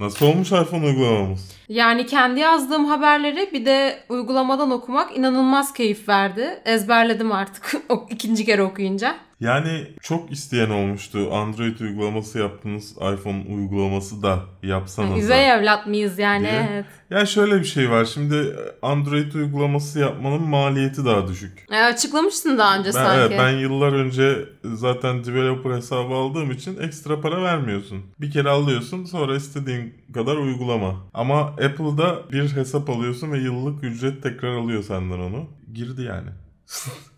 Nasıl 0.00 0.26
olmuş 0.26 0.52
iPhone 0.52 0.86
uygulamamız? 0.86 1.52
Yani 1.68 2.06
kendi 2.06 2.40
yazdığım 2.40 2.84
haberleri 2.84 3.50
bir 3.52 3.66
de 3.66 3.98
uygulamadan 4.08 4.70
okumak 4.70 5.16
inanılmaz 5.16 5.72
keyif 5.72 6.08
verdi. 6.08 6.62
Ezberledim 6.64 7.32
artık 7.32 7.74
ikinci 8.10 8.44
kere 8.44 8.62
okuyunca. 8.62 9.16
Yani 9.40 9.86
çok 10.02 10.32
isteyen 10.32 10.70
olmuştu. 10.70 11.34
Android 11.34 11.80
uygulaması 11.80 12.38
yaptınız. 12.38 12.92
iPhone 12.92 13.44
uygulaması 13.56 14.22
da 14.22 14.38
yapsanız. 14.62 15.24
Üvey 15.24 15.50
evlat 15.50 15.86
mıyız 15.86 16.18
yani? 16.18 16.42
Diye. 16.42 16.68
Evet. 16.72 16.86
Ya 17.10 17.26
şöyle 17.26 17.58
bir 17.58 17.64
şey 17.64 17.90
var. 17.90 18.04
Şimdi 18.04 18.56
Android 18.82 19.32
uygulaması 19.32 19.98
yapmanın 19.98 20.42
maliyeti 20.42 21.04
daha 21.04 21.28
düşük. 21.28 21.66
E, 21.72 21.76
açıklamıştın 21.76 22.58
daha 22.58 22.78
önce 22.78 22.88
Ben, 22.88 22.92
sanki. 22.92 23.20
evet, 23.20 23.38
ben 23.38 23.50
yıllar 23.50 23.92
önce 23.92 24.48
zaten 24.64 25.24
developer 25.24 25.70
hesabı 25.70 26.14
aldığım 26.14 26.50
için 26.50 26.78
ekstra 26.80 27.20
para 27.20 27.42
vermiyorsun. 27.42 28.02
Bir 28.20 28.30
kere 28.30 28.48
alıyorsun 28.48 29.04
sonra 29.04 29.36
istediğin 29.36 29.94
kadar 30.14 30.36
uygulama. 30.36 30.94
Ama 31.14 31.40
Apple'da 31.40 32.32
bir 32.32 32.56
hesap 32.56 32.90
alıyorsun 32.90 33.32
ve 33.32 33.38
yıllık 33.38 33.84
ücret 33.84 34.22
tekrar 34.22 34.56
alıyor 34.56 34.82
senden 34.82 35.18
onu. 35.18 35.44
Girdi 35.74 36.02
yani. 36.02 36.28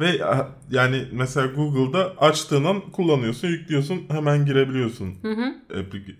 Ve 0.00 0.20
yani 0.70 1.04
mesela 1.12 1.46
Google'da 1.46 2.12
açtığın 2.18 2.64
an 2.64 2.80
kullanıyorsun, 2.80 3.48
yüklüyorsun, 3.48 4.02
hemen 4.08 4.46
girebiliyorsun 4.46 5.14
Hı 5.22 5.32
hı. 5.32 5.54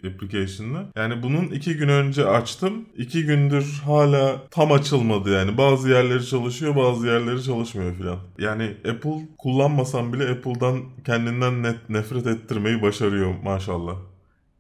application'la. 0.09 0.87
Yani 0.97 1.23
bunun 1.23 1.47
iki 1.47 1.77
gün 1.77 1.89
önce 1.89 2.27
açtım. 2.27 2.87
iki 2.97 3.25
gündür 3.27 3.83
hala 3.85 4.43
tam 4.51 4.73
açılmadı 4.73 5.31
yani. 5.33 5.59
Bazı 5.59 5.91
yerleri 5.91 6.27
çalışıyor, 6.27 6.77
bazı 6.77 7.07
yerleri 7.07 7.43
çalışmıyor 7.43 7.95
filan. 7.95 8.19
Yani 8.39 8.77
Apple 8.89 9.29
kullanmasam 9.39 10.13
bile 10.13 10.31
Apple'dan 10.31 10.83
kendinden 11.07 11.63
net 11.63 11.91
nefret 11.91 12.27
ettirmeyi 12.27 12.83
başarıyor 12.83 13.35
maşallah. 13.43 13.97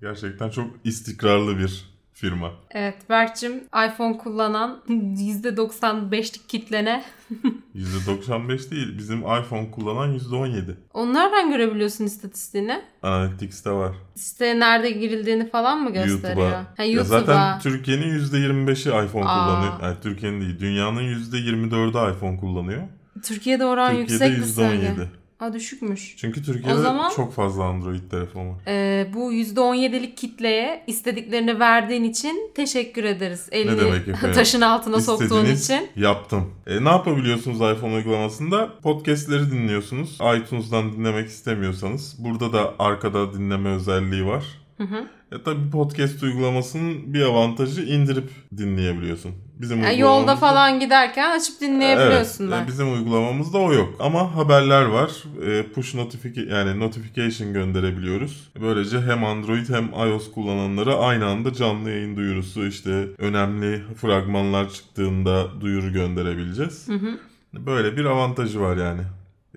Gerçekten 0.00 0.50
çok 0.50 0.66
istikrarlı 0.84 1.58
bir 1.58 1.95
firma. 2.16 2.50
Evet 2.70 2.96
Berk'cim 3.10 3.54
iPhone 3.86 4.18
kullanan 4.18 4.78
%95'lik 4.88 6.48
kitlene. 6.48 7.04
%95 7.74 8.70
değil. 8.70 8.98
Bizim 8.98 9.18
iPhone 9.18 9.70
kullanan 9.70 10.18
%17. 10.18 10.74
Onu 10.94 11.14
nereden 11.14 11.50
görebiliyorsun 11.50 12.04
istatistiğini? 12.04 12.82
Analytics'te 13.02 13.70
var. 13.70 13.94
Siteye 14.14 14.60
nerede 14.60 14.90
girildiğini 14.90 15.50
falan 15.50 15.82
mı 15.82 15.90
gösteriyor? 15.92 16.22
YouTube'a. 16.46 16.50
Ha, 16.76 16.84
Ya 16.84 16.84
YouTube'a. 16.84 17.20
zaten 17.20 17.58
Türkiye'nin 17.60 18.18
%25'i 18.18 19.06
iPhone 19.06 19.24
Aa. 19.24 19.46
kullanıyor. 19.46 19.72
Yani 19.82 19.96
Türkiye'nin 20.02 20.40
değil. 20.40 20.60
Dünyanın 20.60 21.02
%24'ü 21.02 22.16
iPhone 22.16 22.36
kullanıyor. 22.36 22.82
Türkiye'de 23.24 23.64
oran 23.64 23.96
Türkiye'de 23.96 24.42
sanki. 24.44 24.80
%17. 24.80 25.06
Aa 25.40 25.52
düşükmüş. 25.52 26.14
Çünkü 26.16 26.42
Türkiye'de 26.42 26.78
O 26.78 26.82
zaman- 26.82 27.10
çok 27.16 27.32
fazla 27.34 27.64
Android 27.64 28.10
telefon 28.10 28.48
var. 28.48 28.56
Ee, 28.66 29.06
bu 29.14 29.32
%17'lik 29.32 30.16
kitleye 30.16 30.84
istediklerini 30.86 31.60
verdiğin 31.60 32.04
için 32.04 32.50
teşekkür 32.54 33.04
ederiz. 33.04 33.48
Elini 33.52 33.80
demek 33.80 34.08
efendim? 34.08 34.32
taşın 34.34 34.60
altına 34.60 35.00
soktuğun 35.00 35.24
İstediğiniz 35.26 35.64
için. 35.64 35.88
yaptım. 35.96 36.54
E, 36.66 36.84
ne 36.84 36.88
yapabiliyorsunuz 36.88 37.56
iPhone 37.56 37.94
uygulamasında? 37.94 38.70
Podcast'leri 38.82 39.50
dinliyorsunuz. 39.50 40.18
iTunes'dan 40.36 40.92
dinlemek 40.92 41.28
istemiyorsanız. 41.28 42.16
Burada 42.18 42.52
da 42.52 42.74
arkada 42.78 43.32
dinleme 43.34 43.68
özelliği 43.68 44.26
var. 44.26 44.44
Hı 44.78 44.84
hı. 44.84 45.06
E 45.32 45.42
tabi 45.42 45.70
podcast 45.70 46.22
uygulamasının 46.22 47.14
bir 47.14 47.22
avantajı 47.22 47.82
indirip 47.82 48.30
dinleyebiliyorsun. 48.56 49.34
Bizim 49.60 49.82
Yani 49.82 50.00
yolda 50.00 50.36
falan 50.36 50.80
giderken 50.80 51.36
açıp 51.36 51.60
dinleyebiliyorsun 51.60 52.50
Evet, 52.50 52.64
e, 52.64 52.66
bizim 52.66 52.92
uygulamamızda 52.92 53.58
o 53.58 53.72
yok. 53.72 53.94
Ama 54.00 54.36
haberler 54.36 54.84
var. 54.84 55.10
E, 55.46 55.62
push 55.72 55.94
notification 55.94 56.56
yani 56.56 56.80
notification 56.80 57.52
gönderebiliyoruz. 57.52 58.50
Böylece 58.60 59.00
hem 59.00 59.24
Android 59.24 59.68
hem 59.68 59.88
iOS 59.88 60.32
kullananlara 60.32 60.94
aynı 60.94 61.26
anda 61.26 61.52
canlı 61.52 61.90
yayın 61.90 62.16
duyurusu 62.16 62.66
işte 62.66 63.08
önemli 63.18 63.82
fragmanlar 64.00 64.70
çıktığında 64.70 65.60
duyuru 65.60 65.92
gönderebileceğiz. 65.92 66.88
Hı 66.88 66.94
hı. 66.94 67.18
Böyle 67.66 67.96
bir 67.96 68.04
avantajı 68.04 68.60
var 68.60 68.76
yani. 68.76 69.02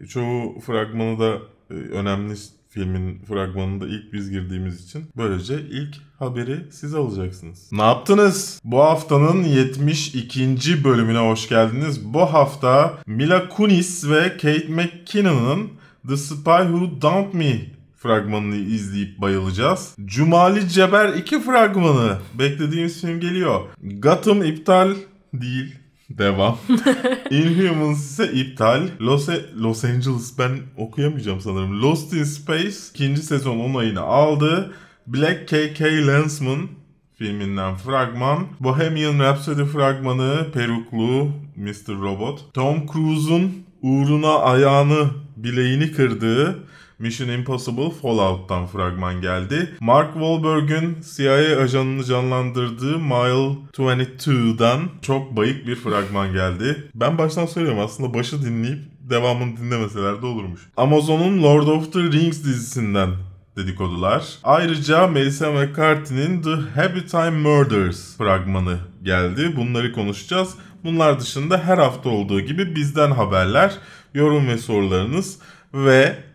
Çoğu 0.09 0.59
fragmanı 0.59 1.19
da 1.19 1.38
e, 1.69 1.73
önemli 1.73 2.35
filmin 2.69 3.19
fragmanında 3.28 3.88
ilk 3.88 4.13
biz 4.13 4.31
girdiğimiz 4.31 4.85
için 4.85 5.06
böylece 5.18 5.62
ilk 5.62 5.96
haberi 6.19 6.66
siz 6.72 6.96
alacaksınız. 6.96 7.69
Ne 7.72 7.81
yaptınız? 7.81 8.62
Bu 8.63 8.80
haftanın 8.80 9.44
72. 9.44 10.84
bölümüne 10.84 11.19
hoş 11.19 11.50
geldiniz. 11.50 12.13
Bu 12.13 12.22
hafta 12.22 13.00
Mila 13.07 13.50
Kunis 13.50 14.09
ve 14.09 14.30
Kate 14.38 14.68
McKinnon'ın 14.68 15.69
The 16.07 16.18
Spy 16.18 16.62
Who 16.62 17.02
Dumped 17.02 17.34
Me 17.34 17.80
fragmanını 17.97 18.56
izleyip 18.56 19.22
bayılacağız. 19.22 19.96
Cumali 20.06 20.69
Ceber 20.69 21.13
2 21.13 21.41
fragmanı. 21.41 22.18
Beklediğimiz 22.40 23.01
film 23.01 23.19
geliyor. 23.19 23.62
Gotham 23.81 24.44
iptal 24.44 24.96
değil. 25.34 25.75
Devam. 26.09 26.57
Inhumans 27.31 27.99
ise 27.99 28.31
iptal. 28.31 28.89
Los, 29.01 29.29
Los 29.61 29.85
Angeles 29.85 30.37
ben 30.37 30.59
okuyamayacağım 30.77 31.41
sanırım. 31.41 31.81
Lost 31.81 32.13
in 32.13 32.23
Space 32.23 32.75
ikinci 32.93 33.21
sezon 33.21 33.59
onayını 33.59 34.01
aldı. 34.01 34.73
Black 35.07 35.47
KK 35.47 35.81
Lensman 35.81 36.67
filminden 37.15 37.75
fragman. 37.75 38.47
Bohemian 38.59 39.19
Rhapsody 39.19 39.63
fragmanı 39.63 40.47
peruklu 40.53 41.31
Mr. 41.55 42.01
Robot. 42.01 42.53
Tom 42.53 42.87
Cruise'un 42.93 43.51
uğruna 43.81 44.39
ayağını 44.39 45.09
bileğini 45.37 45.91
kırdığı 45.91 46.59
Mission 46.99 47.29
Impossible 47.29 47.89
Fallout'tan 48.01 48.67
fragman 48.67 49.21
geldi. 49.21 49.75
Mark 49.79 50.13
Wahlberg'ün 50.13 50.97
CIA 51.15 51.61
ajanını 51.63 52.03
canlandırdığı 52.03 52.99
Mile 52.99 53.57
22'dan 53.73 54.81
çok 55.01 55.38
bayık 55.38 55.67
bir 55.67 55.75
fragman 55.75 56.33
geldi. 56.33 56.91
Ben 56.95 57.17
baştan 57.17 57.45
söylüyorum 57.45 57.79
aslında 57.79 58.13
başı 58.13 58.45
dinleyip 58.45 58.79
devamını 59.09 59.57
dinlemeseler 59.57 60.21
de 60.21 60.25
olurmuş. 60.25 60.61
Amazon'un 60.77 61.43
Lord 61.43 61.67
of 61.67 61.93
the 61.93 61.99
Rings 61.99 62.43
dizisinden 62.43 63.09
dedikodular. 63.57 64.23
Ayrıca 64.43 65.07
Melissa 65.07 65.51
McCarthy'nin 65.51 66.41
The 66.41 66.81
Happy 66.81 66.99
Time 66.99 67.29
Murders 67.29 68.17
fragmanı 68.17 68.77
geldi. 69.03 69.53
Bunları 69.55 69.93
konuşacağız. 69.93 70.55
Bunlar 70.83 71.19
dışında 71.19 71.57
her 71.57 71.77
hafta 71.77 72.09
olduğu 72.09 72.41
gibi 72.41 72.75
bizden 72.75 73.11
haberler, 73.11 73.73
yorum 74.13 74.47
ve 74.47 74.57
sorularınız 74.57 75.39
ve 75.73 76.28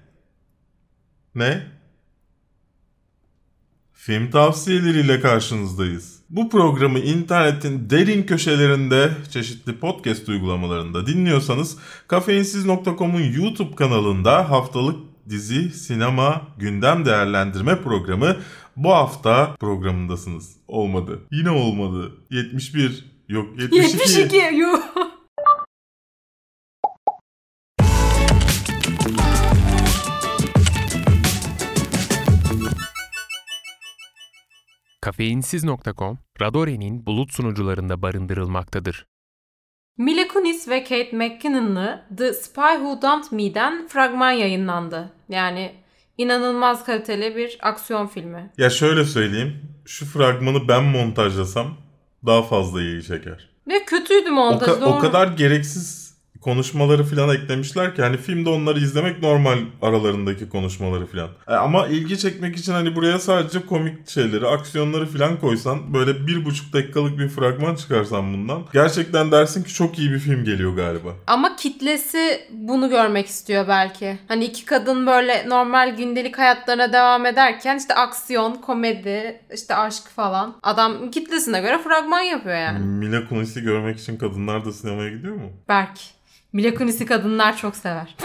ne? 1.35 1.67
Film 3.93 4.31
tavsiyeleriyle 4.31 5.21
karşınızdayız. 5.21 6.21
Bu 6.31 6.51
programı 6.51 6.99
internetin 6.99 7.91
derin 7.91 8.23
köşelerinde 8.23 9.11
çeşitli 9.31 9.79
podcast 9.79 10.29
uygulamalarında 10.29 11.07
dinliyorsanız 11.07 11.79
kafeinsiz.com'un 12.09 13.33
YouTube 13.33 13.75
kanalında 13.75 14.51
haftalık 14.51 14.97
dizi, 15.29 15.71
sinema, 15.71 16.43
gündem 16.59 17.05
değerlendirme 17.05 17.83
programı 17.83 18.37
bu 18.77 18.91
hafta 18.91 19.57
programındasınız. 19.61 20.57
Olmadı. 20.69 21.21
Yine 21.33 21.51
olmadı. 21.51 22.13
71 22.31 23.05
yok 23.29 23.61
72. 23.61 24.21
72 24.21 24.57
yuh. 24.57 24.79
Kafeinsiz.com, 35.05 36.19
Radore'nin 36.41 37.07
bulut 37.07 37.33
sunucularında 37.33 38.03
barındırılmaktadır. 38.03 39.07
Mila 39.99 40.29
Kunis 40.29 40.69
ve 40.69 40.83
Kate 40.85 41.17
McKinnon'lı 41.17 42.03
The 42.19 42.33
Spy 42.33 42.61
Who 42.61 43.03
Dumped 43.03 43.33
Me'den 43.33 43.89
fragman 43.89 44.31
yayınlandı. 44.31 45.13
Yani 45.29 45.73
inanılmaz 46.19 46.85
kaliteli 46.85 47.37
bir 47.37 47.59
aksiyon 47.63 48.07
filmi. 48.07 48.51
Ya 48.59 48.71
şöyle 48.71 49.05
söyleyeyim. 49.05 49.61
Şu 49.87 50.07
fragmanı 50.07 50.69
ben 50.69 50.85
montajlasam 50.85 51.77
daha 52.27 52.43
fazla 52.43 52.83
ilgi 52.83 53.07
çeker. 53.07 53.49
Ve 53.69 53.85
kötüydü 53.85 54.31
O, 54.31 54.35
montajı. 54.35 54.73
ka- 54.73 54.85
o 54.85 54.99
kadar 54.99 55.29
gereksiz 55.29 56.04
konuşmaları 56.45 57.05
falan 57.05 57.37
eklemişler 57.37 57.95
ki 57.95 58.03
hani 58.03 58.17
filmde 58.17 58.49
onları 58.49 58.81
izlemek 58.81 59.23
normal 59.23 59.59
aralarındaki 59.83 60.49
konuşmaları 60.49 61.07
falan. 61.07 61.29
E, 61.49 61.55
ama 61.55 61.87
ilgi 61.87 62.19
çekmek 62.19 62.57
için 62.57 62.73
hani 62.73 62.97
buraya 62.97 63.19
sadece 63.19 63.67
komik 63.67 64.09
şeyleri, 64.09 64.47
aksiyonları 64.47 65.07
falan 65.07 65.41
koysan 65.41 65.95
böyle 65.95 66.27
bir 66.27 66.45
buçuk 66.45 66.73
dakikalık 66.73 67.19
bir 67.19 67.29
fragman 67.29 67.75
çıkarsan 67.75 68.35
bundan 68.35 68.63
gerçekten 68.73 69.33
dersin 69.33 69.63
ki 69.63 69.75
çok 69.75 69.99
iyi 69.99 70.11
bir 70.11 70.19
film 70.19 70.45
geliyor 70.45 70.77
galiba. 70.77 71.09
Ama 71.27 71.57
kitlesi 71.57 72.49
bunu 72.51 72.91
görmek 72.91 73.27
istiyor 73.27 73.69
belki. 73.69 74.19
Hani 74.29 74.45
iki 74.45 74.65
kadın 74.65 75.07
böyle 75.07 75.49
normal 75.49 75.97
gündelik 75.97 76.39
hayatlarına 76.39 76.93
devam 76.93 77.27
ederken 77.27 77.79
işte 77.79 77.95
aksiyon, 77.95 78.55
komedi, 78.55 79.41
işte 79.55 79.75
aşk 79.75 80.09
falan. 80.17 80.57
Adam 80.63 81.11
kitlesine 81.11 81.61
göre 81.61 81.79
fragman 81.79 82.21
yapıyor 82.21 82.57
yani. 82.57 82.79
Mila 82.79 83.29
Kunis'i 83.29 83.63
görmek 83.63 83.99
için 83.99 84.17
kadınlar 84.17 84.65
da 84.65 84.73
sinemaya 84.73 85.11
gidiyor 85.11 85.35
mu? 85.35 85.51
Berk. 85.69 85.99
Mila 86.55 86.75
Kunis'i 86.75 87.07
kadınlar 87.07 87.57
çok 87.57 87.77
sever. 87.77 88.17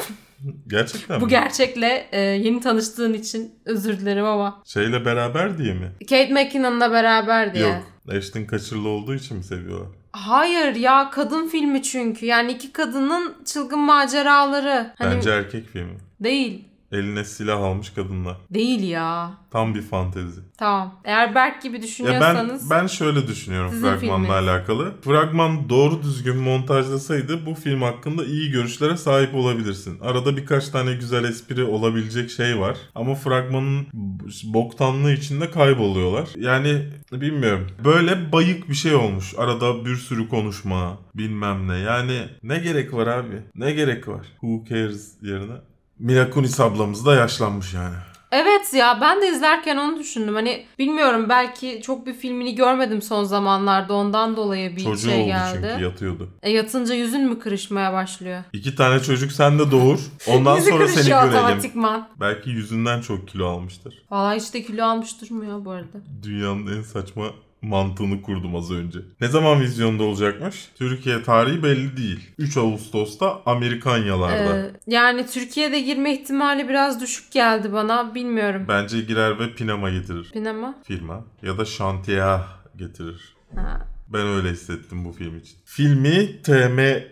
Gerçekten 0.68 1.22
Bu 1.22 1.26
mi? 1.26 1.30
gerçekle 1.30 2.08
e, 2.12 2.20
yeni 2.22 2.60
tanıştığın 2.62 3.14
için 3.14 3.52
özür 3.66 4.00
dilerim 4.00 4.26
ama. 4.26 4.62
Şeyle 4.66 5.06
beraber 5.06 5.58
diye 5.58 5.74
mi? 5.74 5.92
Kate 6.10 6.34
McKinnon'la 6.34 6.92
beraber 6.92 7.54
diye. 7.54 7.68
Yok. 7.68 7.84
Ashton 8.18 8.44
kaçırılı 8.44 8.90
olduğu 8.90 9.16
için 9.16 9.38
mi 9.38 9.44
seviyorlar? 9.44 9.88
Hayır 10.12 10.76
ya 10.76 11.10
kadın 11.10 11.48
filmi 11.48 11.84
çünkü. 11.84 12.26
Yani 12.26 12.52
iki 12.52 12.72
kadının 12.74 13.36
çılgın 13.46 13.80
maceraları. 13.80 14.94
Hani 14.98 15.16
Bence 15.16 15.30
erkek 15.30 15.68
filmi. 15.68 15.98
değil. 16.20 16.64
Eline 16.92 17.24
silah 17.24 17.60
almış 17.64 17.90
kadınlar. 17.90 18.38
Değil 18.50 18.84
ya. 18.84 19.32
Tam 19.52 19.76
bir 19.76 19.82
fantezi. 19.82 20.42
Tamam. 20.58 21.00
Eğer 21.04 21.36
Berk 21.36 21.62
gibi 21.62 21.76
Ya 21.76 21.82
ben 21.82 21.88
düşünüyorsanız 21.88 22.70
ben 22.70 22.88
şöyle 22.88 23.28
düşünüyorum 23.28 23.70
Sizin 23.72 23.84
fragmanla 23.84 24.00
filminiz. 24.16 24.30
alakalı. 24.32 24.94
Fragman 25.02 25.70
doğru 25.70 26.04
düzgün 26.04 26.38
montajlasaydı 26.38 27.46
bu 27.46 27.54
film 27.56 27.82
hakkında 27.82 28.26
iyi 28.26 28.52
görüşlere 28.52 28.98
sahip 28.98 29.36
olabilirsin. 29.36 30.00
Arada 30.00 30.38
birkaç 30.38 30.70
tane 30.70 30.94
güzel 30.94 31.24
espri 31.24 31.64
olabilecek 31.64 32.30
şey 32.32 32.60
var. 32.60 32.78
Ama 32.96 33.16
fragmanın 33.16 33.88
boktanlığı 34.44 35.12
içinde 35.14 35.52
kayboluyorlar. 35.52 36.30
Yani 36.38 36.84
bilmiyorum. 37.12 37.68
Böyle 37.86 38.32
bayık 38.32 38.70
bir 38.70 38.76
şey 38.76 38.96
olmuş. 38.96 39.34
Arada 39.38 39.86
bir 39.86 39.96
sürü 39.96 40.30
konuşma, 40.30 40.98
bilmem 41.16 41.68
ne. 41.68 41.78
Yani 41.78 42.20
ne 42.44 42.58
gerek 42.58 42.94
var 42.94 43.08
abi? 43.08 43.36
Ne 43.56 43.72
gerek 43.72 44.08
var? 44.08 44.26
Who 44.42 44.64
cares 44.70 45.14
yerine? 45.22 45.54
Mila 46.00 46.30
Kunis 46.30 46.60
ablamız 46.60 47.06
da 47.06 47.16
yaşlanmış 47.16 47.74
yani. 47.74 47.96
Evet 48.31 48.74
ya 48.74 48.98
ben 49.01 49.22
de 49.22 49.28
izlerken 49.30 49.78
onu 49.78 50.00
düşündüm. 50.00 50.34
Hani 50.36 50.66
bilmiyorum 50.80 51.25
belki 51.30 51.81
çok 51.84 52.06
bir 52.07 52.13
filmini 52.13 52.56
görmedim 52.56 53.01
son 53.01 53.24
zamanlarda 53.24 53.94
ondan 53.94 54.36
dolayı 54.38 54.75
bir 54.78 54.84
Çocuğu 54.84 55.10
şey 55.10 55.19
oldu 55.19 55.28
geldi. 55.28 55.68
çünkü 55.72 55.84
yatıyordu. 55.84 56.30
E, 56.44 56.51
yatınca 56.51 56.94
yüzün 56.96 57.30
mü 57.30 57.40
kırışmaya 57.40 57.94
başlıyor? 57.94 58.44
İki 58.54 58.75
tane 58.75 59.00
çocuk 59.00 59.31
sende 59.31 59.72
doğur. 59.72 60.00
Ondan 60.28 60.56
Yüzü 60.57 60.69
sonra 60.69 60.88
seni 60.88 60.94
kırışıyor 60.96 61.24
görelim. 61.24 61.46
otomatikman. 61.46 62.10
Belki 62.19 62.50
yüzünden 62.50 63.02
çok 63.02 63.28
kilo 63.28 63.48
almıştır. 63.48 64.04
Valla 64.12 64.34
hiç 64.34 64.54
de 64.54 64.63
kilo 64.63 64.86
almış 64.86 65.22
durmuyor 65.22 65.66
bu 65.66 65.72
arada. 65.72 65.98
Dünyanın 66.24 66.78
en 66.78 66.81
saçma 66.81 67.25
mantığını 67.62 68.22
kurdum 68.22 68.56
az 68.56 68.72
önce. 68.72 69.00
Ne 69.22 69.28
zaman 69.28 69.62
vizyonda 69.62 70.04
olacakmış? 70.04 70.70
Türkiye 70.76 71.24
tarihi 71.24 71.64
belli 71.64 71.98
değil. 71.98 72.30
3 72.38 72.58
Ağustos'ta 72.58 73.42
Amerikanyalarda. 73.46 74.58
Ee, 74.58 74.72
yani 74.88 75.26
Türkiye'de 75.26 75.82
girme 75.82 76.14
ihtimali 76.14 76.70
biraz 76.70 77.02
düşük 77.02 77.32
geldi 77.32 77.74
bana. 77.74 78.16
Bilmiyorum. 78.16 78.66
Bence 78.68 79.02
girer 79.02 79.40
ve 79.40 79.54
Pinama 79.54 79.90
getirir. 79.90 80.32
Pinama? 80.34 80.76
Filma. 80.84 81.26
Ya 81.44 81.58
da 81.58 81.66
Şantiya 81.66 82.48
getirir. 82.78 83.36
Ha. 83.56 83.88
Ben 84.08 84.28
öyle 84.28 84.50
hissettim 84.50 85.06
bu 85.06 85.12
film 85.12 85.38
için. 85.38 85.58
Filmi 85.66 86.42
TME 86.42 87.08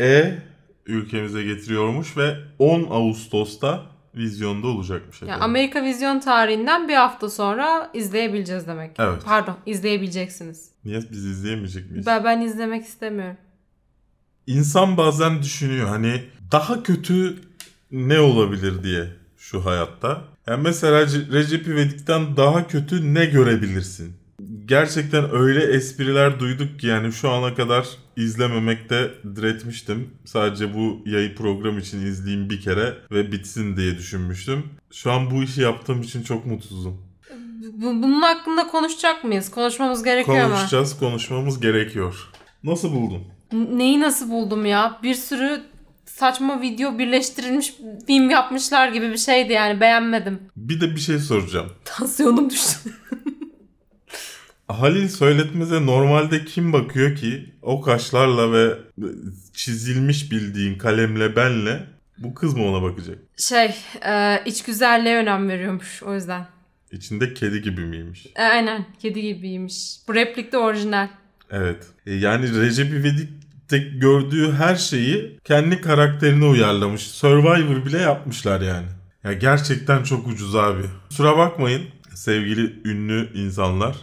ülkemize 0.86 1.44
getiriyormuş 1.44 2.18
ve 2.18 2.36
10 2.60 2.88
Ağustos'ta 2.90 3.86
vizyonda 4.18 4.68
olacakmış 4.68 5.22
Yani. 5.22 5.34
Amerika 5.34 5.84
vizyon 5.84 6.20
tarihinden 6.20 6.88
bir 6.88 6.96
hafta 6.96 7.30
sonra 7.30 7.92
izleyebileceğiz 7.94 8.68
demek. 8.68 8.92
Evet. 9.00 9.22
Pardon 9.26 9.58
izleyebileceksiniz. 9.66 10.70
Niye 10.86 11.00
biz 11.12 11.26
izleyemeyecek 11.26 11.92
miyiz? 11.92 12.06
Ben, 12.06 12.24
ben 12.24 12.42
izlemek 12.42 12.86
istemiyorum. 12.86 13.38
İnsan 14.48 14.98
bazen 14.98 15.42
düşünüyor 15.42 15.88
hani 15.88 16.24
daha 16.52 16.84
kötü 16.84 17.36
ne 17.92 18.20
olabilir 18.20 18.84
diye 18.84 19.08
şu 19.38 19.66
hayatta. 19.66 20.24
Yani 20.48 20.62
mesela 20.64 21.04
Ce- 21.04 21.32
Recep 21.34 21.68
İvedik'ten 21.68 22.38
daha 22.38 22.68
kötü 22.68 23.14
ne 23.14 23.26
görebilirsin? 23.26 24.14
Gerçekten 24.66 25.36
öyle 25.36 25.64
espriler 25.64 26.40
duyduk 26.40 26.80
ki 26.80 26.88
yani 26.88 27.14
şu 27.14 27.30
ana 27.30 27.56
kadar 27.56 27.88
izlememekte 28.16 29.12
diretmiştim. 29.36 30.10
Sadece 30.26 30.74
bu 30.74 31.02
yayı 31.06 31.36
program 31.36 31.78
için 31.78 32.06
izleyeyim 32.06 32.50
bir 32.50 32.62
kere 32.62 32.94
ve 33.12 33.32
bitsin 33.32 33.78
diye 33.78 33.98
düşünmüştüm. 33.98 34.64
Şu 34.92 35.12
an 35.12 35.32
bu 35.32 35.44
işi 35.44 35.62
yaptığım 35.62 36.02
için 36.02 36.24
çok 36.24 36.46
mutsuzum. 36.46 37.02
Bu- 37.74 37.86
Bunun 38.04 38.22
hakkında 38.22 38.68
konuşacak 38.68 39.24
mıyız? 39.24 39.52
Konuşmamız 39.52 40.04
gerekiyor 40.04 40.48
mu? 40.48 40.54
Konuşacağız, 40.56 41.00
konuşmamız 41.00 41.60
gerekiyor. 41.60 42.16
Nasıl 42.64 42.92
buldun? 42.92 43.24
Neyi 43.78 44.00
nasıl 44.02 44.30
buldum 44.30 44.66
ya? 44.66 45.00
Bir 45.04 45.14
sürü 45.16 45.62
saçma 46.06 46.62
video 46.62 47.00
birleştirilmiş 47.00 47.74
film 48.08 48.30
yapmışlar 48.30 48.88
gibi 48.90 49.10
bir 49.12 49.18
şeydi 49.18 49.54
yani 49.54 49.82
beğenmedim. 49.82 50.40
Bir 50.56 50.82
de 50.82 50.96
bir 50.96 51.00
şey 51.00 51.20
soracağım. 51.20 51.68
Tansiyonum 51.86 52.50
düştü. 52.50 52.90
Halil 54.68 55.08
Söyletmez'e 55.08 55.86
normalde 55.86 56.46
kim 56.46 56.74
bakıyor 56.74 57.16
ki 57.16 57.54
o 57.62 57.82
kaşlarla 57.82 58.52
ve 58.52 58.74
çizilmiş 59.54 60.32
bildiğin 60.32 60.78
kalemle 60.78 61.36
benle 61.36 61.84
bu 62.18 62.34
kız 62.34 62.54
mı 62.54 62.66
ona 62.66 62.82
bakacak? 62.82 63.18
Şey, 63.38 63.76
e, 64.06 64.44
iç 64.46 64.64
güzelliğe 64.64 65.16
önem 65.18 65.50
veriyormuş 65.50 66.04
o 66.04 66.16
yüzden. 66.16 66.48
İçinde 66.92 67.34
kedi 67.34 67.62
gibi 67.62 67.82
miymiş? 67.82 68.28
E, 68.36 68.44
aynen, 68.44 68.86
kedi 69.00 69.22
gibiymiş. 69.22 69.96
Bu 70.08 70.16
replik 70.16 70.52
de 70.52 70.58
orijinal. 70.58 71.08
Evet. 71.52 71.88
E, 72.06 72.14
yani 72.14 72.62
Recep 72.62 72.94
İvedik'te 72.94 73.78
gördüğü 73.78 74.52
her 74.52 74.76
şeyi 74.76 75.40
kendi 75.44 75.82
karakterine 75.82 76.46
uyarlamış. 76.46 77.02
Survivor 77.02 77.86
bile 77.86 77.98
yapmışlar 77.98 78.62
yani. 78.62 78.88
Ya 79.24 79.34
gerçekten 79.34 80.04
çok 80.04 80.28
ucuz 80.28 80.56
abi. 80.56 80.84
Kusura 81.10 81.38
bakmayın 81.38 81.84
sevgili 82.16 82.90
ünlü 82.90 83.30
insanlar. 83.34 83.96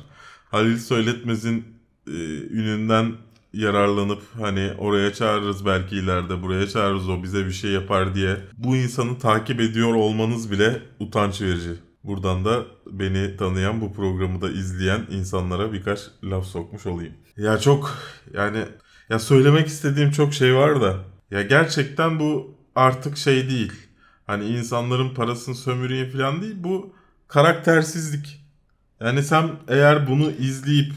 Halil 0.55 0.79
Söyletmez'in 0.79 1.65
e, 2.07 2.13
ününden 2.51 3.13
yararlanıp 3.53 4.23
hani 4.41 4.73
oraya 4.79 5.13
çağırırız 5.13 5.67
belki 5.67 5.97
ileride 5.97 6.43
buraya 6.43 6.69
çağırırız 6.69 7.09
o 7.09 7.23
bize 7.23 7.47
bir 7.47 7.53
şey 7.53 7.71
yapar 7.71 8.15
diye 8.15 8.37
bu 8.59 8.77
insanı 8.77 9.19
takip 9.19 9.61
ediyor 9.61 9.95
olmanız 9.95 10.51
bile 10.51 10.83
utanç 11.01 11.41
verici. 11.41 11.75
Buradan 12.05 12.45
da 12.45 12.63
beni 12.87 13.37
tanıyan 13.37 13.81
bu 13.81 13.93
programı 13.93 14.41
da 14.41 14.51
izleyen 14.51 15.07
insanlara 15.11 15.73
birkaç 15.73 16.01
laf 16.25 16.47
sokmuş 16.47 16.87
olayım. 16.87 17.15
Ya 17.37 17.59
çok 17.59 17.99
yani 18.35 18.65
ya 19.09 19.19
söylemek 19.19 19.67
istediğim 19.67 20.11
çok 20.11 20.35
şey 20.35 20.55
var 20.55 20.81
da 20.81 20.97
ya 21.31 21.43
gerçekten 21.43 22.21
bu 22.21 22.57
artık 22.75 23.17
şey 23.17 23.49
değil. 23.51 23.73
Hani 24.27 24.45
insanların 24.45 25.15
parasını 25.15 25.55
sömüreyim 25.55 26.11
falan 26.11 26.43
değil 26.43 26.57
bu 26.59 26.93
karaktersizlik. 27.29 28.44
Yani 29.05 29.23
sen 29.23 29.51
eğer 29.69 30.09
bunu 30.09 30.31
izleyip 30.31 30.93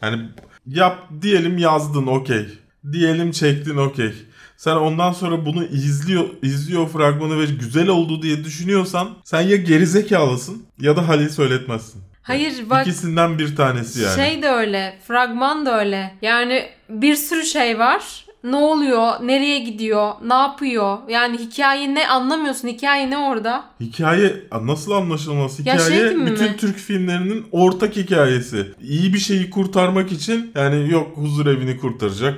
hani 0.00 0.22
yap 0.66 1.08
diyelim 1.22 1.58
yazdın 1.58 2.06
okey. 2.06 2.46
Diyelim 2.92 3.30
çektin 3.32 3.76
okey. 3.76 4.12
Sen 4.56 4.76
ondan 4.76 5.12
sonra 5.12 5.46
bunu 5.46 5.64
izliyor 5.64 6.24
izliyor 6.42 6.88
fragmanı 6.88 7.40
ve 7.40 7.44
güzel 7.44 7.88
oldu 7.88 8.22
diye 8.22 8.44
düşünüyorsan 8.44 9.08
sen 9.24 9.40
ya 9.40 9.56
gerizekalısın 9.56 10.62
ya 10.80 10.96
da 10.96 11.08
Halil 11.08 11.28
söyletmezsin. 11.28 12.02
Hayır 12.22 12.70
bak 12.70 12.86
İkisinden 12.86 13.38
bir 13.38 13.56
tanesi 13.56 14.02
yani. 14.02 14.16
şey 14.16 14.42
de 14.42 14.48
öyle, 14.48 14.98
fragman 15.08 15.66
da 15.66 15.80
öyle. 15.80 16.14
Yani 16.22 16.68
bir 16.88 17.14
sürü 17.14 17.44
şey 17.44 17.78
var. 17.78 18.26
Ne 18.44 18.56
oluyor? 18.56 19.12
Nereye 19.22 19.58
gidiyor? 19.58 20.12
Ne 20.24 20.34
yapıyor? 20.34 20.98
Yani 21.08 21.38
hikaye 21.38 21.94
ne 21.94 22.08
anlamıyorsun. 22.08 22.68
Hikaye 22.68 23.10
ne 23.10 23.18
orada? 23.18 23.64
Hikaye 23.80 24.36
nasıl 24.62 24.92
anlaşılmaz? 24.92 25.66
Ya 25.66 25.74
Hikaye 25.74 25.98
şey 26.00 26.10
gibi 26.10 26.26
bütün 26.26 26.50
mi? 26.50 26.56
Türk 26.56 26.76
filmlerinin 26.76 27.46
ortak 27.52 27.96
hikayesi. 27.96 28.66
İyi 28.82 29.14
bir 29.14 29.18
şeyi 29.18 29.50
kurtarmak 29.50 30.12
için 30.12 30.52
yani 30.54 30.90
yok 30.92 31.10
huzur 31.14 31.46
evini 31.46 31.78
kurtaracak. 31.78 32.34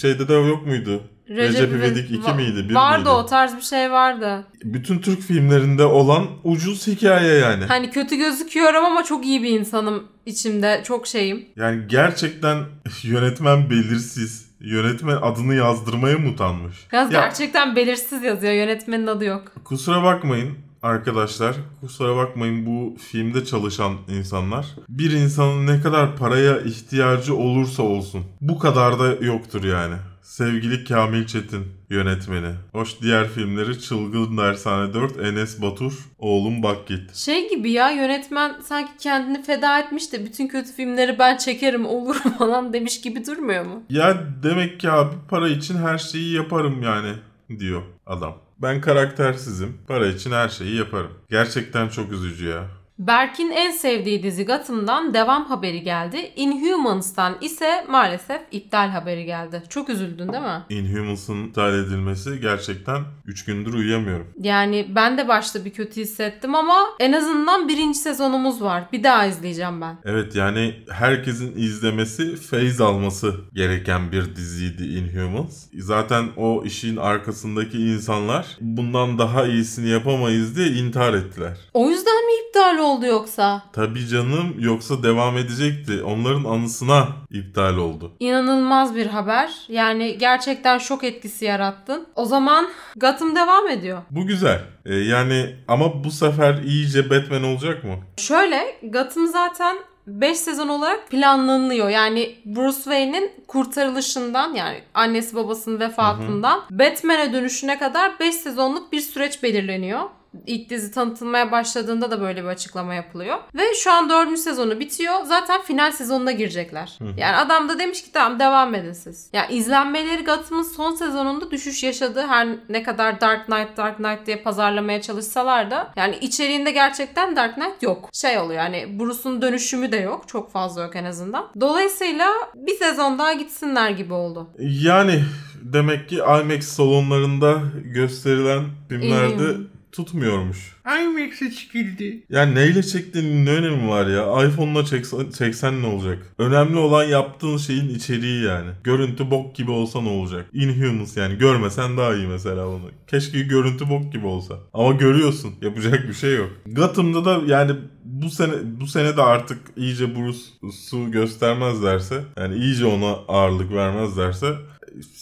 Şeyde 0.00 0.28
de 0.28 0.32
yok 0.32 0.66
muydu? 0.66 1.02
Recep 1.28 1.72
İvedik 1.72 2.10
2 2.10 2.20
Va- 2.20 2.36
miydi? 2.36 2.68
Bir 2.68 2.74
vardı 2.74 2.98
miydi? 2.98 3.08
o 3.10 3.26
tarz 3.26 3.56
bir 3.56 3.62
şey 3.62 3.90
vardı. 3.90 4.44
Bütün 4.64 4.98
Türk 4.98 5.20
filmlerinde 5.20 5.84
olan 5.84 6.26
ucuz 6.44 6.86
hikaye 6.86 7.34
yani. 7.34 7.64
Hani 7.64 7.90
kötü 7.90 8.16
gözüküyorum 8.16 8.84
ama 8.84 9.04
çok 9.04 9.26
iyi 9.26 9.42
bir 9.42 9.60
insanım 9.60 10.04
içimde. 10.26 10.82
Çok 10.84 11.06
şeyim. 11.06 11.46
Yani 11.56 11.82
gerçekten 11.88 12.58
yönetmen 13.02 13.70
belirsiz. 13.70 14.47
Yönetmen 14.60 15.16
adını 15.22 15.54
yazdırmaya 15.54 16.18
mı 16.18 16.28
utanmış? 16.28 16.86
Yalnız 16.92 17.12
Ya- 17.12 17.20
gerçekten 17.20 17.76
belirsiz 17.76 18.22
yazıyor. 18.22 18.52
Yönetmenin 18.52 19.06
adı 19.06 19.24
yok. 19.24 19.52
Kusura 19.64 20.02
bakmayın 20.02 20.58
arkadaşlar. 20.82 21.56
Kusura 21.80 22.16
bakmayın 22.16 22.66
bu 22.66 22.96
filmde 23.10 23.44
çalışan 23.44 23.92
insanlar. 24.08 24.66
Bir 24.88 25.10
insanın 25.10 25.66
ne 25.66 25.80
kadar 25.80 26.16
paraya 26.16 26.60
ihtiyacı 26.60 27.36
olursa 27.36 27.82
olsun. 27.82 28.24
Bu 28.40 28.58
kadar 28.58 28.98
da 28.98 29.24
yoktur 29.24 29.64
yani. 29.64 29.94
Sevgili 30.28 30.84
Kamil 30.84 31.26
Çetin 31.26 31.66
yönetmeni. 31.90 32.54
Hoş 32.72 33.00
diğer 33.02 33.28
filmleri 33.28 33.80
Çılgın 33.80 34.36
Dershane 34.36 34.94
4, 34.94 35.18
Enes 35.18 35.62
Batur, 35.62 35.92
Oğlum 36.18 36.62
Bak 36.62 36.86
Git. 36.86 37.14
Şey 37.14 37.50
gibi 37.50 37.70
ya 37.70 37.90
yönetmen 37.90 38.60
sanki 38.64 38.90
kendini 38.98 39.42
feda 39.42 39.78
etmiş 39.78 40.12
de 40.12 40.24
bütün 40.24 40.48
kötü 40.48 40.72
filmleri 40.72 41.18
ben 41.18 41.36
çekerim 41.36 41.86
olur 41.86 42.14
falan 42.38 42.72
demiş 42.72 43.00
gibi 43.00 43.26
durmuyor 43.26 43.64
mu? 43.64 43.82
Ya 43.90 44.24
demek 44.42 44.80
ki 44.80 44.90
abi 44.90 45.14
para 45.28 45.48
için 45.48 45.76
her 45.76 45.98
şeyi 45.98 46.34
yaparım 46.34 46.82
yani 46.82 47.14
diyor 47.58 47.82
adam. 48.06 48.36
Ben 48.58 48.80
karaktersizim. 48.80 49.78
Para 49.86 50.06
için 50.06 50.30
her 50.30 50.48
şeyi 50.48 50.76
yaparım. 50.76 51.12
Gerçekten 51.30 51.88
çok 51.88 52.12
üzücü 52.12 52.46
ya. 52.46 52.77
Berk'in 52.98 53.50
en 53.50 53.70
sevdiği 53.70 54.22
dizi 54.22 54.46
Gotham'dan 54.46 55.14
devam 55.14 55.44
haberi 55.44 55.82
geldi. 55.82 56.32
Inhumans'tan 56.36 57.36
ise 57.40 57.84
maalesef 57.88 58.40
iptal 58.50 58.88
haberi 58.88 59.24
geldi. 59.24 59.62
Çok 59.68 59.88
üzüldün 59.88 60.32
değil 60.32 60.42
mi? 60.42 60.62
Inhumans'ın 60.68 61.48
iptal 61.48 61.74
edilmesi 61.74 62.40
gerçekten 62.40 63.02
3 63.26 63.44
gündür 63.44 63.74
uyuyamıyorum. 63.74 64.26
Yani 64.40 64.86
ben 64.94 65.18
de 65.18 65.28
başta 65.28 65.64
bir 65.64 65.70
kötü 65.70 66.00
hissettim 66.00 66.54
ama 66.54 66.76
en 67.00 67.12
azından 67.12 67.68
birinci 67.68 67.98
sezonumuz 67.98 68.62
var. 68.62 68.84
Bir 68.92 69.02
daha 69.02 69.26
izleyeceğim 69.26 69.80
ben. 69.80 69.96
Evet 70.04 70.36
yani 70.36 70.74
herkesin 70.90 71.56
izlemesi, 71.56 72.36
feyz 72.36 72.80
alması 72.80 73.34
gereken 73.54 74.12
bir 74.12 74.36
diziydi 74.36 74.84
Inhumans. 74.84 75.66
Zaten 75.78 76.28
o 76.36 76.64
işin 76.64 76.96
arkasındaki 76.96 77.78
insanlar 77.78 78.46
bundan 78.60 79.18
daha 79.18 79.46
iyisini 79.46 79.88
yapamayız 79.88 80.56
diye 80.56 80.68
intihar 80.68 81.14
ettiler. 81.14 81.58
O 81.74 81.90
yüzden 81.90 82.26
mi 82.26 82.32
iptal 82.48 82.78
oldu 82.78 82.87
yoksa? 83.06 83.62
Tabii 83.72 84.06
canım 84.06 84.54
yoksa 84.58 85.02
devam 85.02 85.36
edecekti. 85.36 86.02
Onların 86.02 86.44
anısına 86.44 87.08
iptal 87.30 87.76
oldu. 87.76 88.12
İnanılmaz 88.20 88.94
bir 88.94 89.06
haber. 89.06 89.52
Yani 89.68 90.18
gerçekten 90.18 90.78
şok 90.78 91.04
etkisi 91.04 91.44
yarattın. 91.44 92.06
O 92.16 92.24
zaman 92.24 92.66
Gotham 92.96 93.36
devam 93.36 93.68
ediyor. 93.68 94.02
Bu 94.10 94.26
güzel. 94.26 94.60
Ee, 94.86 94.94
yani 94.94 95.56
ama 95.68 96.04
bu 96.04 96.10
sefer 96.10 96.62
iyice 96.62 97.10
Batman 97.10 97.42
olacak 97.44 97.84
mı? 97.84 97.94
Şöyle 98.16 98.78
Gotham 98.82 99.26
zaten 99.26 99.76
5 100.08 100.38
sezon 100.38 100.68
olarak 100.68 101.10
planlanıyor. 101.10 101.88
Yani 101.88 102.34
Bruce 102.44 102.76
Wayne'in 102.76 103.30
kurtarılışından 103.48 104.54
yani 104.54 104.80
annesi 104.94 105.36
babasının 105.36 105.80
vefatından 105.80 106.60
Batman'e 106.70 107.32
dönüşüne 107.32 107.78
kadar 107.78 108.20
5 108.20 108.34
sezonluk 108.34 108.92
bir 108.92 109.00
süreç 109.00 109.42
belirleniyor. 109.42 110.00
İlk 110.46 110.70
dizi 110.70 110.92
tanıtılmaya 110.92 111.52
başladığında 111.52 112.10
da 112.10 112.20
böyle 112.20 112.42
bir 112.42 112.48
açıklama 112.48 112.94
yapılıyor. 112.94 113.36
Ve 113.54 113.74
şu 113.74 113.92
an 113.92 114.10
dördüncü 114.10 114.40
sezonu 114.40 114.80
bitiyor. 114.80 115.14
Zaten 115.24 115.62
final 115.62 115.92
sezonuna 115.92 116.32
girecekler. 116.32 116.98
Yani 117.16 117.36
adam 117.36 117.68
da 117.68 117.78
demiş 117.78 118.02
ki 118.04 118.12
tamam 118.12 118.38
devam 118.38 118.74
edin 118.74 118.92
siz. 118.92 119.30
Yani 119.32 119.54
izlenmeleri 119.54 120.24
Gotham'ın 120.24 120.62
son 120.62 120.94
sezonunda 120.94 121.50
düşüş 121.50 121.82
yaşadı. 121.82 122.24
Her 122.28 122.48
ne 122.68 122.82
kadar 122.82 123.20
Dark 123.20 123.46
Knight 123.46 123.76
Dark 123.76 123.96
Knight 123.96 124.26
diye 124.26 124.36
pazarlamaya 124.36 125.02
çalışsalar 125.02 125.70
da 125.70 125.92
yani 125.96 126.16
içeriğinde 126.20 126.70
gerçekten 126.70 127.36
Dark 127.36 127.54
Knight 127.54 127.82
yok. 127.82 128.08
Şey 128.12 128.38
oluyor 128.38 128.62
yani 128.62 129.00
Bruce'un 129.00 129.42
dönüşümü 129.42 129.92
de 129.92 129.96
yok. 129.96 130.28
Çok 130.28 130.52
fazla 130.52 130.82
yok 130.82 130.96
en 130.96 131.04
azından. 131.04 131.48
Dolayısıyla 131.60 132.28
bir 132.54 132.74
sezon 132.74 133.18
daha 133.18 133.32
gitsinler 133.32 133.90
gibi 133.90 134.14
oldu. 134.14 134.50
Yani 134.58 135.24
demek 135.62 136.08
ki 136.08 136.16
IMAX 136.16 136.64
salonlarında 136.64 137.62
gösterilen 137.84 138.64
filmlerde 138.88 139.44
İyi. 139.44 139.77
Tutmuyormuş. 139.98 140.76
IMAX'e 141.02 141.50
çekildi. 141.50 142.24
Yani 142.30 142.54
neyle 142.54 142.82
çektiğinin 142.82 143.46
ne 143.46 143.50
önemi 143.50 143.88
var 143.88 144.06
ya? 144.06 144.44
iPhone'la 144.46 144.84
çeksen, 144.84 145.30
çeksen 145.30 145.82
ne 145.82 145.86
olacak? 145.86 146.18
Önemli 146.38 146.78
olan 146.78 147.04
yaptığın 147.04 147.56
şeyin 147.56 147.88
içeriği 147.88 148.44
yani. 148.44 148.70
Görüntü 148.84 149.30
bok 149.30 149.56
gibi 149.56 149.70
olsa 149.70 150.00
ne 150.00 150.08
olacak? 150.08 150.46
Inhumans 150.52 151.16
yani 151.16 151.38
görmesen 151.38 151.96
daha 151.96 152.14
iyi 152.14 152.26
mesela 152.26 152.68
onu. 152.68 152.90
Keşke 153.06 153.40
görüntü 153.40 153.90
bok 153.90 154.12
gibi 154.12 154.26
olsa. 154.26 154.54
Ama 154.72 154.92
görüyorsun. 154.92 155.54
Yapacak 155.62 156.08
bir 156.08 156.14
şey 156.14 156.36
yok. 156.36 156.50
Gotham'da 156.66 157.24
da 157.24 157.40
yani 157.46 157.72
bu 158.04 158.30
sene 158.30 158.52
bu 158.80 158.86
sene 158.86 159.16
de 159.16 159.22
artık 159.22 159.58
iyice 159.76 160.16
Bruce'u 160.16 161.10
göstermezlerse 161.10 162.24
yani 162.36 162.54
iyice 162.56 162.86
ona 162.86 163.10
ağırlık 163.28 163.72
vermezlerse 163.72 164.46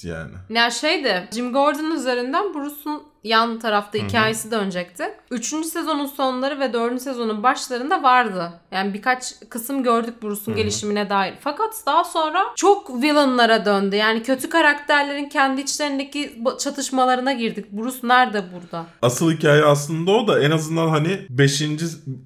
yani. 0.02 0.32
Ya 0.50 0.70
şeydi 0.70 1.28
Jim 1.34 1.52
Gordon 1.52 1.96
üzerinden 1.96 2.54
Bruce'un 2.54 3.02
yan 3.26 3.58
tarafta 3.58 3.98
hikayesi 3.98 4.50
dönecekti. 4.50 5.04
Üçüncü 5.30 5.68
sezonun 5.68 6.06
sonları 6.06 6.60
ve 6.60 6.72
dördüncü 6.72 7.02
sezonun 7.02 7.42
başlarında 7.42 8.02
vardı. 8.02 8.52
Yani 8.72 8.94
birkaç 8.94 9.34
kısım 9.48 9.82
gördük 9.82 10.22
Bruce'un 10.22 10.56
gelişimine 10.56 11.10
dair. 11.10 11.34
Fakat 11.40 11.82
daha 11.86 12.04
sonra 12.04 12.38
çok 12.56 13.02
villainlara 13.02 13.64
döndü. 13.64 13.96
Yani 13.96 14.22
kötü 14.22 14.48
karakterlerin 14.48 15.28
kendi 15.28 15.60
içlerindeki 15.60 16.42
çatışmalarına 16.58 17.32
girdik. 17.32 17.72
Bruce 17.72 17.98
nerede 18.02 18.44
burada? 18.54 18.86
Asıl 19.02 19.32
hikaye 19.32 19.64
aslında 19.64 20.10
o 20.10 20.28
da 20.28 20.40
en 20.40 20.50
azından 20.50 20.88
hani 20.88 21.20
5. 21.30 21.62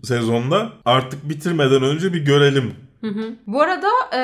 sezonda 0.04 0.73
artık 0.85 1.28
bitirmeden 1.28 1.83
önce 1.83 2.12
bir 2.12 2.25
görelim. 2.25 2.90
Hı 3.00 3.07
hı. 3.07 3.35
Bu 3.47 3.62
arada 3.62 3.88
e, 4.14 4.21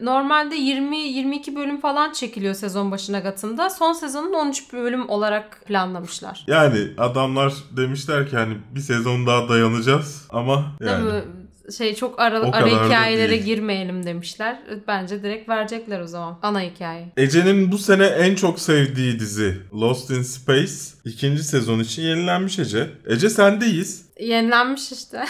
normalde 0.00 0.56
20-22 0.56 1.56
bölüm 1.56 1.80
falan 1.80 2.12
çekiliyor 2.12 2.54
sezon 2.54 2.90
başına 2.90 3.18
Gotham'da. 3.20 3.70
Son 3.70 3.92
sezonun 3.92 4.32
13 4.32 4.72
bölüm 4.72 5.08
olarak 5.08 5.64
planlamışlar. 5.66 6.44
Yani 6.46 6.78
adamlar 6.98 7.52
demişler 7.76 8.28
ki 8.30 8.36
hani 8.36 8.54
bir 8.74 8.80
sezon 8.80 9.26
daha 9.26 9.48
dayanacağız 9.48 10.26
ama 10.30 10.76
yani 10.80 11.04
Değil 11.04 11.14
mi? 11.14 11.22
Şey 11.78 11.94
çok 11.94 12.20
ara, 12.20 12.40
O 12.42 12.50
ara 12.52 12.66
hikayelere 12.66 13.36
girmeyelim 13.36 14.06
demişler. 14.06 14.58
Bence 14.88 15.22
direkt 15.22 15.48
verecekler 15.48 16.00
o 16.00 16.06
zaman. 16.06 16.38
Ana 16.42 16.60
hikaye. 16.60 17.12
Ece'nin 17.16 17.72
bu 17.72 17.78
sene 17.78 18.04
en 18.06 18.34
çok 18.34 18.60
sevdiği 18.60 19.18
dizi 19.20 19.56
Lost 19.74 20.10
in 20.10 20.22
Space 20.22 20.72
ikinci 21.04 21.44
sezon 21.44 21.78
için 21.80 22.02
yenilenmiş 22.02 22.58
Ece. 22.58 22.90
Ece 23.06 23.30
sendeyiz. 23.30 24.04
Yenilenmiş 24.20 24.92
işte. 24.92 25.24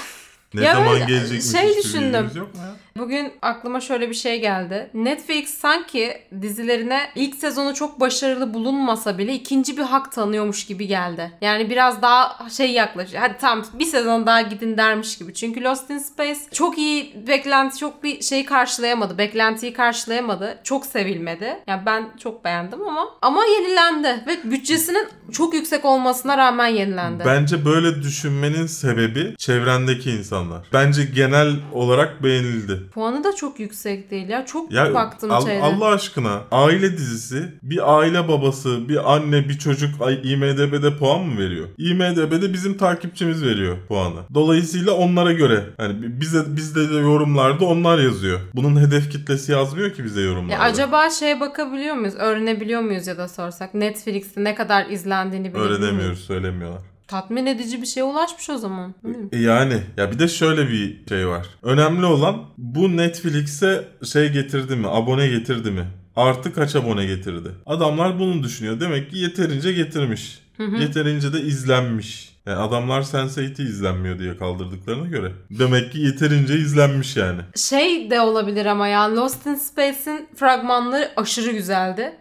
Ne 0.54 0.64
Ya 0.64 0.74
zaman 0.74 1.06
gelecekmiş 1.06 1.44
şey 1.60 1.76
düşündüm. 1.84 2.30
yok 2.34 2.54
mu 2.54 2.60
ya? 2.60 2.76
Bugün 2.98 3.32
aklıma 3.42 3.80
şöyle 3.80 4.08
bir 4.10 4.14
şey 4.14 4.40
geldi. 4.40 4.90
Netflix 4.94 5.50
sanki 5.50 6.22
dizilerine 6.42 7.00
ilk 7.14 7.34
sezonu 7.34 7.74
çok 7.74 8.00
başarılı 8.00 8.54
bulunmasa 8.54 9.18
bile 9.18 9.34
ikinci 9.34 9.76
bir 9.76 9.82
hak 9.82 10.12
tanıyormuş 10.12 10.66
gibi 10.66 10.86
geldi. 10.86 11.32
Yani 11.40 11.70
biraz 11.70 12.02
daha 12.02 12.48
şey 12.50 12.72
yaklaşıyor. 12.72 13.22
Hadi 13.22 13.34
tamam 13.40 13.64
bir 13.74 13.84
sezon 13.84 14.26
daha 14.26 14.40
gidin 14.40 14.76
dermiş 14.76 15.18
gibi. 15.18 15.34
Çünkü 15.34 15.64
Lost 15.64 15.90
in 15.90 15.98
Space 15.98 16.40
çok 16.52 16.78
iyi 16.78 17.26
beklenti, 17.26 17.78
çok 17.78 18.04
bir 18.04 18.22
şey 18.22 18.44
karşılayamadı. 18.44 19.18
Beklentiyi 19.18 19.72
karşılayamadı. 19.72 20.58
Çok 20.64 20.86
sevilmedi. 20.86 21.56
Yani 21.66 21.82
ben 21.86 22.04
çok 22.22 22.44
beğendim 22.44 22.82
ama 22.82 23.06
ama 23.22 23.44
yenilendi 23.44 24.24
ve 24.26 24.50
bütçesinin 24.50 25.08
çok 25.32 25.54
yüksek 25.54 25.84
olmasına 25.84 26.36
rağmen 26.38 26.66
yenilendi. 26.66 27.22
Bence 27.26 27.64
böyle 27.64 28.02
düşünmenin 28.02 28.66
sebebi 28.66 29.34
çevrendeki 29.38 30.10
insanlar. 30.10 30.66
Bence 30.72 31.04
genel 31.04 31.52
olarak 31.72 32.22
beğenildi. 32.22 32.79
Puanı 32.88 33.24
da 33.24 33.34
çok 33.34 33.60
yüksek 33.60 34.10
değil 34.10 34.28
ya. 34.28 34.46
Çok 34.46 34.72
Ya 34.72 34.94
baktım 34.94 35.30
Al- 35.30 35.46
şeyde. 35.46 35.62
Allah 35.62 35.86
aşkına 35.88 36.40
aile 36.52 36.92
dizisi 36.92 37.54
bir 37.62 37.98
aile 37.98 38.28
babası 38.28 38.88
bir 38.88 39.12
anne 39.14 39.48
bir 39.48 39.58
çocuk 39.58 39.90
IMDB'de 40.24 40.96
puan 40.96 41.20
mı 41.26 41.38
veriyor? 41.40 41.68
IMDB'de 41.78 42.52
bizim 42.52 42.76
takipçimiz 42.76 43.44
veriyor 43.44 43.76
puanı. 43.88 44.20
Dolayısıyla 44.34 44.92
onlara 44.92 45.32
göre 45.32 45.64
hani 45.76 46.02
bi- 46.02 46.20
bize 46.20 46.56
bizde 46.56 46.90
de 46.90 46.94
yorumlarda 46.94 47.64
onlar 47.64 47.98
yazıyor. 47.98 48.40
Bunun 48.54 48.80
hedef 48.80 49.10
kitlesi 49.12 49.52
yazmıyor 49.52 49.90
ki 49.90 50.04
bize 50.04 50.20
yorumlarda. 50.20 50.52
Ya 50.52 50.60
acaba 50.60 51.10
şeye 51.10 51.40
bakabiliyor 51.40 51.94
muyuz? 51.94 52.14
Öğrenebiliyor 52.18 52.80
muyuz 52.80 53.06
ya 53.06 53.18
da 53.18 53.28
sorsak? 53.28 53.74
Netflix'te 53.74 54.44
ne 54.44 54.54
kadar 54.54 54.86
izlendiğini 54.90 55.50
muyuz? 55.50 55.66
Öğrenemiyoruz 55.70 56.20
söylemiyorlar. 56.24 56.80
Tatmin 57.10 57.46
edici 57.46 57.82
bir 57.82 57.86
şeye 57.86 58.04
ulaşmış 58.04 58.50
o 58.50 58.56
zaman. 58.58 58.94
E 59.32 59.38
Yani 59.38 59.82
ya 59.96 60.12
bir 60.12 60.18
de 60.18 60.28
şöyle 60.28 60.68
bir 60.68 61.08
şey 61.08 61.28
var. 61.28 61.46
Önemli 61.62 62.06
olan 62.06 62.44
bu 62.58 62.96
Netflix'e 62.96 63.88
şey 64.12 64.32
getirdi 64.32 64.76
mi? 64.76 64.86
Abone 64.88 65.28
getirdi 65.28 65.70
mi? 65.70 65.86
Artı 66.16 66.52
kaç 66.54 66.76
abone 66.76 67.06
getirdi? 67.06 67.48
Adamlar 67.66 68.18
bunu 68.18 68.42
düşünüyor. 68.42 68.80
Demek 68.80 69.10
ki 69.10 69.18
yeterince 69.18 69.72
getirmiş. 69.72 70.38
Yeterince 70.80 71.32
de 71.32 71.40
izlenmiş. 71.40 72.36
Yani 72.46 72.58
adamlar 72.58 73.02
Sense8'i 73.02 73.64
izlenmiyor 73.64 74.18
diye 74.18 74.36
kaldırdıklarına 74.36 75.06
göre. 75.06 75.32
Demek 75.50 75.92
ki 75.92 75.98
yeterince 75.98 76.54
izlenmiş 76.54 77.16
yani. 77.16 77.40
Şey 77.56 78.10
de 78.10 78.20
olabilir 78.20 78.66
ama 78.66 78.88
ya 78.88 79.16
Lost 79.16 79.46
in 79.46 79.54
Space'in 79.54 80.28
fragmanları 80.36 81.10
aşırı 81.16 81.50
güzeldi. 81.52 82.12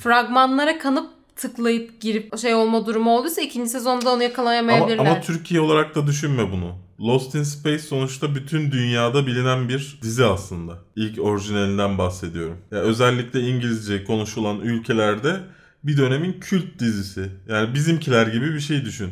Fragmanlara 0.00 0.78
kanıp 0.78 1.15
tıklayıp 1.36 2.00
girip 2.00 2.38
şey 2.38 2.54
olma 2.54 2.86
durumu 2.86 3.10
olduysa 3.18 3.40
ikinci 3.42 3.70
sezonda 3.70 4.08
onu 4.08 4.14
Ama, 4.14 4.22
yakalayamayabilirler. 4.22 4.98
ama 4.98 5.20
Türkiye 5.20 5.60
olarak 5.60 5.94
da 5.94 6.06
düşünme 6.06 6.52
bunu. 6.52 6.74
Lost 7.00 7.34
in 7.34 7.42
Space 7.42 7.78
sonuçta 7.78 8.34
bütün 8.34 8.70
dünyada 8.72 9.26
bilinen 9.26 9.68
bir 9.68 9.98
dizi 10.02 10.24
aslında. 10.24 10.78
İlk 10.96 11.20
orijinalinden 11.24 11.98
bahsediyorum. 11.98 12.58
Ya 12.70 12.78
özellikle 12.78 13.40
İngilizce 13.40 14.04
konuşulan 14.04 14.60
ülkelerde 14.60 15.40
bir 15.84 15.96
dönemin 15.96 16.32
kült 16.40 16.78
dizisi. 16.78 17.30
Yani 17.48 17.74
bizimkiler 17.74 18.26
gibi 18.26 18.54
bir 18.54 18.60
şey 18.60 18.84
düşün. 18.84 19.10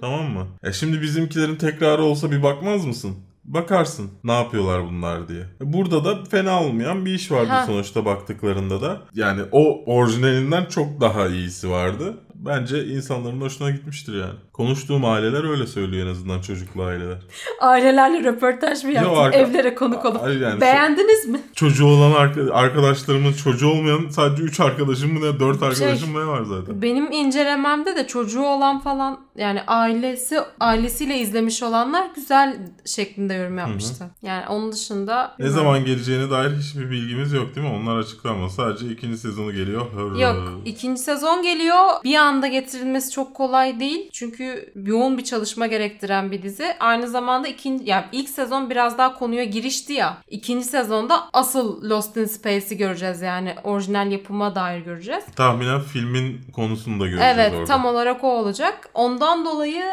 Tamam 0.00 0.24
mı? 0.30 0.46
Ya 0.62 0.72
şimdi 0.72 1.02
bizimkilerin 1.02 1.56
tekrarı 1.56 2.02
olsa 2.02 2.30
bir 2.30 2.42
bakmaz 2.42 2.84
mısın? 2.84 3.16
Bakarsın 3.48 4.10
ne 4.24 4.32
yapıyorlar 4.32 4.82
bunlar 4.88 5.28
diye. 5.28 5.44
Burada 5.60 6.04
da 6.04 6.24
fena 6.24 6.62
olmayan 6.62 7.06
bir 7.06 7.14
iş 7.14 7.30
vardı 7.30 7.48
Ha. 7.50 7.66
sonuçta 7.66 8.04
baktıklarında 8.04 8.80
da. 8.82 9.00
Yani 9.14 9.42
o 9.52 9.84
orijinalinden 9.94 10.64
çok 10.64 11.00
daha 11.00 11.26
iyisi 11.28 11.70
vardı. 11.70 12.14
Bence 12.44 12.84
insanların 12.86 13.40
hoşuna 13.40 13.70
gitmiştir 13.70 14.20
yani. 14.20 14.32
Konuştuğum 14.52 15.04
aileler 15.04 15.50
öyle 15.50 15.66
söylüyor 15.66 16.06
en 16.06 16.10
azından 16.10 16.40
çocuklu 16.40 16.82
aileler. 16.82 17.18
Ailelerle 17.60 18.24
röportaj 18.24 18.84
mı 18.84 18.92
yaptın? 18.92 19.14
arka- 19.14 19.36
Evlere 19.36 19.74
konuk 19.74 20.04
olup. 20.04 20.22
Hayır 20.22 20.40
yani 20.40 20.60
Beğendiniz 20.60 21.26
mi? 21.28 21.40
Çocuğu 21.54 21.86
olan 21.86 22.12
arka- 22.12 22.52
arkadaşlarımın 22.52 23.32
çocuğu 23.32 23.68
olmayan 23.68 24.08
sadece 24.10 24.42
3 24.42 24.60
arkadaşım 24.60 25.12
mı 25.12 25.20
ne 25.20 25.40
4 25.40 25.58
Şey- 25.58 25.68
arkadaşım 25.68 26.12
mı 26.12 26.20
ne 26.22 26.26
var 26.26 26.42
zaten. 26.42 26.82
Benim 26.82 27.12
incelememde 27.12 27.96
de 27.96 28.06
çocuğu 28.06 28.42
olan 28.42 28.80
falan 28.80 29.20
yani 29.36 29.60
ailesi 29.66 30.40
ailesiyle 30.60 31.18
izlemiş 31.18 31.62
olanlar 31.62 32.06
güzel 32.14 32.56
şeklinde 32.86 33.34
yorum 33.34 33.58
yapmıştı. 33.58 34.04
Yani 34.22 34.48
onun 34.48 34.72
dışında 34.72 35.34
Ne 35.38 35.48
zaman 35.48 35.84
geleceğine 35.84 36.30
dair 36.30 36.50
hiçbir 36.56 36.90
bilgimiz 36.90 37.32
yok 37.32 37.54
değil 37.56 37.66
mi? 37.66 37.72
Onlar 37.74 37.98
açıklanmaz. 37.98 38.54
Sadece 38.54 38.86
ikinci 38.88 39.18
sezonu 39.18 39.52
geliyor. 39.52 39.86
Hırr. 39.96 40.18
Yok 40.20 40.36
ikinci 40.64 41.00
sezon 41.02 41.42
geliyor. 41.42 41.76
Bir 42.04 42.10
anda 42.28 42.46
getirilmesi 42.46 43.10
çok 43.10 43.34
kolay 43.34 43.80
değil. 43.80 44.10
Çünkü 44.12 44.72
yoğun 44.74 45.18
bir 45.18 45.24
çalışma 45.24 45.66
gerektiren 45.66 46.30
bir 46.30 46.42
dizi. 46.42 46.66
Aynı 46.80 47.08
zamanda 47.08 47.48
ikinci 47.48 47.90
yani 47.90 48.04
ilk 48.12 48.28
sezon 48.28 48.70
biraz 48.70 48.98
daha 48.98 49.14
konuya 49.14 49.44
girişti 49.44 49.92
ya. 49.92 50.16
İkinci 50.28 50.64
sezonda 50.64 51.20
asıl 51.32 51.90
Lost 51.90 52.16
in 52.16 52.24
Space'i 52.24 52.76
göreceğiz 52.76 53.20
yani. 53.22 53.54
Orijinal 53.64 54.12
yapıma 54.12 54.54
dair 54.54 54.80
göreceğiz. 54.80 55.24
Tahminen 55.36 55.80
filmin 55.80 56.40
konusunu 56.52 57.00
da 57.00 57.06
göreceğiz 57.06 57.34
Evet 57.38 57.52
orada. 57.54 57.64
tam 57.64 57.84
olarak 57.86 58.24
o 58.24 58.28
olacak. 58.28 58.88
Ondan 58.94 59.44
dolayı 59.44 59.84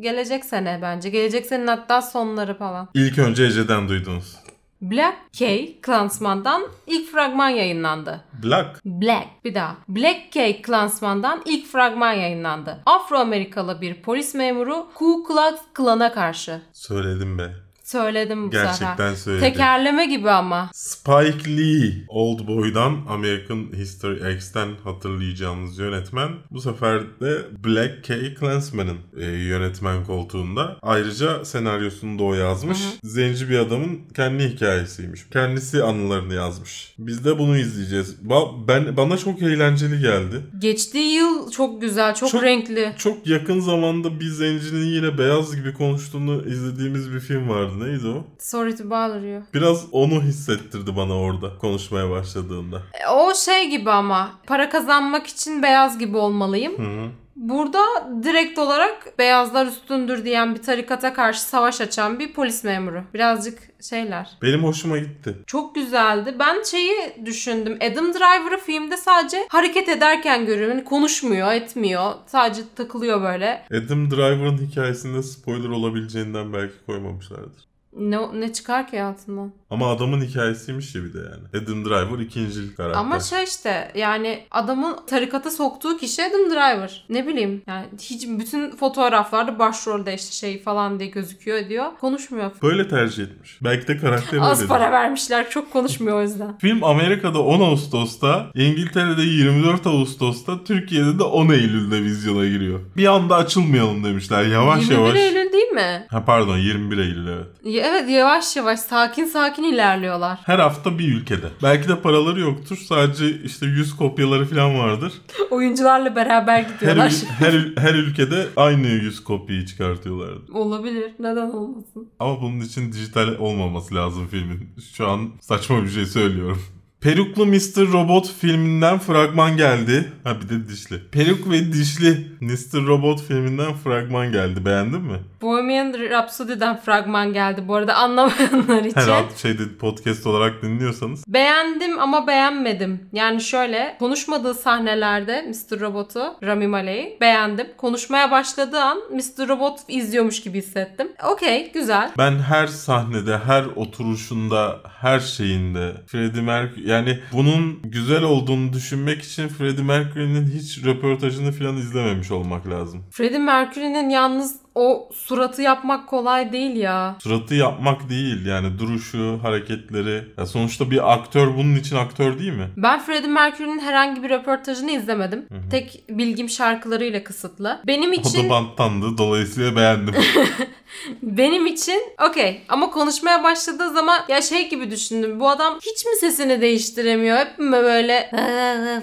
gelecek 0.00 0.44
sene 0.44 0.78
bence. 0.82 1.10
Gelecek 1.10 1.46
senenin 1.46 1.66
hatta 1.66 2.02
sonları 2.02 2.58
falan. 2.58 2.88
İlk 2.94 3.18
önce 3.18 3.44
Ece'den 3.44 3.88
duydunuz. 3.88 4.41
Black 4.82 5.16
K 5.32 5.68
Klansman'dan 5.82 6.62
ilk 6.86 7.10
fragman 7.10 7.48
yayınlandı. 7.48 8.20
Black. 8.44 8.84
Black 8.84 9.26
bir 9.44 9.54
daha. 9.54 9.76
Black 9.88 10.32
K 10.32 10.62
Klansman'dan 10.62 11.42
ilk 11.44 11.66
fragman 11.66 12.12
yayınlandı. 12.12 12.78
Afro-Amerikalı 12.86 13.80
bir 13.80 14.02
polis 14.02 14.34
memuru 14.34 14.88
Ku 14.94 15.24
Klux 15.28 15.60
Klan'a 15.74 16.12
karşı. 16.12 16.60
Söyledim 16.72 17.38
be. 17.38 17.52
Söyledim 17.92 18.48
bu 18.48 18.52
sefer. 18.52 18.64
Gerçekten 18.66 19.14
söyledim. 19.14 19.48
Tekerleme 19.48 20.06
gibi 20.06 20.30
ama. 20.30 20.70
Spike 20.74 21.56
Lee, 21.56 21.92
Old 22.08 22.46
Boy'dan 22.46 22.96
American 23.08 23.66
History 23.76 24.34
X'ten 24.34 24.68
hatırlayacağınız 24.84 25.78
yönetmen. 25.78 26.28
Bu 26.50 26.60
sefer 26.60 27.00
de 27.20 27.38
Black 27.64 28.04
K. 28.04 28.34
Klansman'ın 28.34 28.96
e, 29.20 29.24
yönetmen 29.24 30.04
koltuğunda. 30.04 30.76
Ayrıca 30.82 31.44
senaryosunu 31.44 32.18
da 32.18 32.22
o 32.22 32.34
yazmış. 32.34 32.78
Zenci 33.04 33.50
bir 33.50 33.58
adamın 33.58 34.00
kendi 34.16 34.48
hikayesiymiş. 34.48 35.20
Kendisi 35.32 35.82
anılarını 35.82 36.34
yazmış. 36.34 36.94
Biz 36.98 37.24
de 37.24 37.38
bunu 37.38 37.56
izleyeceğiz. 37.58 38.16
Ba- 38.26 38.68
ben 38.68 38.96
Bana 38.96 39.18
çok 39.18 39.42
eğlenceli 39.42 40.00
geldi. 40.00 40.40
Geçtiği 40.58 41.14
yıl 41.14 41.50
çok 41.50 41.80
güzel, 41.80 42.14
çok, 42.14 42.28
Çok- 42.30 42.42
renkli. 42.42 42.92
Çok 42.98 43.26
yakın 43.26 43.60
zamanda 43.60 44.20
bir 44.20 44.28
zencinin 44.28 44.86
yine 44.86 45.18
beyaz 45.18 45.56
gibi 45.56 45.74
konuştuğunu 45.74 46.42
izlediğimiz 46.48 47.12
bir 47.14 47.20
film 47.20 47.48
vardı. 47.48 47.81
Neydi 47.86 48.06
o? 48.08 48.24
Sorry 48.38 48.76
to 48.76 48.84
bother 48.84 49.20
you. 49.20 49.42
Biraz 49.54 49.84
onu 49.92 50.22
hissettirdi 50.22 50.96
bana 50.96 51.14
orada 51.18 51.58
konuşmaya 51.58 52.10
başladığında. 52.10 52.82
E, 53.04 53.08
O 53.08 53.34
şey 53.34 53.70
gibi 53.70 53.90
ama 53.90 54.30
para 54.46 54.68
kazanmak 54.70 55.26
için 55.26 55.62
beyaz 55.62 55.98
gibi 55.98 56.16
olmalıyım. 56.16 56.78
Hı 56.78 56.82
hı. 57.04 57.08
Burada 57.36 57.78
direkt 58.22 58.58
olarak 58.58 59.18
beyazlar 59.18 59.66
üstündür 59.66 60.24
diyen 60.24 60.54
bir 60.54 60.62
tarikata 60.62 61.14
karşı 61.14 61.40
savaş 61.40 61.80
açan 61.80 62.18
bir 62.18 62.32
polis 62.32 62.64
memuru. 62.64 63.02
Birazcık 63.14 63.58
şeyler. 63.88 64.30
Benim 64.42 64.64
hoşuma 64.64 64.98
gitti. 64.98 65.36
Çok 65.46 65.74
güzeldi. 65.74 66.36
Ben 66.38 66.62
şeyi 66.62 66.92
düşündüm. 67.26 67.78
Adam 67.92 68.14
Driver'ı 68.14 68.58
filmde 68.58 68.96
sadece 68.96 69.36
hareket 69.48 69.88
ederken 69.88 70.46
görüyorum. 70.46 70.76
Hani 70.76 70.84
konuşmuyor, 70.84 71.52
etmiyor. 71.52 72.12
Sadece 72.26 72.62
takılıyor 72.76 73.22
böyle. 73.22 73.64
Adam 73.70 74.10
Driver'ın 74.10 74.58
hikayesinde 74.58 75.22
spoiler 75.22 75.68
olabileceğinden 75.68 76.52
belki 76.52 76.74
koymamışlardır. 76.86 77.71
Ne, 77.96 78.40
ne 78.40 78.52
çıkar 78.52 78.90
ki 78.90 79.02
altından? 79.02 79.52
Ama 79.70 79.92
adamın 79.92 80.20
hikayesiymiş 80.20 80.94
ya 80.94 81.04
bir 81.04 81.12
de 81.12 81.18
yani. 81.18 81.64
Adam 81.64 81.84
Driver 81.84 82.18
ikinci 82.24 82.74
karakter. 82.74 83.00
Ama 83.00 83.20
şey 83.20 83.44
işte 83.44 83.92
yani 83.94 84.44
adamın 84.50 84.96
tarikata 85.06 85.50
soktuğu 85.50 85.96
kişi 85.96 86.22
Adam 86.22 86.50
Driver. 86.50 87.04
Ne 87.08 87.26
bileyim 87.26 87.62
yani 87.66 87.86
hiç 88.00 88.26
bütün 88.28 88.76
fotoğraflarda 88.76 89.58
başrolde 89.58 90.14
işte 90.14 90.32
şey 90.32 90.62
falan 90.62 90.98
diye 91.00 91.08
gözüküyor 91.08 91.68
diyor. 91.68 91.86
Konuşmuyor. 92.00 92.50
Böyle 92.62 92.88
tercih 92.88 93.22
etmiş. 93.24 93.58
Belki 93.64 93.88
de 93.88 93.96
karakter 93.96 94.38
Az 94.38 94.48
öyledir. 94.58 94.68
para 94.68 94.92
vermişler 94.92 95.50
çok 95.50 95.72
konuşmuyor 95.72 96.16
o 96.18 96.22
yüzden. 96.22 96.58
Film 96.60 96.84
Amerika'da 96.84 97.42
10 97.42 97.60
Ağustos'ta, 97.60 98.50
İngiltere'de 98.54 99.22
24 99.22 99.86
Ağustos'ta, 99.86 100.64
Türkiye'de 100.64 101.18
de 101.18 101.22
10 101.22 101.48
Eylül'de 101.48 102.02
vizyona 102.02 102.46
giriyor. 102.46 102.80
Bir 102.96 103.06
anda 103.06 103.36
açılmayalım 103.36 104.04
demişler 104.04 104.42
yavaş 104.42 104.80
21 104.82 104.94
yavaş. 104.96 105.16
Eylül 105.18 105.51
değil 105.51 105.51
mi? 105.74 106.06
Ha 106.10 106.24
pardon 106.24 106.58
21 106.58 106.98
Eylül 106.98 107.28
evet. 107.28 107.46
Ya 107.64 107.86
Evet 107.86 108.10
yavaş 108.10 108.56
yavaş 108.56 108.80
sakin 108.80 109.24
sakin 109.24 109.62
ilerliyorlar. 109.62 110.38
Her 110.44 110.58
hafta 110.58 110.98
bir 110.98 111.14
ülkede. 111.14 111.46
Belki 111.62 111.88
de 111.88 112.00
paraları 112.00 112.40
yoktur. 112.40 112.76
Sadece 112.76 113.42
işte 113.42 113.66
100 113.66 113.96
kopyaları 113.96 114.44
falan 114.46 114.78
vardır. 114.78 115.12
Oyuncularla 115.50 116.16
beraber 116.16 116.62
Her, 116.62 116.70
gidiyorlar. 116.72 117.12
her, 117.38 117.52
ül- 117.52 117.80
her 117.80 117.94
ülkede 117.94 118.46
aynı 118.56 118.86
100 118.86 119.24
kopyayı 119.24 119.66
çıkartıyorlardı. 119.66 120.52
Olabilir. 120.52 121.12
Neden 121.18 121.50
olmasın? 121.50 122.08
Ama 122.18 122.42
bunun 122.42 122.60
için 122.60 122.92
dijital 122.92 123.28
olmaması 123.38 123.94
lazım 123.94 124.28
filmin. 124.30 124.68
Şu 124.96 125.08
an 125.08 125.30
saçma 125.40 125.82
bir 125.84 125.88
şey 125.90 126.06
söylüyorum. 126.06 126.62
Peruklu 127.02 127.46
Mr. 127.46 127.92
Robot 127.92 128.32
filminden 128.40 128.98
fragman 128.98 129.56
geldi. 129.56 130.12
Ha 130.24 130.36
bir 130.40 130.48
de 130.48 130.68
dişli. 130.68 131.10
Peruk 131.12 131.50
ve 131.50 131.72
dişli 131.72 132.26
Mr. 132.40 132.86
Robot 132.86 133.22
filminden 133.22 133.74
fragman 133.74 134.32
geldi. 134.32 134.64
Beğendin 134.64 135.02
mi? 135.02 135.18
Bohemian 135.42 135.94
Rhapsody'den 136.10 136.80
fragman 136.80 137.32
geldi 137.32 137.64
bu 137.68 137.74
arada 137.74 137.94
anlamayanlar 137.94 138.84
için. 138.84 139.00
Herhalde 139.00 139.36
şeyde 139.36 139.62
podcast 139.80 140.26
olarak 140.26 140.62
dinliyorsanız. 140.62 141.24
Beğendim 141.28 142.00
ama 142.00 142.26
beğenmedim. 142.26 143.00
Yani 143.12 143.40
şöyle 143.40 143.96
konuşmadığı 143.98 144.54
sahnelerde 144.54 145.42
Mr. 145.42 145.80
Robot'u 145.80 146.34
Rami 146.42 146.66
Malek'i 146.66 147.20
beğendim. 147.20 147.66
Konuşmaya 147.76 148.30
başladığı 148.30 148.80
an 148.80 148.98
Mr. 149.12 149.48
Robot 149.48 149.78
izliyormuş 149.88 150.40
gibi 150.42 150.58
hissettim. 150.58 151.08
Okey 151.32 151.72
güzel. 151.72 152.10
Ben 152.18 152.38
her 152.38 152.66
sahnede, 152.66 153.38
her 153.38 153.64
oturuşunda, 153.76 154.80
her 155.00 155.20
şeyinde 155.20 155.92
Freddie 156.06 156.42
Mercury 156.42 156.91
yani 156.92 157.18
bunun 157.32 157.82
güzel 157.82 158.22
olduğunu 158.22 158.72
düşünmek 158.72 159.22
için 159.22 159.48
Freddie 159.48 159.84
Mercury'nin 159.84 160.46
hiç 160.46 160.84
röportajını 160.84 161.52
falan 161.52 161.76
izlememiş 161.76 162.30
olmak 162.30 162.68
lazım. 162.68 163.04
Freddie 163.10 163.38
Mercury'nin 163.38 164.10
yalnız 164.10 164.61
o 164.74 165.08
suratı 165.14 165.62
yapmak 165.62 166.08
kolay 166.08 166.52
değil 166.52 166.76
ya. 166.76 167.16
Suratı 167.22 167.54
yapmak 167.54 168.10
değil 168.10 168.46
yani 168.46 168.78
duruşu, 168.78 169.38
hareketleri. 169.42 170.24
Ya 170.38 170.46
sonuçta 170.46 170.90
bir 170.90 171.12
aktör 171.12 171.46
bunun 171.56 171.76
için 171.76 171.96
aktör 171.96 172.38
değil 172.38 172.52
mi? 172.52 172.68
Ben 172.76 173.00
Freddie 173.00 173.30
Mercury'nin 173.30 173.78
herhangi 173.78 174.22
bir 174.22 174.30
röportajını 174.30 174.90
izlemedim. 174.90 175.46
Tek 175.70 176.04
bilgim 176.08 176.48
şarkılarıyla 176.48 177.24
kısıtlı. 177.24 177.80
Benim 177.86 178.10
O 178.10 178.14
için 178.14 178.44
da 178.44 178.50
banttandı 178.50 179.18
dolayısıyla 179.18 179.76
beğendim. 179.76 180.14
benim 181.22 181.66
için 181.66 182.00
okey 182.28 182.60
ama 182.68 182.90
konuşmaya 182.90 183.44
başladığı 183.44 183.90
zaman 183.90 184.20
ya 184.28 184.42
şey 184.42 184.70
gibi 184.70 184.90
düşündüm. 184.90 185.40
Bu 185.40 185.50
adam 185.50 185.78
hiç 185.82 186.04
mi 186.06 186.12
sesini 186.20 186.60
değiştiremiyor? 186.60 187.38
Hep 187.38 187.58
mi 187.58 187.72
böyle 187.72 188.30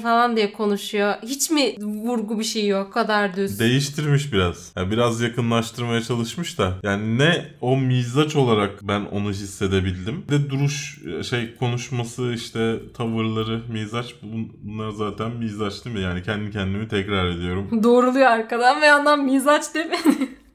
falan 0.03 0.35
diye 0.35 0.53
konuşuyor? 0.53 1.13
Hiç 1.23 1.49
mi 1.49 1.75
vurgu 1.79 2.39
bir 2.39 2.43
şey 2.43 2.67
yok? 2.67 2.87
O 2.89 2.91
kadar 2.91 3.35
düz. 3.35 3.59
Değiştirmiş 3.59 4.33
biraz. 4.33 4.71
Ya 4.75 4.91
biraz 4.91 5.21
yakınlaştırmaya 5.59 6.01
çalışmış 6.01 6.59
da. 6.59 6.73
Yani 6.83 7.17
ne 7.17 7.45
o 7.61 7.77
mizaç 7.77 8.35
olarak 8.35 8.71
ben 8.81 9.01
onu 9.01 9.29
hissedebildim. 9.31 10.23
De 10.29 10.49
duruş 10.49 10.99
şey 11.29 11.55
konuşması 11.55 12.33
işte 12.35 12.75
tavırları 12.93 13.61
mizaç 13.69 14.05
bun- 14.23 14.49
bunlar 14.63 14.89
zaten 14.89 15.31
mizaç 15.31 15.85
değil 15.85 15.95
mi? 15.95 16.01
Yani 16.01 16.23
kendi 16.23 16.51
kendimi 16.51 16.87
tekrar 16.87 17.25
ediyorum. 17.27 17.83
Doğruluyor 17.83 18.27
arkadan 18.27 18.81
ve 18.81 18.85
yandan 18.85 19.25
mizaç 19.25 19.75
değil 19.75 19.85
mi? 19.85 19.97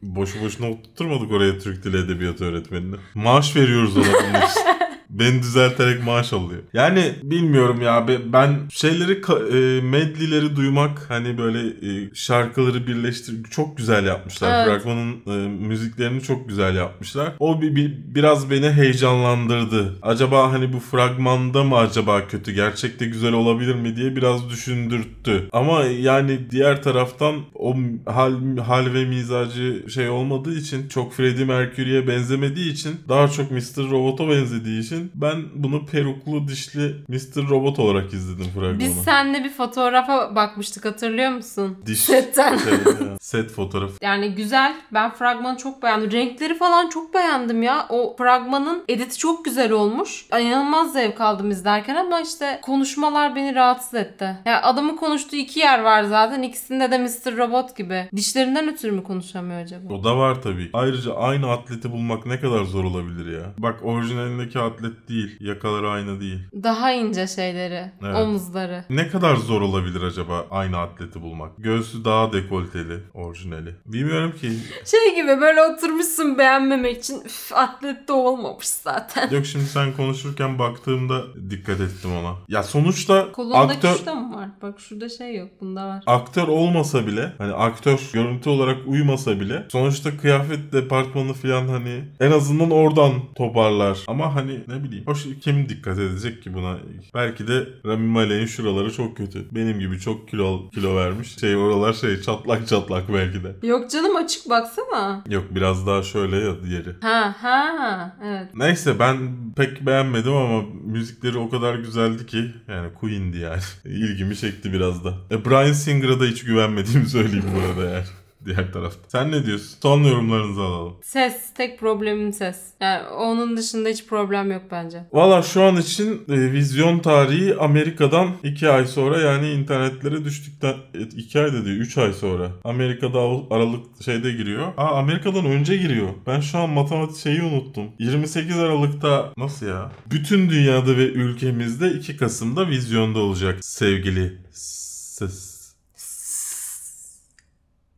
Boşu 0.03 0.40
boşuna 0.45 0.71
oturtmadık 0.71 1.33
oraya 1.33 1.59
Türk 1.59 1.85
Dili 1.85 1.97
Edebiyatı 1.97 2.45
öğretmenini. 2.45 2.97
Maaş 3.14 3.57
veriyoruz 3.57 3.97
ona 3.97 4.05
bunun 4.05 4.47
için. 4.47 4.62
Beni 5.18 5.42
düzelterek 5.42 6.05
maaş 6.05 6.33
alıyor. 6.33 6.62
Yani 6.72 7.12
bilmiyorum 7.22 7.81
ya 7.83 8.09
be- 8.09 8.33
ben 8.33 8.57
şeyleri 8.70 9.12
e, 9.12 9.81
medlileri 9.81 10.57
duymak 10.57 11.11
hani 11.11 11.38
böyle 11.38 11.59
e, 11.68 12.11
şarkıları 12.14 12.87
birleştir 12.87 13.35
çok 13.50 13.77
güzel 13.77 14.07
yapmışlar. 14.07 14.66
Evet. 14.66 14.83
Fragmanın 14.83 15.12
e, 15.27 15.48
müziklerini 15.48 16.22
çok 16.22 16.48
güzel 16.48 16.77
yapmışlar. 16.77 17.33
O 17.38 17.62
bir, 17.62 17.77
bir 17.77 17.94
biraz 18.14 18.50
beni 18.50 18.70
heyecanlandırdı. 18.70 19.98
Acaba 20.03 20.53
hani 20.53 20.72
bu 20.72 20.81
fragmanda 20.81 21.64
mı 21.64 21.77
acaba 21.77 22.27
kötü 22.29 22.53
gerçekte 22.53 23.07
güzel 23.07 23.33
olabilir 23.33 23.74
mi 23.74 23.96
diye 23.96 24.16
biraz 24.16 24.50
düşündürttü. 24.50 25.48
Ama 25.53 25.85
yani 25.85 26.38
diğer 26.50 26.83
taraftan 26.83 27.35
o 27.55 27.77
hal 28.07 28.57
hal 28.57 28.94
ve 28.94 29.05
mizacı 29.05 29.85
şey 29.94 30.09
olmadığı 30.09 30.55
için 30.59 30.88
çok 30.88 31.14
Freddie 31.14 31.44
Mercury'ye 31.44 32.09
benzemediği 32.09 32.72
için 32.72 32.96
daha 33.09 33.29
çok 33.29 33.50
Mr. 33.50 33.90
Robot'a 33.90 34.29
benzediği 34.29 34.81
için 34.81 35.04
için 35.07 35.21
ben 35.23 35.43
bunu 35.55 35.87
peruklu 35.87 36.49
dişli 36.49 36.95
Mr. 37.09 37.49
Robot 37.49 37.79
olarak 37.79 38.12
izledim 38.14 38.51
fragmanı. 38.55 38.79
Biz 38.79 38.95
seninle 38.95 39.45
bir 39.45 39.51
fotoğrafa 39.51 40.37
bakmıştık 40.37 40.85
hatırlıyor 40.85 41.31
musun? 41.31 41.79
Diş 41.87 42.01
Setten. 42.14 42.57
şey, 42.57 42.75
set 43.21 43.51
fotoğrafı. 43.51 43.95
Yani 44.03 44.35
güzel. 44.35 44.75
Ben 44.93 45.11
fragmanı 45.11 45.57
çok 45.57 45.83
beğendim. 45.83 46.12
Renkleri 46.12 46.59
falan 46.59 46.88
çok 46.88 47.14
beğendim 47.14 47.62
ya. 47.62 47.87
O 47.88 48.17
fragmanın 48.19 48.85
editi 48.88 49.19
çok 49.19 49.45
güzel 49.45 49.73
olmuş. 49.73 50.27
İnanılmaz 50.40 50.93
zevk 50.93 51.21
aldım 51.21 51.51
izlerken 51.51 51.95
ama 51.95 52.21
işte 52.21 52.59
konuşmalar 52.62 53.37
beni 53.37 53.55
rahatsız 53.55 53.95
etti. 53.95 54.37
Ya 54.45 54.62
adamın 54.62 54.97
konuştuğu 54.97 55.37
iki 55.37 55.61
yer 55.61 55.83
var 55.83 56.03
zaten. 56.03 56.43
İkisinde 56.43 56.90
de 56.90 56.99
Mr. 56.99 57.37
Robot 57.37 57.77
gibi. 57.77 58.09
Dişlerinden 58.17 58.69
ötürü 58.69 58.93
mü 58.93 59.03
konuşamıyor 59.03 59.61
acaba? 59.62 59.95
O 59.95 60.05
da 60.05 60.17
var 60.19 60.43
tabii. 60.43 60.71
Ayrıca 60.73 61.14
aynı 61.14 61.51
atleti 61.51 61.93
bulmak 61.93 62.27
ne 62.27 62.40
kadar 62.40 62.64
zor 62.64 62.85
olabilir 62.85 63.33
ya. 63.38 63.45
Bak 63.59 63.81
orijinalindeki 63.83 64.59
atlet 64.59 64.93
değil. 65.09 65.37
Yakaları 65.40 65.90
aynı 65.90 66.20
değil. 66.20 66.38
Daha 66.62 66.92
ince 66.92 67.26
şeyleri. 67.26 67.92
Evet. 68.02 68.16
Omuzları. 68.16 68.85
Ne 68.90 69.09
kadar 69.09 69.37
zor 69.37 69.61
olabilir 69.61 70.02
acaba 70.02 70.46
aynı 70.50 70.78
atleti 70.78 71.22
bulmak? 71.22 71.50
Göğsü 71.59 72.04
daha 72.04 72.33
dekolteli 72.33 72.98
orijinali. 73.14 73.74
Bilmiyorum 73.87 74.33
ki. 74.40 74.52
Şey 74.85 75.14
gibi 75.14 75.40
böyle 75.40 75.62
oturmuşsun 75.62 76.38
beğenmemek 76.38 76.98
için. 76.98 77.20
Üf 77.24 77.52
atlet 77.52 78.09
de 78.09 78.12
olmamış 78.12 78.66
zaten. 78.66 79.30
Yok 79.30 79.46
şimdi 79.46 79.64
sen 79.64 79.92
konuşurken 79.92 80.59
baktığımda 80.59 81.22
dikkat 81.50 81.80
ettim 81.80 82.11
ona. 82.16 82.35
Ya 82.48 82.62
sonuçta 82.62 83.33
Kolundaki 83.33 83.72
aktör 83.72 83.94
şurada 83.94 84.14
mı 84.14 84.37
var? 84.37 84.48
Bak 84.62 84.80
şurada 84.80 85.09
şey 85.09 85.37
yok. 85.37 85.48
Bunda 85.61 85.87
var. 85.87 86.02
aktör 86.07 86.48
olmasa 86.48 87.07
bile 87.07 87.33
hani 87.38 87.52
aktör 87.52 88.00
görüntü 88.12 88.50
olarak 88.50 88.76
uymasa 88.87 89.40
bile 89.40 89.66
sonuçta 89.72 90.16
kıyafet 90.16 90.72
departmanı 90.72 91.33
falan 91.33 91.68
hani 91.68 92.04
en 92.20 92.30
azından 92.30 92.70
oradan 92.70 93.12
toparlar. 93.35 93.98
Ama 94.09 94.35
hani 94.35 94.61
ne 94.68 94.84
bileyim 94.85 95.07
hoş 95.07 95.27
kim 95.40 95.68
dikkat 95.68 95.99
edecek 95.99 96.42
ki 96.42 96.55
buna? 96.55 96.79
Belki 97.14 97.49
de 97.49 97.68
Rami 97.87 98.07
Malek'in 98.07 98.47
şuraları 98.47 98.92
çok 98.92 99.16
kötü. 99.16 99.44
Benim 99.53 99.81
gibi 99.81 99.99
çok 100.01 100.29
kilo 100.29 100.70
kilo 100.70 100.97
vermiş. 100.97 101.38
Şey 101.38 101.57
oralar 101.57 101.92
şey 101.92 102.23
çatlak 102.23 102.68
çatlak 102.68 103.12
belki 103.12 103.44
de. 103.44 103.66
Yok 103.66 103.90
canım 103.90 104.16
açık 104.16 104.51
baksana. 104.51 105.25
Yok 105.31 105.44
biraz 105.51 105.87
daha 105.87 106.03
şöyle 106.03 106.37
ya 106.37 106.62
diğeri. 106.64 106.90
Ha 107.01 107.35
ha 107.40 108.16
evet. 108.25 108.49
Neyse 108.55 108.99
ben 108.99 109.16
pek 109.57 109.87
beğenmedim 109.87 110.33
ama 110.33 110.62
müzikleri 110.85 111.38
o 111.38 111.51
kadar 111.51 111.75
güzeldi 111.75 112.27
ki 112.27 112.55
yani 112.68 112.94
Queen'di 112.94 113.38
yani. 113.38 113.61
İlgimi 113.85 114.37
çekti 114.37 114.73
biraz 114.73 115.05
da. 115.05 115.14
E, 115.31 115.44
Brian 115.44 115.73
Singer'a 115.73 116.20
da 116.20 116.25
hiç 116.25 116.44
güvenmediğimi 116.44 117.07
söyleyeyim 117.07 117.47
bu 117.57 117.61
arada 117.61 117.90
yani. 117.94 118.05
Diğer 118.46 118.72
tarafta. 118.72 119.00
Sen 119.09 119.33
ne 119.33 119.46
diyorsun? 119.46 119.76
Son 119.83 120.02
yorumlarınızı 120.04 120.61
alalım. 120.61 120.94
Ses. 121.02 121.54
Tek 121.54 121.78
problemim 121.80 122.33
ses. 122.33 122.57
Yani 122.80 123.09
onun 123.09 123.57
dışında 123.57 123.88
hiç 123.88 124.07
problem 124.07 124.52
yok 124.52 124.62
bence. 124.70 125.04
Valla 125.12 125.42
şu 125.42 125.62
an 125.62 125.76
için 125.76 126.22
e, 126.28 126.52
vizyon 126.52 126.98
tarihi 126.98 127.57
Amerika'dan 127.57 128.30
2 128.42 128.68
ay 128.68 128.87
sonra 128.87 129.20
yani 129.20 129.50
internetlere 129.50 130.24
düştükten 130.24 130.74
2 131.16 131.40
ay 131.40 131.52
da 131.52 131.64
değil 131.64 131.80
3 131.80 131.98
ay 131.98 132.12
sonra. 132.12 132.50
Amerika'da 132.64 133.18
Aralık 133.50 134.02
şeyde 134.04 134.33
giriyor. 134.33 134.66
Aa 134.76 134.98
Amerika'dan 134.98 135.46
önce 135.46 135.76
giriyor. 135.76 136.09
Ben 136.26 136.40
şu 136.40 136.59
an 136.59 136.70
matematik 136.70 137.16
şeyi 137.16 137.42
unuttum. 137.42 137.85
28 137.98 138.59
Aralık'ta 138.59 139.33
nasıl 139.37 139.66
ya? 139.66 139.92
Bütün 140.11 140.50
dünyada 140.50 140.96
ve 140.96 141.04
ülkemizde 141.07 141.90
2 141.92 142.16
Kasım'da 142.16 142.68
vizyonda 142.68 143.18
olacak 143.18 143.64
sevgili 143.64 144.33
ses. 144.52 145.54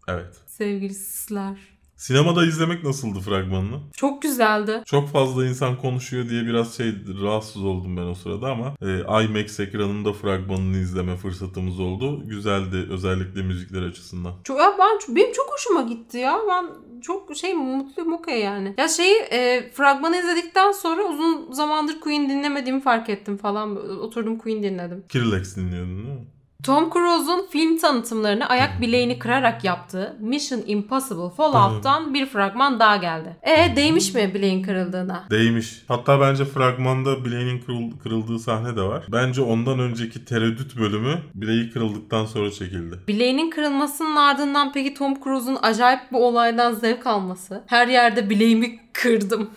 Evet. 0.09 0.35
Sevgili 0.47 0.95
sisler. 0.95 1.77
Sinemada 1.97 2.47
izlemek 2.47 2.85
nasıldı 2.85 3.21
fragmanını? 3.21 3.81
Çok 3.97 4.23
güzeldi. 4.23 4.83
Çok 4.87 5.09
fazla 5.09 5.47
insan 5.47 5.79
konuşuyor 5.79 6.29
diye 6.29 6.47
biraz 6.47 6.77
şey 6.77 6.95
rahatsız 7.23 7.65
oldum 7.65 7.97
ben 7.97 8.03
o 8.03 8.15
sırada 8.15 8.51
ama 8.51 8.75
e, 8.83 9.25
IMAX 9.25 9.61
ekranında 9.61 10.13
fragmanını 10.13 10.77
izleme 10.77 11.17
fırsatımız 11.17 11.81
oldu. 11.81 12.29
Güzeldi 12.29 12.87
özellikle 12.91 13.43
müzikler 13.43 13.83
açısından. 13.83 14.33
Çok, 14.45 14.59
ya 14.59 14.73
ben, 14.79 15.17
benim 15.17 15.33
çok 15.33 15.53
hoşuma 15.53 15.83
gitti 15.83 16.19
ya. 16.19 16.39
Ben 16.49 16.67
çok 17.03 17.37
şey 17.37 17.55
mutluyum 17.55 18.13
okey 18.13 18.41
yani. 18.41 18.75
Ya 18.79 18.89
şeyi 18.89 19.17
e, 19.17 19.71
fragmanı 19.73 20.17
izledikten 20.17 20.73
sonra 20.73 21.05
uzun 21.05 21.53
zamandır 21.53 22.01
Queen 22.01 22.31
dinlemediğimi 22.31 22.81
fark 22.81 23.09
ettim 23.09 23.37
falan. 23.37 23.99
Oturdum 24.01 24.39
Queen 24.39 24.63
dinledim. 24.63 25.05
Skrillex 25.09 25.57
dinliyordun 25.57 25.97
değil 25.97 26.19
mi? 26.19 26.27
Tom 26.67 26.91
Cruise'un 26.91 27.47
film 27.51 27.79
tanıtımlarını 27.79 28.47
ayak 28.49 28.81
bileğini 28.81 29.19
kırarak 29.19 29.65
yaptığı 29.65 30.17
Mission 30.21 30.63
Impossible 30.67 31.31
Fallout'tan 31.37 32.15
bir 32.15 32.27
fragman 32.27 32.81
daha 32.81 32.97
geldi. 32.97 33.37
E 33.43 33.77
değmiş 33.77 34.15
mi 34.15 34.31
bileğin 34.35 34.63
kırıldığına? 34.63 35.25
Değmiş. 35.31 35.83
Hatta 35.89 36.21
bence 36.21 36.45
fragmanda 36.45 37.25
bileğinin 37.25 37.59
kırıl- 37.61 37.99
kırıldığı 38.03 38.39
sahne 38.39 38.77
de 38.77 38.83
var. 38.83 39.05
Bence 39.13 39.43
ondan 39.43 39.79
önceki 39.79 40.25
tereddüt 40.25 40.77
bölümü 40.79 41.19
bileği 41.35 41.71
kırıldıktan 41.71 42.27
sonra 42.27 42.51
çekildi. 42.51 42.99
Bileğinin 43.09 43.51
kırılmasının 43.51 44.17
ardından 44.17 44.73
peki 44.73 44.95
Tom 44.95 45.15
Cruise'un 45.25 45.59
acayip 45.63 46.01
bir 46.13 46.19
olaydan 46.19 46.73
zevk 46.73 47.07
alması. 47.07 47.63
Her 47.67 47.89
yerde 47.89 48.31
bileğimi 48.31 48.79
kırdım. 48.93 49.51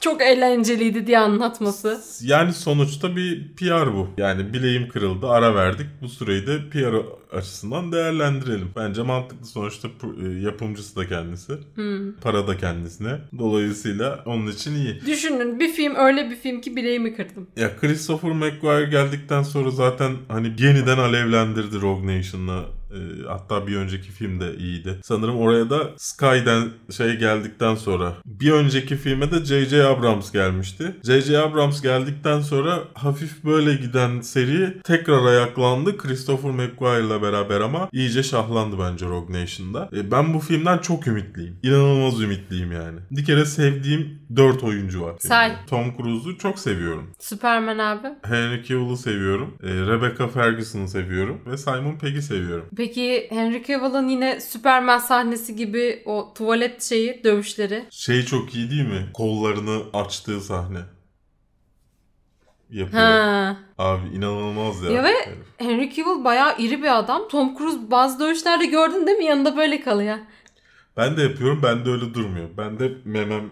Çok 0.00 0.22
eğlenceliydi 0.22 1.06
diye 1.06 1.18
anlatması. 1.18 2.00
Yani 2.22 2.52
sonuçta 2.52 3.16
bir 3.16 3.54
PR 3.56 3.94
bu. 3.94 4.08
Yani 4.18 4.52
bileğim 4.52 4.88
kırıldı, 4.88 5.28
ara 5.28 5.54
verdik. 5.54 5.86
Bu 6.02 6.08
süreyi 6.08 6.46
de 6.46 6.58
PR 6.70 6.94
açısından 7.36 7.92
değerlendirelim. 7.92 8.70
Bence 8.76 9.02
mantıklı 9.02 9.46
sonuçta 9.46 9.88
e, 9.88 10.28
yapımcısı 10.40 10.96
da 10.96 11.08
kendisi. 11.08 11.52
Hmm. 11.74 12.12
Para 12.12 12.46
da 12.46 12.56
kendisine. 12.56 13.18
Dolayısıyla 13.38 14.22
onun 14.26 14.46
için 14.46 14.74
iyi. 14.74 15.00
Düşünün 15.06 15.60
bir 15.60 15.72
film 15.72 15.94
öyle 15.94 16.30
bir 16.30 16.36
film 16.36 16.60
ki 16.60 16.76
bileğimi 16.76 17.16
kırdım. 17.16 17.46
Ya 17.56 17.76
Christopher 17.76 18.30
McQuarrie 18.30 18.90
geldikten 18.90 19.42
sonra 19.42 19.70
zaten 19.70 20.12
hani 20.28 20.52
yeniden 20.58 20.98
alevlendirdi 20.98 21.80
Rogue 21.80 22.18
Nation'la. 22.18 22.64
Ee, 22.90 22.96
hatta 23.28 23.66
bir 23.66 23.76
önceki 23.76 24.10
film 24.10 24.40
de 24.40 24.56
iyiydi. 24.56 24.96
Sanırım 25.02 25.36
oraya 25.36 25.70
da 25.70 25.90
Sky'den 25.96 26.68
şey 26.96 27.16
geldikten 27.16 27.74
sonra. 27.74 28.12
Bir 28.24 28.52
önceki 28.52 28.96
filme 28.96 29.30
de 29.30 29.44
J.J. 29.44 29.84
Abrams 29.84 30.32
gelmişti. 30.32 30.96
J.J. 31.04 31.38
Abrams 31.38 31.82
geldikten 31.82 32.40
sonra 32.40 32.78
hafif 32.94 33.44
böyle 33.44 33.74
giden 33.74 34.20
seri 34.20 34.82
tekrar 34.82 35.24
ayaklandı. 35.24 35.98
Christopher 35.98 36.50
McQuarrie'la 36.50 37.22
beraber 37.22 37.60
ama 37.60 37.88
iyice 37.92 38.22
şahlandı 38.22 38.76
bence 38.78 39.06
Rogue 39.06 39.42
Nation'da. 39.42 39.88
Ee, 39.92 40.10
ben 40.10 40.34
bu 40.34 40.38
filmden 40.38 40.78
çok 40.78 41.06
ümitliyim. 41.06 41.56
İnanılmaz 41.62 42.20
ümitliyim 42.22 42.72
yani. 42.72 42.98
Bir 43.10 43.24
kere 43.24 43.44
sevdiğim 43.44 44.18
4 44.36 44.64
oyuncu 44.64 45.02
var. 45.02 45.14
Say. 45.18 45.52
Tom 45.66 45.96
Cruise'u 45.96 46.38
çok 46.38 46.58
seviyorum. 46.58 47.10
Superman 47.18 47.78
abi. 47.78 48.08
Henry 48.22 48.64
Cavill'ı 48.64 48.96
seviyorum. 48.96 49.54
E, 49.62 49.68
Rebecca 49.68 50.28
Ferguson'ı 50.28 50.88
seviyorum. 50.88 51.40
Ve 51.46 51.56
Simon 51.56 51.98
Pegg'i 51.98 52.22
seviyorum. 52.22 52.64
Peki 52.78 53.26
Henry 53.30 53.62
Cavill'ın 53.66 54.08
yine 54.08 54.40
Superman 54.40 54.98
sahnesi 54.98 55.56
gibi 55.56 56.02
o 56.06 56.32
tuvalet 56.34 56.82
şeyi 56.82 57.24
dövüşleri. 57.24 57.84
Şey 57.90 58.22
çok 58.22 58.54
iyi 58.54 58.70
değil 58.70 58.86
mi? 58.86 59.08
Kollarını 59.14 59.82
açtığı 59.92 60.40
sahne. 60.40 60.78
Yapıyor. 62.70 63.02
Ha. 63.02 63.56
Abi 63.78 64.08
inanılmaz 64.16 64.82
ya. 64.82 64.90
Ya 64.90 65.02
ve- 65.02 65.26
herif. 65.26 65.38
Henry 65.58 65.94
Cavill 65.94 66.24
bayağı 66.24 66.58
iri 66.58 66.82
bir 66.82 66.98
adam. 66.98 67.28
Tom 67.28 67.58
Cruise 67.58 67.90
bazı 67.90 68.20
dövüşlerde 68.20 68.66
gördün 68.66 69.06
değil 69.06 69.18
mi? 69.18 69.24
Yanında 69.24 69.56
böyle 69.56 69.80
kalıyor. 69.80 70.16
Ben 70.96 71.16
de 71.16 71.22
yapıyorum. 71.22 71.60
Ben 71.62 71.84
de 71.84 71.90
öyle 71.90 72.14
durmuyor. 72.14 72.48
Ben 72.56 72.78
de 72.78 72.92
memem 73.04 73.50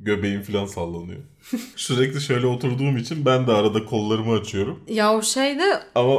göbeğim 0.00 0.42
falan 0.42 0.66
sallanıyor. 0.66 1.20
Sürekli 1.76 2.20
şöyle 2.20 2.46
oturduğum 2.46 2.96
için 2.96 3.24
ben 3.26 3.46
de 3.46 3.52
arada 3.52 3.84
kollarımı 3.84 4.32
açıyorum. 4.34 4.80
Ya 4.88 5.14
o 5.14 5.22
şeyde 5.22 5.82
Ama 5.94 6.18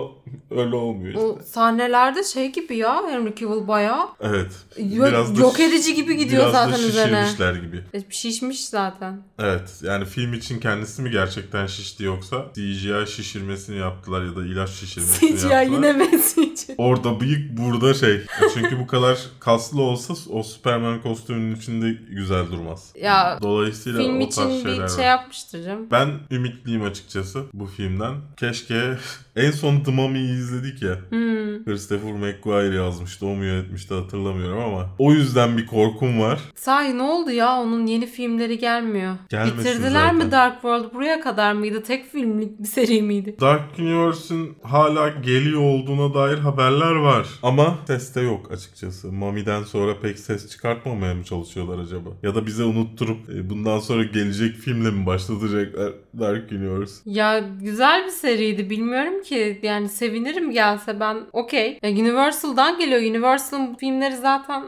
öyle 0.52 0.76
olmuyor 0.76 1.14
işte. 1.14 1.20
o 1.26 1.40
sahnelerde 1.46 2.24
şey 2.24 2.52
gibi 2.52 2.78
ya 2.78 3.04
Henry 3.10 3.36
Cavill 3.36 3.68
bayağı 3.68 4.08
Evet. 4.22 4.52
Yo- 4.78 5.04
da 5.12 5.40
yok 5.40 5.60
edici 5.60 5.96
gibi 5.96 6.18
gidiyor 6.18 6.42
biraz 6.42 6.52
zaten 6.54 6.74
da 6.84 6.88
üzerine. 6.88 7.26
şişirmişler 7.26 7.54
gibi. 7.56 7.84
E, 7.94 8.04
Şişmiş 8.10 8.66
zaten. 8.68 9.22
Evet 9.40 9.80
yani 9.84 10.06
film 10.06 10.34
için 10.34 10.60
kendisi 10.60 11.02
mi 11.02 11.12
gerçekten 11.12 11.68
şişti 11.68 12.04
yoksa 12.04 12.46
CGI 12.56 13.06
şişirmesini 13.08 13.78
yaptılar 13.78 14.24
ya 14.26 14.36
da 14.36 14.46
ilaç 14.46 14.70
şişirmesini 14.70 15.30
CGI 15.38 15.48
yaptılar. 15.48 15.64
yine 15.64 16.00
benzici. 16.00 16.76
Orada 16.78 17.20
bıyık 17.20 17.58
burada 17.58 17.94
şey. 17.94 18.22
Çünkü 18.54 18.80
bu 18.80 18.88
kadar 18.88 19.18
kaslı 19.40 19.82
olsa 19.82 20.14
o 20.30 20.44
Superman 20.44 21.02
kostümünün 21.02 21.56
içinde 21.56 21.98
güzel 22.10 22.52
durmaz. 22.52 22.94
Ya 23.02 23.40
Dolayısıyla 23.42 24.00
film 24.02 24.22
o 24.22 24.30
tarz 24.30 24.50
için 24.56 24.66
bir 24.66 24.72
şey 24.72 24.80
var. 24.80 24.88
Yapmıştır 25.20 25.64
canım. 25.64 25.88
Ben 25.92 26.10
ümitliyim 26.32 26.84
açıkçası 26.84 27.44
bu 27.54 27.66
filmden. 27.66 28.16
Keşke 28.38 28.98
en 29.36 29.52
son 29.52 29.80
The 29.80 29.92
Mummy'yi 29.92 30.34
izledik 30.34 30.82
ya. 30.82 30.96
Hmm. 31.10 31.66
Christopher 31.66 32.12
McQuarrie 32.14 32.76
yazmıştı. 32.76 33.26
O 33.26 33.30
mu 33.30 33.46
yönetmişti 33.46 33.94
hatırlamıyorum 33.94 34.64
ama. 34.64 34.90
O 35.00 35.14
yüzden 35.14 35.58
bir 35.58 35.66
korkum 35.66 36.20
var. 36.22 36.40
Sahi 36.56 36.98
ne 36.98 37.02
oldu 37.02 37.32
ya? 37.32 37.56
Onun 37.60 37.86
yeni 37.86 38.06
filmleri 38.08 38.58
gelmiyor. 38.58 39.16
Gelmesin 39.30 39.60
Bitirdiler 39.60 39.90
zaten. 39.90 40.16
mi 40.16 40.32
Dark 40.32 40.54
World? 40.54 40.94
Buraya 40.94 41.22
kadar 41.22 41.54
mıydı? 41.54 41.84
Tek 41.84 42.12
filmlik 42.12 42.60
bir 42.60 42.68
seri 42.68 43.02
miydi? 43.02 43.36
Dark 43.42 43.80
Universe'ün 43.80 44.58
hala 44.64 45.10
geliyor 45.10 45.62
olduğuna 45.62 46.14
dair 46.14 46.38
haberler 46.38 46.96
var. 46.96 47.28
Ama 47.44 47.78
ses 47.88 48.16
de 48.16 48.22
yok 48.22 48.52
açıkçası. 48.52 49.12
Mami'den 49.12 49.64
sonra 49.64 50.00
pek 50.02 50.20
ses 50.20 50.50
çıkartmamaya 50.50 51.14
mı 51.16 51.24
çalışıyorlar 51.24 51.80
acaba? 51.80 52.10
Ya 52.24 52.36
da 52.36 52.46
bize 52.46 52.64
unutturup 52.64 53.30
e, 53.30 53.50
bundan 53.50 53.80
sonra 53.80 54.04
gelecek 54.04 54.56
filmle 54.56 54.92
mi 54.92 55.06
başlatacaklar 55.14 55.94
Dark 56.20 56.52
Universe? 56.52 56.94
Ya 57.06 57.40
güzel 57.62 58.06
bir 58.06 58.10
seriydi 58.12 58.70
bilmiyorum 58.70 59.24
ki 59.24 59.60
yani 59.64 59.90
sevinirim 59.90 60.52
gelse 60.52 61.00
ben 61.00 61.18
okey. 61.34 61.80
Ya 61.84 61.90
Universal'dan 61.90 62.80
geliyor. 62.80 63.02
Universal'ın 63.02 63.76
filmleri 63.76 64.16
zaten 64.18 64.64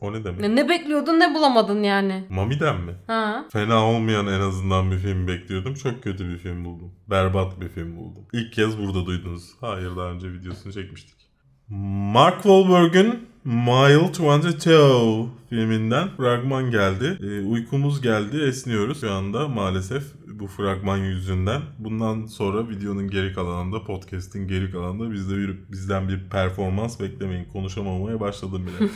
O 0.00 0.12
ne 0.12 0.24
demek? 0.24 0.40
ne, 0.40 0.56
ne 0.56 0.68
bekliyordun 0.68 1.20
ne 1.20 1.34
bulamadın 1.34 1.82
yani. 1.82 2.24
Mami'den 2.30 2.80
mi? 2.80 2.92
Ha. 3.06 3.44
Fena 3.52 3.84
olmayan 3.86 4.26
en 4.26 4.40
azından 4.40 4.90
bir 4.90 4.96
film 4.98 5.28
bekliyordum. 5.28 5.74
Çok 5.74 6.02
kötü 6.02 6.28
bir 6.28 6.38
film 6.38 6.64
buldum. 6.64 6.92
Berbat 7.10 7.60
bir 7.60 7.68
film 7.68 7.96
buldum. 7.96 8.22
İlk 8.32 8.52
kez 8.52 8.78
burada 8.78 9.06
duydunuz. 9.06 9.50
Hayır 9.60 9.96
daha 9.96 10.10
önce 10.10 10.32
videosunu 10.32 10.72
çekmiştik. 10.72 11.14
Mark 12.14 12.34
Wahlberg'ün 12.42 13.26
Mile 13.48 14.12
22 14.12 15.26
filminden 15.50 16.08
fragman 16.16 16.70
geldi. 16.70 17.18
Ee, 17.22 17.40
uykumuz 17.40 18.00
geldi, 18.00 18.42
esniyoruz 18.42 19.00
şu 19.00 19.12
anda 19.12 19.48
maalesef 19.48 20.02
bu 20.32 20.46
fragman 20.46 20.96
yüzünden. 20.96 21.62
Bundan 21.78 22.26
sonra 22.26 22.68
videonun 22.68 23.10
geri 23.10 23.34
kalanında, 23.34 23.84
podcast'in 23.84 24.48
geri 24.48 24.70
kalanında 24.72 25.12
bizde 25.12 25.36
bir, 25.36 25.58
bizden 25.72 26.08
bir 26.08 26.30
performans 26.30 27.00
beklemeyin. 27.00 27.44
Konuşamamaya 27.44 28.20
başladım 28.20 28.66
bile. 28.66 28.88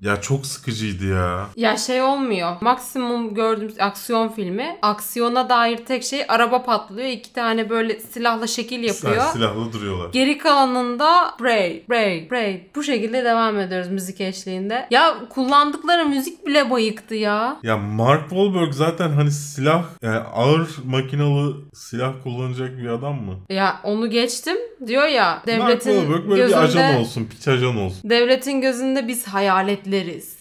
ya 0.10 0.20
çok 0.20 0.46
sıkıcıydı 0.46 1.06
ya. 1.06 1.46
Ya 1.56 1.76
şey 1.76 2.02
olmuyor. 2.02 2.56
Maksimum 2.60 3.34
gördüğümüz 3.34 3.80
aksiyon 3.80 4.28
filmi. 4.28 4.78
Aksiyona 4.82 5.48
dair 5.48 5.76
tek 5.76 6.04
şey 6.04 6.24
araba 6.28 6.62
patlıyor. 6.62 7.08
iki 7.08 7.32
tane 7.32 7.70
böyle 7.70 8.00
silahla 8.00 8.46
şekil 8.46 8.82
yapıyor. 8.82 9.24
Silahlı 9.32 9.72
duruyorlar. 9.72 10.10
Geri 10.12 10.38
kalanında 10.38 11.34
Bray, 11.40 11.82
Bray, 11.88 12.30
Bray. 12.30 12.62
Bu 12.74 12.82
şekilde 12.82 13.24
devam 13.24 13.58
ediyoruz 13.58 13.88
müzik 13.88 14.20
eşliğinde. 14.20 14.86
Ya 14.90 15.14
kullandıkları 15.30 16.06
müzik 16.06 16.46
bile 16.46 16.70
bayıktı 16.70 17.14
ya. 17.14 17.56
Ya 17.62 17.76
Mark 17.76 18.30
Wahlberg 18.30 18.72
zaten 18.72 19.10
hani 19.10 19.30
silah 19.30 19.84
yani 20.02 20.18
ağır 20.18 20.77
makinalı 20.84 21.56
silah 21.74 22.12
kullanacak 22.22 22.78
bir 22.78 22.86
adam 22.88 23.14
mı? 23.22 23.34
Ya 23.48 23.80
onu 23.84 24.10
geçtim 24.10 24.56
diyor 24.86 25.06
ya 25.06 25.30
Mark 25.34 25.46
devletin 25.46 25.90
Wahlberg 25.90 26.30
böyle 26.30 26.42
gözünde 26.42 26.58
bir 26.58 26.64
ajan 26.64 27.00
olsun, 27.00 27.24
piç 27.24 27.48
ajan 27.48 27.76
olsun. 27.76 28.10
devletin 28.10 28.60
gözünde 28.60 29.08
biz 29.08 29.26
hayaletleriz. 29.28 30.37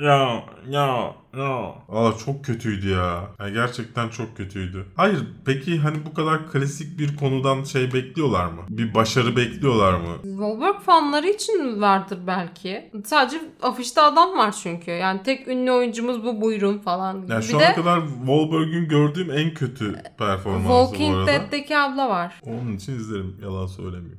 Ya 0.00 0.44
ya 0.68 1.14
ya. 1.36 1.74
Valla 1.88 2.16
çok 2.26 2.44
kötüydü 2.44 2.88
ya. 2.90 3.24
ya. 3.40 3.48
Gerçekten 3.48 4.08
çok 4.08 4.36
kötüydü. 4.36 4.86
Hayır 4.96 5.18
peki 5.46 5.78
hani 5.78 5.96
bu 6.06 6.14
kadar 6.14 6.50
klasik 6.52 6.98
bir 6.98 7.16
konudan 7.16 7.64
şey 7.64 7.92
bekliyorlar 7.92 8.46
mı? 8.46 8.62
Bir 8.68 8.94
başarı 8.94 9.36
bekliyorlar 9.36 9.94
mı? 9.94 10.14
Wahlberg 10.22 10.80
fanları 10.80 11.28
için 11.28 11.80
vardır 11.80 12.18
belki. 12.26 12.90
Sadece 13.04 13.40
afişte 13.62 14.00
adam 14.00 14.38
var 14.38 14.54
çünkü. 14.62 14.90
Yani 14.90 15.22
tek 15.22 15.48
ünlü 15.48 15.72
oyuncumuz 15.72 16.24
bu 16.24 16.40
buyurun 16.40 16.78
falan. 16.78 17.26
Ya 17.28 17.38
bir 17.38 17.42
şu 17.42 17.58
de 17.58 17.66
ana 17.66 17.74
kadar 17.74 18.00
Wahlberg'ün 18.06 18.88
gördüğüm 18.88 19.30
en 19.30 19.54
kötü 19.54 20.02
performansı 20.18 20.68
bu 20.68 20.84
Walking 20.84 21.16
arada. 21.16 21.26
Dead'deki 21.26 21.78
abla 21.78 22.08
var. 22.08 22.40
Onun 22.42 22.72
için 22.76 22.92
izlerim. 22.96 23.36
Yalan 23.42 23.66
söylemiyorum. 23.66 24.18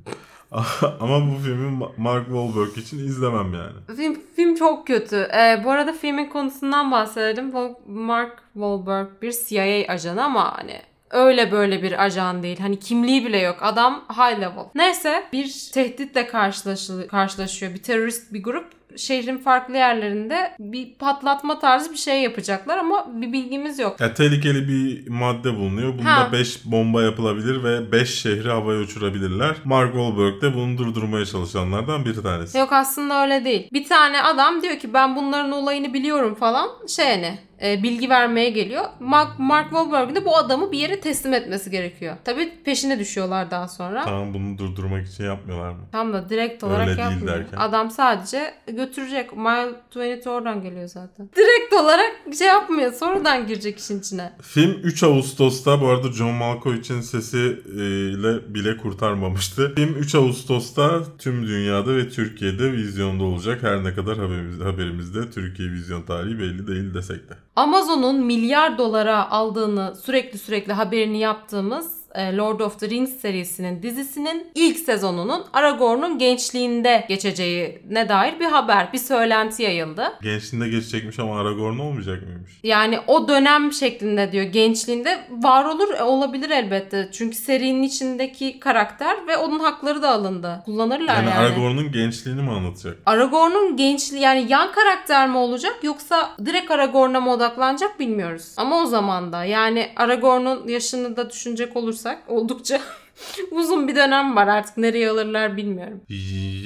Ama 1.00 1.22
bu 1.32 1.40
filmi 1.44 1.84
Ma- 1.84 1.92
Mark 1.98 2.26
Wahlberg 2.26 2.78
için 2.78 3.00
izlemem 3.00 3.54
yani. 3.54 3.98
Film, 3.98 4.18
film 4.36 4.56
çok 4.56 4.88
kötü. 4.88 5.16
Ee, 5.16 5.62
bu 5.64 5.72
arada 5.72 5.94
filmin 5.94 6.26
konusundan 6.30 6.92
bahsedelim. 6.92 7.54
Mark 7.88 8.38
Wahlberg 8.54 9.08
bir 9.22 9.36
CIA 9.48 9.94
ajanı 9.94 10.24
ama 10.24 10.58
hani 10.58 10.82
öyle 11.12 11.52
böyle 11.52 11.84
bir 11.84 12.04
ajan 12.06 12.44
değil. 12.44 12.60
Hani 12.60 12.80
kimliği 12.80 13.26
bile 13.26 13.40
yok. 13.40 13.58
Adam 13.62 14.04
high 14.10 14.38
level. 14.40 14.66
Neyse 14.76 15.24
bir 15.34 15.70
tehditle 15.74 16.28
karşılaşı- 16.28 17.08
karşılaşıyor. 17.08 17.74
Bir 17.74 17.84
terörist 17.84 18.34
bir 18.34 18.44
grup 18.44 18.66
şehrin 18.98 19.38
farklı 19.38 19.76
yerlerinde 19.76 20.52
bir 20.60 20.94
patlatma 20.94 21.60
tarzı 21.60 21.92
bir 21.92 21.98
şey 21.98 22.22
yapacaklar 22.22 22.78
ama 22.78 23.06
bir 23.22 23.34
bilgimiz 23.34 23.80
yok. 23.80 24.00
Ya 24.02 24.14
tehlikeli 24.14 24.68
bir 24.68 25.10
madde 25.10 25.56
bulunuyor. 25.56 25.94
Bunda 25.98 26.16
Ha. 26.16 26.30
5 26.32 26.66
bomba 26.66 27.04
yapılabilir 27.04 27.64
ve 27.64 27.92
5 27.92 28.22
şehri 28.22 28.50
havaya 28.50 28.80
uçurabilirler. 28.80 29.56
Mark 29.66 29.94
Wahlberg 29.94 30.42
de 30.42 30.54
bunu 30.54 30.78
durdurmaya 30.78 31.26
çalışanlardan 31.26 32.06
bir 32.06 32.16
tanesi. 32.16 32.58
Yok 32.58 32.74
aslında 32.74 33.24
öyle 33.24 33.46
değil. 33.46 33.70
Bir 33.74 33.88
tane 33.88 34.22
adam 34.22 34.62
diyor 34.62 34.80
ki 34.80 34.94
ben 34.94 35.16
bunların 35.16 35.52
olayını 35.52 35.94
biliyorum 35.94 36.36
falan. 36.36 36.70
Şey 36.88 37.06
hani 37.06 37.40
e, 37.64 37.84
bilgi 37.84 38.10
vermeye 38.10 38.50
geliyor. 38.50 38.86
Mark, 39.00 39.40
Mark 39.40 39.70
Wahlberg'in 39.70 40.16
de 40.16 40.26
bu 40.26 40.38
adamı 40.38 40.72
bir 40.72 40.78
yere 40.80 41.00
teslim 41.00 41.34
etmesi 41.34 41.72
gerekiyor. 41.72 42.16
Tabii 42.26 42.54
peşine 42.66 43.00
düşüyorlar 43.00 43.52
daha 43.52 43.68
sonra. 43.68 44.04
Tam, 44.04 44.14
Tamam 44.14 44.34
bunu 44.34 44.58
durdurmak 44.58 45.08
için 45.08 45.24
yapmıyorlar 45.24 45.70
mı? 45.72 46.14
da 46.14 46.30
direkt 46.30 46.64
olarak 46.64 46.88
Öyle 46.88 46.98
değil 46.98 47.10
yapmıyor. 47.12 47.38
derken. 47.38 47.58
Adam 47.58 47.92
sadece 47.92 48.54
götürecek. 48.76 49.38
Mile 49.38 49.72
22 49.96 50.30
oradan 50.30 50.62
geliyor 50.62 50.88
zaten. 50.88 51.30
Direkt 51.36 51.74
olarak 51.74 52.12
şey 52.38 52.48
yapmıyor. 52.48 52.94
Sonradan 52.94 53.48
girecek 53.48 53.80
işin 53.80 54.00
içine. 54.00 54.34
Film 54.42 54.72
3 54.84 55.04
Ağustos'ta 55.04 55.82
bu 55.82 55.88
arada 55.88 56.12
John 56.12 56.34
Malkovich'in 56.34 57.02
sesiyle 57.02 58.54
bile 58.54 58.78
kurtarmamıştı. 58.78 59.76
Film 59.76 59.96
3 59.96 60.16
Ağustos'ta 60.16 61.04
tüm 61.18 61.48
dünyada 61.48 61.96
ve 61.96 62.10
Türkiye'de 62.10 62.72
vizyonda 62.72 63.24
olacak. 63.24 63.64
Her 63.64 63.84
ne 63.84 63.94
kadar 63.94 64.18
haberimizde, 64.18 64.64
haberimizde 64.64 65.32
Türkiye 65.32 65.72
vizyon 65.72 66.02
tarihi 66.02 66.40
belli 66.40 66.68
değil 66.68 66.94
desek 66.94 67.30
de. 67.30 67.34
Amazon'un 67.56 68.26
milyar 68.26 68.78
dolara 68.78 69.32
aldığını 69.32 69.96
sürekli 70.04 70.40
sürekli 70.40 70.74
haberini 70.74 71.20
yaptığımız 71.20 71.86
e, 71.86 71.95
Lord 72.38 72.60
of 72.60 72.80
the 72.80 72.90
Rings 72.90 73.20
serisinin 73.20 73.84
dizisinin 73.84 74.48
ilk 74.56 74.78
sezonunun 74.78 75.44
Aragorn'un 75.54 76.18
gençliğinde 76.18 77.06
geçeceğine 77.10 78.10
dair 78.10 78.40
bir 78.40 78.46
haber, 78.46 78.94
bir 78.94 78.98
söylenti 78.98 79.64
yayıldı. 79.64 80.14
Gençliğinde 80.22 80.70
geçecekmiş 80.70 81.20
ama 81.20 81.40
Aragorn 81.40 81.78
olmayacak 81.78 82.24
mıymış? 82.24 82.52
Yani 82.64 83.00
o 83.08 83.28
dönem 83.28 83.74
şeklinde 83.74 84.32
diyor 84.32 84.46
gençliğinde 84.46 85.20
var 85.32 85.66
olur 85.66 85.94
e, 85.94 86.04
olabilir 86.04 86.50
elbette. 86.50 87.10
Çünkü 87.12 87.38
serinin 87.38 87.84
içindeki 87.84 88.60
karakter 88.60 89.28
ve 89.28 89.38
onun 89.38 89.60
hakları 89.60 90.02
da 90.02 90.10
alındı. 90.10 90.62
Kullanırlar 90.66 91.16
Yani, 91.16 91.30
yani. 91.30 91.40
Aragorn'un 91.40 91.92
gençliğini 91.92 92.42
mi 92.42 92.52
anlatacak? 92.52 92.98
Aragorn'un 93.06 93.78
gençliği 93.78 94.22
yani 94.22 94.46
yan 94.50 94.72
karakter 94.72 95.30
mi 95.30 95.38
olacak 95.38 95.76
yoksa 95.84 96.30
direkt 96.46 96.72
Aragorn'a 96.72 97.20
mı 97.20 97.32
odaklanacak 97.32 98.00
bilmiyoruz. 98.00 98.54
Ama 98.58 98.82
o 98.82 98.86
zaman 98.86 99.34
da 99.34 99.44
yani 99.46 99.90
Aragorn'un 99.96 100.68
yaşını 100.68 101.18
da 101.18 101.30
düşünecek 101.30 101.76
olursak 101.76 102.05
oldukça 102.28 102.82
uzun 103.52 103.88
bir 103.88 103.96
dönem 103.96 104.36
var 104.36 104.48
artık 104.48 104.78
nereye 104.78 105.10
alırlar 105.10 105.58
bilmiyorum. 105.58 106.02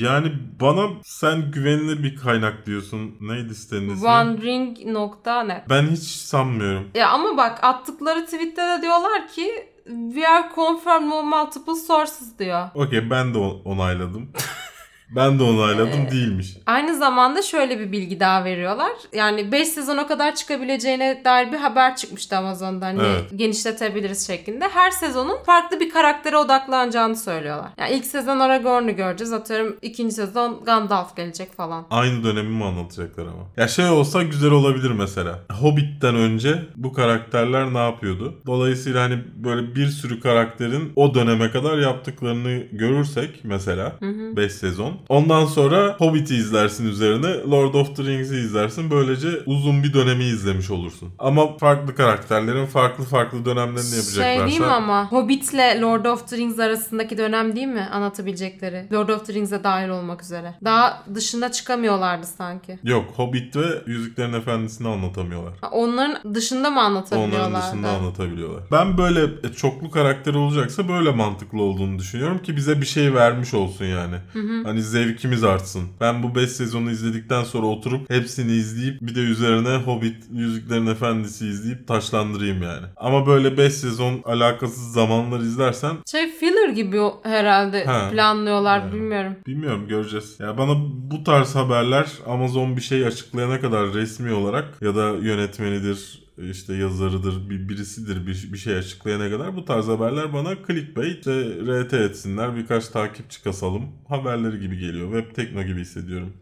Yani 0.01 0.31
bana 0.61 0.89
sen 1.03 1.51
güvenilir 1.51 2.03
bir 2.03 2.15
kaynak 2.15 2.65
diyorsun. 2.65 3.15
Neydi 3.21 3.55
sitenin 3.55 3.89
ismi? 3.89 4.07
OneRing.net 4.07 5.69
Ben 5.69 5.87
hiç 5.87 6.03
sanmıyorum. 6.03 6.87
Ya 6.95 7.09
ama 7.09 7.37
bak 7.37 7.63
attıkları 7.63 8.25
tweette 8.25 8.61
de 8.61 8.81
diyorlar 8.81 9.27
ki 9.27 9.69
We 10.13 10.27
are 10.27 10.49
confirmed 10.55 11.11
on 11.11 11.27
multiple 11.27 11.75
sources 11.75 12.39
diyor. 12.39 12.67
Okey 12.75 13.09
ben 13.09 13.33
de 13.33 13.37
onayladım. 13.37 14.29
ben 15.15 15.39
de 15.39 15.43
onayladım 15.43 15.99
Ee, 16.07 16.11
değilmiş. 16.11 16.57
Aynı 16.65 16.97
zamanda 16.97 17.41
şöyle 17.41 17.79
bir 17.79 17.91
bilgi 17.91 18.19
daha 18.19 18.43
veriyorlar. 18.45 18.91
Yani 19.13 19.51
5 19.51 19.67
sezona 19.67 20.07
kadar 20.07 20.35
çıkabileceğine 20.35 21.21
dair 21.25 21.51
bir 21.51 21.57
haber 21.57 21.95
çıkmıştı 21.95 22.37
Amazon'dan. 22.37 22.95
Hani 22.95 23.07
Evet. 23.07 23.31
genişletebiliriz 23.35 24.27
şeklinde. 24.27 24.65
Her 24.69 24.91
sezonun 24.91 25.37
farklı 25.45 25.79
bir 25.79 25.89
karaktere 25.89 26.37
odaklanacağını 26.37 27.15
söylüyorlar. 27.15 27.69
Yani 27.77 27.91
ilk 27.95 28.05
sezon 28.05 28.39
Aragorn'u 28.39 28.95
göreceğiz. 28.95 29.33
Atıyorum 29.33 29.75
ikinci 29.81 30.15
sezon 30.15 30.63
Gandalf 30.65 31.15
gelecek 31.15 31.53
falan. 31.53 31.85
Aynı 31.89 32.23
dönemi 32.23 32.49
mi 32.49 32.63
anlatacaklar 32.65 33.23
ama? 33.23 33.43
Ya 33.57 33.67
şey 33.67 33.89
olsa 33.89 34.23
güzel 34.23 34.51
olabilir 34.51 34.91
mesela. 34.91 35.39
Hobbit'ten 35.61 36.15
önce 36.15 36.59
bu 36.75 36.93
karakterler 36.93 37.73
ne 37.73 37.77
yapıyordu? 37.77 38.35
Dolayısıyla 38.45 39.03
hani 39.03 39.19
böyle 39.35 39.75
bir 39.75 39.87
sürü 39.87 40.19
karakterin 40.19 40.93
o 40.95 41.13
döneme 41.13 41.51
kadar 41.51 41.77
yaptıklarını 41.77 42.63
görürsek 42.71 43.39
mesela 43.43 43.95
5 44.01 44.51
sezon. 44.51 44.98
Ondan 45.09 45.45
sonra 45.45 45.95
Hobbit'i 45.97 46.35
izlersin 46.35 46.89
üzerine 46.89 47.27
Lord 47.51 47.73
of 47.73 47.95
the 47.95 48.03
Rings'i 48.03 48.35
izlersin. 48.35 48.91
Böylece 48.91 49.27
uzun 49.45 49.83
bir 49.83 49.93
dönemi 49.93 50.23
izlemiş 50.23 50.69
olursun. 50.71 51.09
Ama 51.19 51.57
farklı 51.57 51.95
karakterlerin 51.95 52.65
farklı 52.65 53.03
farklı 53.03 53.45
dönemlerini 53.45 53.89
Şey 53.89 53.97
yapacaklarsa... 53.97 54.47
değil 54.47 54.59
mi 54.59 54.65
ama 54.65 55.11
Hobbit'le 55.11 55.81
Lord 55.81 56.05
of 56.05 56.27
the 56.27 56.37
Rings 56.37 56.59
arasındaki 56.59 57.17
dönem 57.17 57.55
değil 57.55 57.67
mi 57.67 57.87
anlatabilecekleri? 57.91 58.87
Lord 58.93 59.09
of 59.09 59.25
the 59.27 59.33
Rings'e 59.33 59.63
dahil 59.63 59.89
olmak 59.89 60.23
üzere. 60.23 60.53
Daha 60.63 61.03
dışına 61.15 61.51
çıkamıyorlardı 61.51 62.25
sanki. 62.25 62.79
Yok 62.83 63.05
Hobbit 63.15 63.55
ve 63.55 63.65
Yüzüklerin 63.87 64.33
Efendisi'ni 64.33 64.87
anlatamıyorlar. 64.87 65.53
Ha, 65.61 65.69
Onların 65.71 66.33
dışında 66.33 66.69
mı 66.69 66.81
anlatabiliyorlardı? 66.81 67.47
Onların 67.47 67.61
dışında 67.61 67.89
anlatabiliyorlar. 67.89 68.63
Ben 68.71 68.97
böyle 68.97 69.23
e, 69.23 69.53
çoklu 69.53 69.91
karakter 69.91 70.33
olacaksa 70.33 70.87
böyle 70.89 71.11
mantıklı 71.11 71.61
olduğunu 71.61 71.99
düşünüyorum 71.99 72.39
ki 72.39 72.55
bize 72.55 72.81
bir 72.81 72.85
şey 72.85 73.13
vermiş 73.13 73.53
olsun 73.53 73.85
yani. 73.85 74.15
Hani 74.63 74.81
zevkimiz 74.89 75.43
artsın. 75.43 75.83
Ben 76.01 76.23
bu 76.23 76.35
5 76.35 76.49
sezonu 76.49 76.91
izledikten 76.91 77.43
sonra 77.43 77.65
oturup 77.67 78.09
hepsini 78.09 78.51
izleyip 78.51 79.01
bir 79.01 79.15
de 79.15 79.19
üzerine 79.19 79.75
Hobbit, 79.77 80.15
Yüzüklerin 80.33 80.87
Efendisi 80.87 81.47
izleyip 81.47 81.87
taşlandırayım 81.87 82.63
yani. 82.63 82.85
Ama 82.97 83.27
böyle 83.27 83.57
5 83.57 83.73
sezon 83.73 84.21
alakasız 84.25 84.93
zamanlar 84.93 85.39
izlersen 85.39 85.95
Şey 86.11 86.31
filler 86.31 86.69
gibi 86.69 86.99
herhalde 87.23 87.85
Ha. 87.85 88.09
planlıyorlar 88.11 88.79
Yani. 88.79 88.93
bilmiyorum. 88.93 89.35
Bilmiyorum 89.47 89.87
göreceğiz. 89.87 90.35
Ya 90.39 90.57
bana 90.57 90.73
bu 91.11 91.23
tarz 91.23 91.55
haberler 91.55 92.07
Amazon 92.27 92.75
bir 92.77 92.81
şey 92.81 93.05
açıklayana 93.05 93.59
kadar 93.61 93.93
resmi 93.93 94.33
olarak 94.33 94.65
ya 94.81 94.95
da 94.95 95.09
yönetmenidir, 95.21 96.19
işte 96.51 96.73
yazarıdır, 96.73 97.49
bir 97.49 97.69
birisidir 97.69 98.27
bir, 98.27 98.53
bir 98.53 98.57
şey 98.57 98.75
açıklayana 98.75 99.29
kadar 99.29 99.55
bu 99.55 99.65
tarz 99.65 99.87
haberler 99.87 100.33
bana 100.33 100.55
clickbait, 100.67 101.17
işte 101.17 101.83
RT 101.83 101.93
etsinler, 101.93 102.55
birkaç 102.55 102.87
takipçi 102.87 103.43
kasalım 103.43 103.83
haberleri 104.07 104.59
gibi 104.59 104.77
geliyor. 104.77 105.13
Web 105.13 105.35
tekno 105.35 105.63
gibi 105.63 105.81
hissediyorum. 105.81 106.33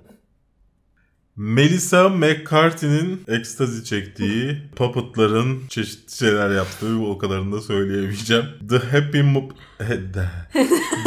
Melissa 1.37 2.09
McCarthy'nin 2.09 3.21
ekstazi 3.27 3.85
çektiği, 3.85 4.57
puppetların 4.75 5.67
çeşitli 5.69 6.17
şeyler 6.17 6.55
yaptığı 6.55 6.99
o 6.99 7.17
kadarını 7.17 7.55
da 7.55 7.61
söyleyemeyeceğim. 7.61 8.45
The 8.69 8.77
Happy 8.77 9.17
Mo- 9.17 9.51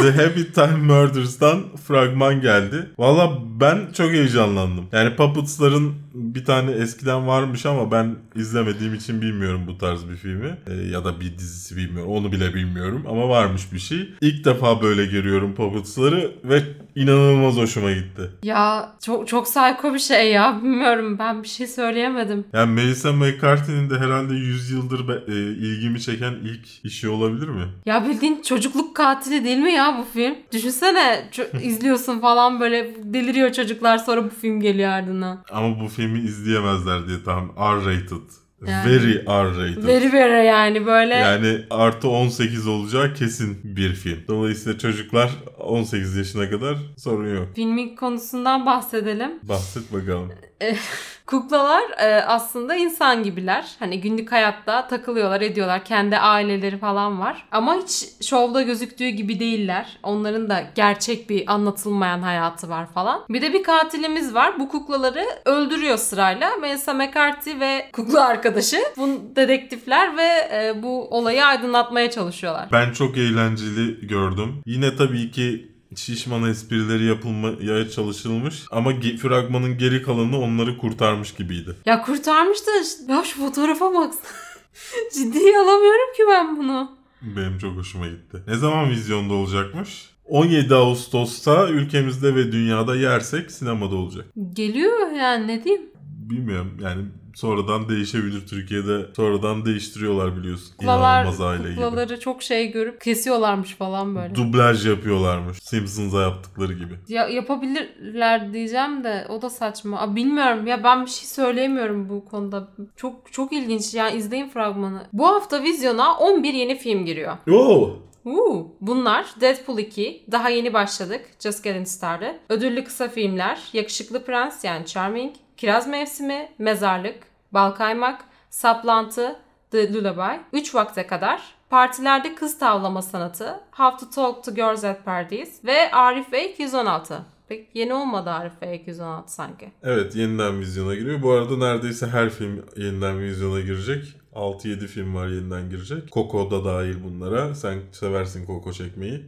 The 0.01 0.11
Happy 0.11 0.41
Time 0.53 0.77
Murders'dan 0.77 1.63
fragman 1.87 2.41
geldi. 2.41 2.89
Valla 2.97 3.39
ben 3.59 3.91
çok 3.93 4.11
heyecanlandım. 4.11 4.85
Yani 4.91 5.15
Puppets'ların 5.15 5.93
bir 6.13 6.45
tane 6.45 6.71
eskiden 6.71 7.27
varmış 7.27 7.65
ama 7.65 7.91
ben 7.91 8.15
izlemediğim 8.35 8.93
için 8.93 9.21
bilmiyorum 9.21 9.61
bu 9.67 9.77
tarz 9.77 10.09
bir 10.09 10.15
filmi. 10.15 10.57
Ee, 10.67 10.73
ya 10.73 11.05
da 11.05 11.19
bir 11.19 11.37
dizisi 11.37 11.77
bilmiyorum. 11.77 12.11
Onu 12.11 12.31
bile 12.31 12.53
bilmiyorum 12.53 13.03
ama 13.09 13.29
varmış 13.29 13.73
bir 13.73 13.79
şey. 13.79 14.09
İlk 14.21 14.45
defa 14.45 14.81
böyle 14.81 15.05
görüyorum 15.05 15.55
Puppets'ları 15.55 16.31
ve 16.43 16.63
inanılmaz 16.95 17.55
hoşuma 17.57 17.91
gitti. 17.91 18.31
Ya 18.43 18.91
çok 19.05 19.27
çok 19.27 19.45
psycho 19.45 19.93
bir 19.93 19.99
şey 19.99 20.31
ya. 20.31 20.59
Bilmiyorum 20.63 21.19
ben 21.19 21.43
bir 21.43 21.47
şey 21.47 21.67
söyleyemedim. 21.67 22.45
Yani 22.53 22.71
Melissa 22.71 23.13
McCarthy'nin 23.13 23.89
de 23.89 23.99
herhalde 23.99 24.33
100 24.33 24.71
yıldır 24.71 25.07
be- 25.07 25.23
e, 25.27 25.35
ilgimi 25.41 26.01
çeken 26.01 26.33
ilk 26.43 26.85
işi 26.85 27.09
olabilir 27.09 27.47
mi? 27.47 27.63
Ya 27.85 28.05
bildiğin 28.09 28.41
çocukluk 28.41 28.95
katili 28.95 29.43
değil 29.43 29.57
mi 29.57 29.71
ya 29.71 29.97
bu 29.99 30.19
film? 30.19 30.35
Düşünsene 30.53 31.29
izliyorsun 31.63 32.19
falan 32.19 32.59
böyle 32.59 32.95
deliriyor 33.13 33.51
çocuklar 33.51 33.97
sonra 33.97 34.23
bu 34.25 34.29
film 34.29 34.61
geliyor 34.61 34.89
ardından. 34.89 35.43
Ama 35.51 35.79
bu 35.79 35.87
filmi 36.01 36.19
izleyemezler 36.19 37.07
diye 37.07 37.23
tam 37.25 37.55
R-rated. 37.57 38.31
Yani. 38.67 38.85
Very 38.85 39.25
R-rated. 39.25 39.87
Veri 39.87 40.13
veri 40.13 40.45
yani 40.45 40.85
böyle. 40.85 41.13
Yani 41.13 41.61
artı 41.69 42.07
18 42.07 42.67
olacağı 42.67 43.13
kesin 43.13 43.59
bir 43.63 43.93
film. 43.93 44.19
Dolayısıyla 44.27 44.79
çocuklar 44.79 45.31
18 45.59 46.15
yaşına 46.15 46.49
kadar 46.49 46.77
sorun 46.97 47.35
yok. 47.35 47.47
Filmin 47.55 47.95
konusundan 47.95 48.65
bahsedelim. 48.65 49.31
Bahset 49.43 49.93
bakalım. 49.93 50.31
Kuklalar 51.25 51.83
e, 51.99 52.23
aslında 52.23 52.75
insan 52.75 53.23
gibiler. 53.23 53.65
Hani 53.79 54.01
günlük 54.01 54.31
hayatta 54.31 54.87
takılıyorlar, 54.87 55.41
ediyorlar. 55.41 55.85
Kendi 55.85 56.17
aileleri 56.17 56.77
falan 56.77 57.19
var. 57.19 57.47
Ama 57.51 57.75
hiç 57.75 58.05
şovda 58.29 58.61
gözüktüğü 58.61 59.07
gibi 59.07 59.39
değiller. 59.39 59.97
Onların 60.03 60.49
da 60.49 60.63
gerçek 60.75 61.29
bir 61.29 61.53
anlatılmayan 61.53 62.21
hayatı 62.21 62.69
var 62.69 62.87
falan. 62.93 63.21
Bir 63.29 63.41
de 63.41 63.53
bir 63.53 63.63
katilimiz 63.63 64.33
var. 64.33 64.59
Bu 64.59 64.69
kuklaları 64.69 65.25
öldürüyor 65.45 65.97
sırayla. 65.97 66.55
Melissa 66.61 66.93
McCarthy 66.93 67.59
ve 67.59 67.89
kukla 67.93 68.25
arkadaşı. 68.25 68.77
Bu 68.97 69.07
dedektifler 69.35 70.17
ve 70.17 70.49
e, 70.53 70.83
bu 70.83 71.07
olayı 71.09 71.45
aydınlatmaya 71.45 72.11
çalışıyorlar. 72.11 72.67
Ben 72.71 72.91
çok 72.91 73.17
eğlenceli 73.17 74.07
gördüm. 74.07 74.61
Yine 74.65 74.95
tabii 74.95 75.31
ki 75.31 75.70
şişman 75.95 76.49
esprileri 76.49 77.03
yapılmaya 77.05 77.89
çalışılmış 77.89 78.63
ama 78.71 78.91
ge- 78.91 79.17
fragmanın 79.17 79.77
geri 79.77 80.03
kalanı 80.03 80.39
onları 80.39 80.77
kurtarmış 80.77 81.33
gibiydi. 81.33 81.75
Ya 81.85 82.01
kurtarmış 82.01 82.57
da 82.67 82.71
ya 83.13 83.23
şu 83.23 83.39
fotoğrafa 83.39 83.93
baksana. 83.93 84.31
Ciddiye 85.13 85.57
alamıyorum 85.57 86.13
ki 86.17 86.23
ben 86.29 86.57
bunu. 86.57 86.91
Benim 87.21 87.57
çok 87.57 87.75
hoşuma 87.77 88.07
gitti. 88.07 88.37
Ne 88.47 88.55
zaman 88.57 88.89
vizyonda 88.89 89.33
olacakmış? 89.33 90.09
17 90.25 90.75
Ağustos'ta 90.75 91.69
ülkemizde 91.69 92.35
ve 92.35 92.51
dünyada 92.51 92.95
yersek 92.95 93.51
sinemada 93.51 93.95
olacak. 93.95 94.25
Geliyor 94.53 95.11
yani 95.11 95.47
ne 95.47 95.63
diyeyim. 95.63 95.85
Bilmiyorum 96.29 96.77
yani 96.81 97.01
sonradan 97.35 97.89
değişebilir 97.89 98.47
Türkiye'de. 98.47 99.05
Sonradan 99.15 99.65
değiştiriyorlar 99.65 100.37
biliyorsun. 100.37 100.73
Kuklalar, 100.77 101.21
İnanılmaz 101.25 101.41
aile 101.41 101.63
gibi. 101.63 101.75
kuklaları 101.75 102.19
çok 102.19 102.43
şey 102.43 102.71
görüp 102.71 103.01
kesiyorlarmış 103.01 103.75
falan 103.75 104.15
böyle. 104.15 104.35
Dublaj 104.35 104.87
yapıyorlarmış. 104.87 105.57
Simpsons'a 105.61 106.21
yaptıkları 106.21 106.73
gibi. 106.73 106.93
ya 107.07 107.27
yapabilirler 107.27 108.53
diyeceğim 108.53 109.03
de 109.03 109.25
o 109.29 109.41
da 109.41 109.49
saçma. 109.49 109.99
Aa, 110.01 110.15
bilmiyorum 110.15 110.67
ya 110.67 110.83
ben 110.83 111.05
bir 111.05 111.09
şey 111.11 111.27
söyleyemiyorum 111.27 112.09
bu 112.09 112.25
konuda. 112.25 112.67
Çok 112.95 113.33
çok 113.33 113.53
ilginç 113.53 113.93
yani 113.93 114.17
izleyin 114.17 114.49
fragmanı. 114.49 115.01
Bu 115.13 115.27
hafta 115.27 115.63
vizyona 115.63 116.17
11 116.17 116.53
yeni 116.53 116.77
film 116.77 117.05
giriyor. 117.05 117.37
Oo. 117.51 117.89
Uuu. 118.25 118.75
Bunlar 118.81 119.25
Deadpool 119.41 119.77
2, 119.77 120.23
daha 120.31 120.49
yeni 120.49 120.73
başladık, 120.73 121.21
Just 121.39 121.63
Getting 121.63 121.87
Started, 121.87 122.35
ödüllü 122.49 122.83
kısa 122.83 123.07
filmler, 123.07 123.59
Yakışıklı 123.73 124.25
Prens 124.25 124.63
yani 124.63 124.85
Charming, 124.85 125.33
Kiraz 125.61 125.87
Mevsimi, 125.87 126.49
Mezarlık, 126.59 127.15
Balkaymak, 127.51 128.21
Saplantı, 128.49 129.39
The 129.71 129.93
Lullaby, 129.93 130.57
3 130.57 130.75
vakte 130.75 131.07
kadar, 131.07 131.41
partilerde 131.69 132.35
kız 132.35 132.59
tavlama 132.59 133.01
sanatı, 133.01 133.59
How 133.71 133.97
to 133.97 134.11
Talk 134.15 134.43
to 134.43 134.51
Girls 134.53 134.83
at 134.83 135.05
Parties 135.05 135.65
ve 135.65 135.91
Arif 135.91 136.31
Bey 136.31 136.45
216. 136.45 137.25
Pek 137.47 137.75
yeni 137.75 137.93
olmadı 137.93 138.29
Arif 138.29 138.61
Bey 138.61 138.75
216 138.75 139.33
sanki. 139.33 139.71
Evet 139.83 140.15
yeniden 140.15 140.59
vizyona 140.59 140.95
giriyor. 140.95 141.21
Bu 141.21 141.31
arada 141.31 141.57
neredeyse 141.57 142.07
her 142.07 142.29
film 142.29 142.65
yeniden 142.77 143.19
vizyona 143.19 143.59
girecek. 143.59 144.20
6-7 144.33 144.87
film 144.87 145.15
var 145.15 145.27
yeniden 145.27 145.69
girecek. 145.69 146.11
Coco 146.11 146.51
da 146.51 146.65
dahil 146.65 146.95
bunlara. 147.03 147.55
Sen 147.55 147.79
seversin 147.91 148.45
Coco 148.45 148.73
çekmeyi. 148.73 149.25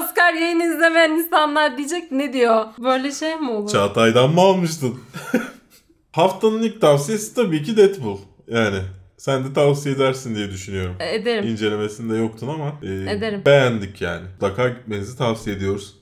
Oscar 0.00 0.34
yayını 0.34 0.64
izlemeyen 0.64 1.10
insanlar 1.10 1.78
diyecek 1.78 2.12
ne 2.12 2.32
diyor? 2.32 2.64
Böyle 2.78 3.12
şey 3.12 3.36
mi 3.36 3.50
olur? 3.50 3.70
Çağatay'dan 3.70 4.30
mı 4.34 4.40
almıştın? 4.40 5.00
Haftanın 6.12 6.62
ilk 6.62 6.80
tavsiyesi 6.80 7.34
tabii 7.34 7.62
ki 7.62 7.76
Deadpool. 7.76 8.18
Yani 8.48 8.78
sen 9.16 9.44
de 9.44 9.52
tavsiye 9.52 9.94
edersin 9.94 10.34
diye 10.34 10.50
düşünüyorum. 10.50 10.96
E, 11.00 11.14
Ederim. 11.14 11.48
İncelemesinde 11.48 12.16
yoktun 12.16 12.48
ama 12.48 12.72
e, 12.82 12.86
Ederim. 13.12 13.42
beğendik 13.46 14.00
yani. 14.00 14.26
Mutlaka 14.32 14.68
gitmenizi 14.68 15.18
tavsiye 15.18 15.56
ediyoruz. 15.56 16.01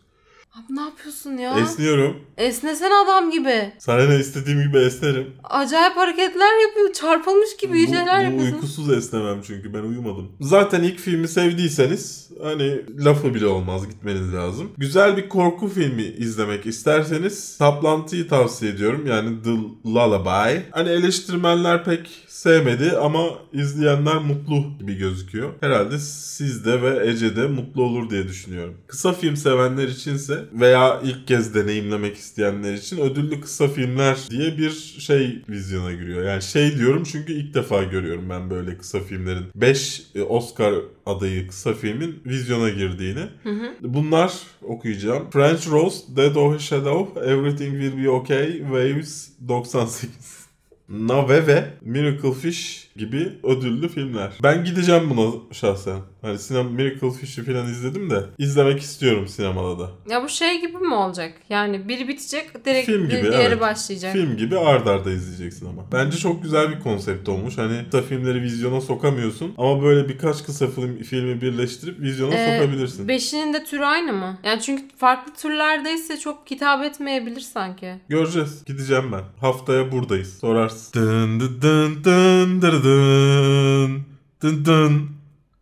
Abi 0.67 0.77
ne 0.77 0.81
yapıyorsun 0.81 1.31
ya? 1.37 1.59
Esniyorum. 1.59 2.17
Esnesene 2.39 2.95
adam 2.95 3.31
gibi. 3.31 3.73
Sana 3.79 4.03
ne 4.05 4.19
istediğim 4.19 4.63
gibi 4.63 4.79
esnerim. 4.79 5.27
Acayip 5.45 5.97
hareketler 5.97 6.63
yapıyor. 6.69 6.93
Çarpılmış 6.93 7.57
gibi 7.57 7.73
Bu, 7.73 7.93
şeyler 7.95 8.21
bu 8.21 8.25
yapıyorsun. 8.25 8.55
uykusuz 8.55 8.91
esnemem 8.93 9.43
çünkü 9.47 9.75
ben 9.75 9.83
uyumadım. 9.83 10.33
Zaten 10.41 10.83
ilk 10.83 10.99
filmi 10.99 11.29
sevdiyseniz 11.29 12.31
hani 12.43 12.81
lafı 13.05 13.35
bile 13.35 13.47
olmaz 13.47 13.89
gitmeniz 13.89 14.35
lazım. 14.35 14.71
Güzel 14.79 15.17
bir 15.17 15.29
korku 15.29 15.69
filmi 15.69 16.03
izlemek 16.03 16.67
isterseniz 16.67 17.39
Saplantıyı 17.45 18.29
tavsiye 18.29 18.73
ediyorum. 18.73 19.07
Yani 19.07 19.43
The 19.43 19.51
Lullaby. 19.91 20.59
Hani 20.71 20.89
eleştirmenler 20.89 21.85
pek 21.85 22.11
sevmedi 22.29 22.93
ama 23.03 23.25
izleyenler 23.53 24.17
mutlu 24.19 24.65
gibi 24.79 24.97
gözüküyor. 24.97 25.51
Herhalde 25.61 25.99
sizde 25.99 26.83
ve 26.83 27.11
Ece'de 27.11 27.47
mutlu 27.47 27.83
olur 27.83 28.11
diye 28.11 28.29
düşünüyorum. 28.29 28.75
Kısa 28.87 29.13
film 29.13 29.37
sevenler 29.37 29.89
içinse 29.89 30.45
veya 30.53 31.01
ilk 31.05 31.27
kez 31.29 31.55
deneyimlemek 31.55 32.17
isteyenler 32.17 32.73
için 32.73 32.99
ödüllü 32.99 33.41
kısa 33.41 33.69
filmler 33.69 34.19
diye 34.31 34.59
bir 34.59 34.71
şey 34.99 35.43
vizyona 35.49 35.93
giriyor. 35.93 36.25
Yani 36.25 36.43
şey 36.43 36.77
diyorum 36.79 37.05
çünkü 37.05 37.33
ilk 37.33 37.55
defa 37.55 37.83
görüyorum 37.83 38.31
ben 38.31 38.51
böyle 38.51 38.79
kısa 38.79 39.01
filmlerin 39.01 39.45
5 39.55 40.03
Oscar 40.29 40.75
adayı 41.07 41.49
kısa 41.49 41.75
filmin 41.75 42.23
vizyona 42.27 42.69
girdiğini. 42.69 43.25
Hı 43.43 43.51
hı. 43.51 43.71
Bunlar 43.81 44.33
okuyacağım. 44.63 45.31
French 45.31 45.71
Rose, 45.71 46.17
Dead 46.17 46.35
of 46.35 46.55
a 46.55 46.59
Shadow, 46.59 47.21
Everything 47.21 47.81
Will 47.81 48.05
Be 48.05 48.11
Okay, 48.11 48.59
Waves 48.59 49.29
98. 49.49 50.41
Nave 50.89 51.47
ve 51.47 51.65
Miracle 51.81 52.33
Fish 52.33 52.90
gibi 52.97 53.33
ödüllü 53.43 53.89
filmler. 53.89 54.33
Ben 54.43 54.65
gideceğim 54.65 55.11
buna 55.11 55.31
şahsen. 55.53 55.99
Hani 56.23 56.39
sinema 56.39 56.71
Miracle 56.71 57.11
Fish'i 57.11 57.45
falan 57.45 57.67
izledim 57.67 58.11
de 58.11 58.25
izlemek 58.39 58.81
istiyorum 58.81 59.29
sinemada 59.29 59.79
da. 59.79 59.91
Ya 60.11 60.23
bu 60.25 60.29
şey 60.29 60.61
gibi 60.61 60.77
mi 60.77 60.95
olacak? 60.95 61.33
Yani 61.49 61.89
biri 61.89 62.09
bitecek 62.09 62.65
direkt 62.65 62.87
Film 62.87 63.09
gibi, 63.09 63.23
diğeri 63.23 63.37
evet. 63.37 63.61
başlayacak. 63.61 64.13
Film 64.13 64.37
gibi 64.37 64.59
ard 64.59 64.87
arda 64.87 65.11
izleyeceksin 65.11 65.67
ama. 65.67 65.83
Bence 65.93 66.19
çok 66.19 66.43
güzel 66.43 66.71
bir 66.71 66.81
konsept 66.81 67.29
olmuş. 67.29 67.59
Hani 67.59 67.85
kısa 67.91 68.03
filmleri 68.03 68.43
vizyona 68.43 68.81
sokamıyorsun 68.81 69.55
ama 69.59 69.83
böyle 69.83 70.09
birkaç 70.09 70.45
kısa 70.45 70.67
film, 70.67 71.03
filmi 71.03 71.41
birleştirip 71.41 72.01
vizyona 72.01 72.35
Ee, 72.35 72.59
sokabilirsin. 72.59 73.09
Beşinin 73.09 73.55
de 73.55 73.65
türü 73.65 73.85
aynı 73.85 74.13
mı? 74.13 74.39
Yani 74.45 74.61
çünkü 74.61 74.85
farklı 74.97 75.33
türlerdeyse 75.35 76.17
çok 76.19 76.51
hitap 76.51 76.85
etmeyebilir 76.85 77.41
sanki. 77.41 77.95
Göreceğiz. 78.09 78.65
Gideceğim 78.65 79.13
ben. 79.13 79.23
Haftaya 79.41 79.93
buradayız. 79.93 80.39
Sorarsın. 80.39 81.01
Dın 81.01 81.41
dın 81.41 81.63
dın 81.63 82.05
dın 82.05 82.63
dın 82.63 82.80
dın 82.85 84.03
dın 84.43 84.65
dın. 84.65 85.11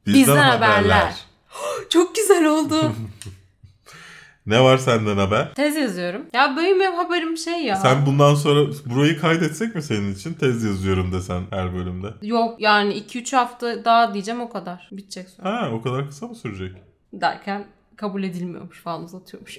Bizden 0.06 0.36
haberler. 0.36 1.14
Çok 1.90 2.14
güzel 2.16 2.46
oldu. 2.46 2.92
Ne 4.46 4.60
var 4.62 4.78
senden 4.78 5.16
haber? 5.16 5.54
Tez 5.54 5.76
yazıyorum. 5.76 6.22
Ya 6.32 6.54
benim 6.56 6.80
hep 6.80 6.98
haberim 6.98 7.36
şey 7.36 7.64
ya. 7.64 7.76
Sen 7.76 8.06
bundan 8.06 8.34
sonra 8.34 8.70
burayı 8.86 9.20
kaydetsek 9.20 9.74
mi 9.74 9.82
senin 9.82 10.14
için? 10.14 10.34
Tez 10.34 10.64
yazıyorum 10.64 11.12
desen 11.12 11.42
her 11.50 11.74
bölümde. 11.74 12.06
Yok 12.22 12.60
yani 12.60 12.94
2-3 12.94 13.36
hafta 13.36 13.84
daha 13.84 14.14
diyeceğim 14.14 14.40
o 14.40 14.48
kadar. 14.48 14.88
Bitecek 14.92 15.28
sonra. 15.28 15.48
Ha 15.62 15.70
o 15.72 15.82
kadar 15.82 16.06
kısa 16.08 16.26
mı 16.26 16.34
sürecek? 16.34 16.76
Derken 17.12 17.66
kabul 17.96 18.22
edilmiyormuş 18.22 18.80
falan 18.80 19.04
uzatıyormuş. 19.04 19.58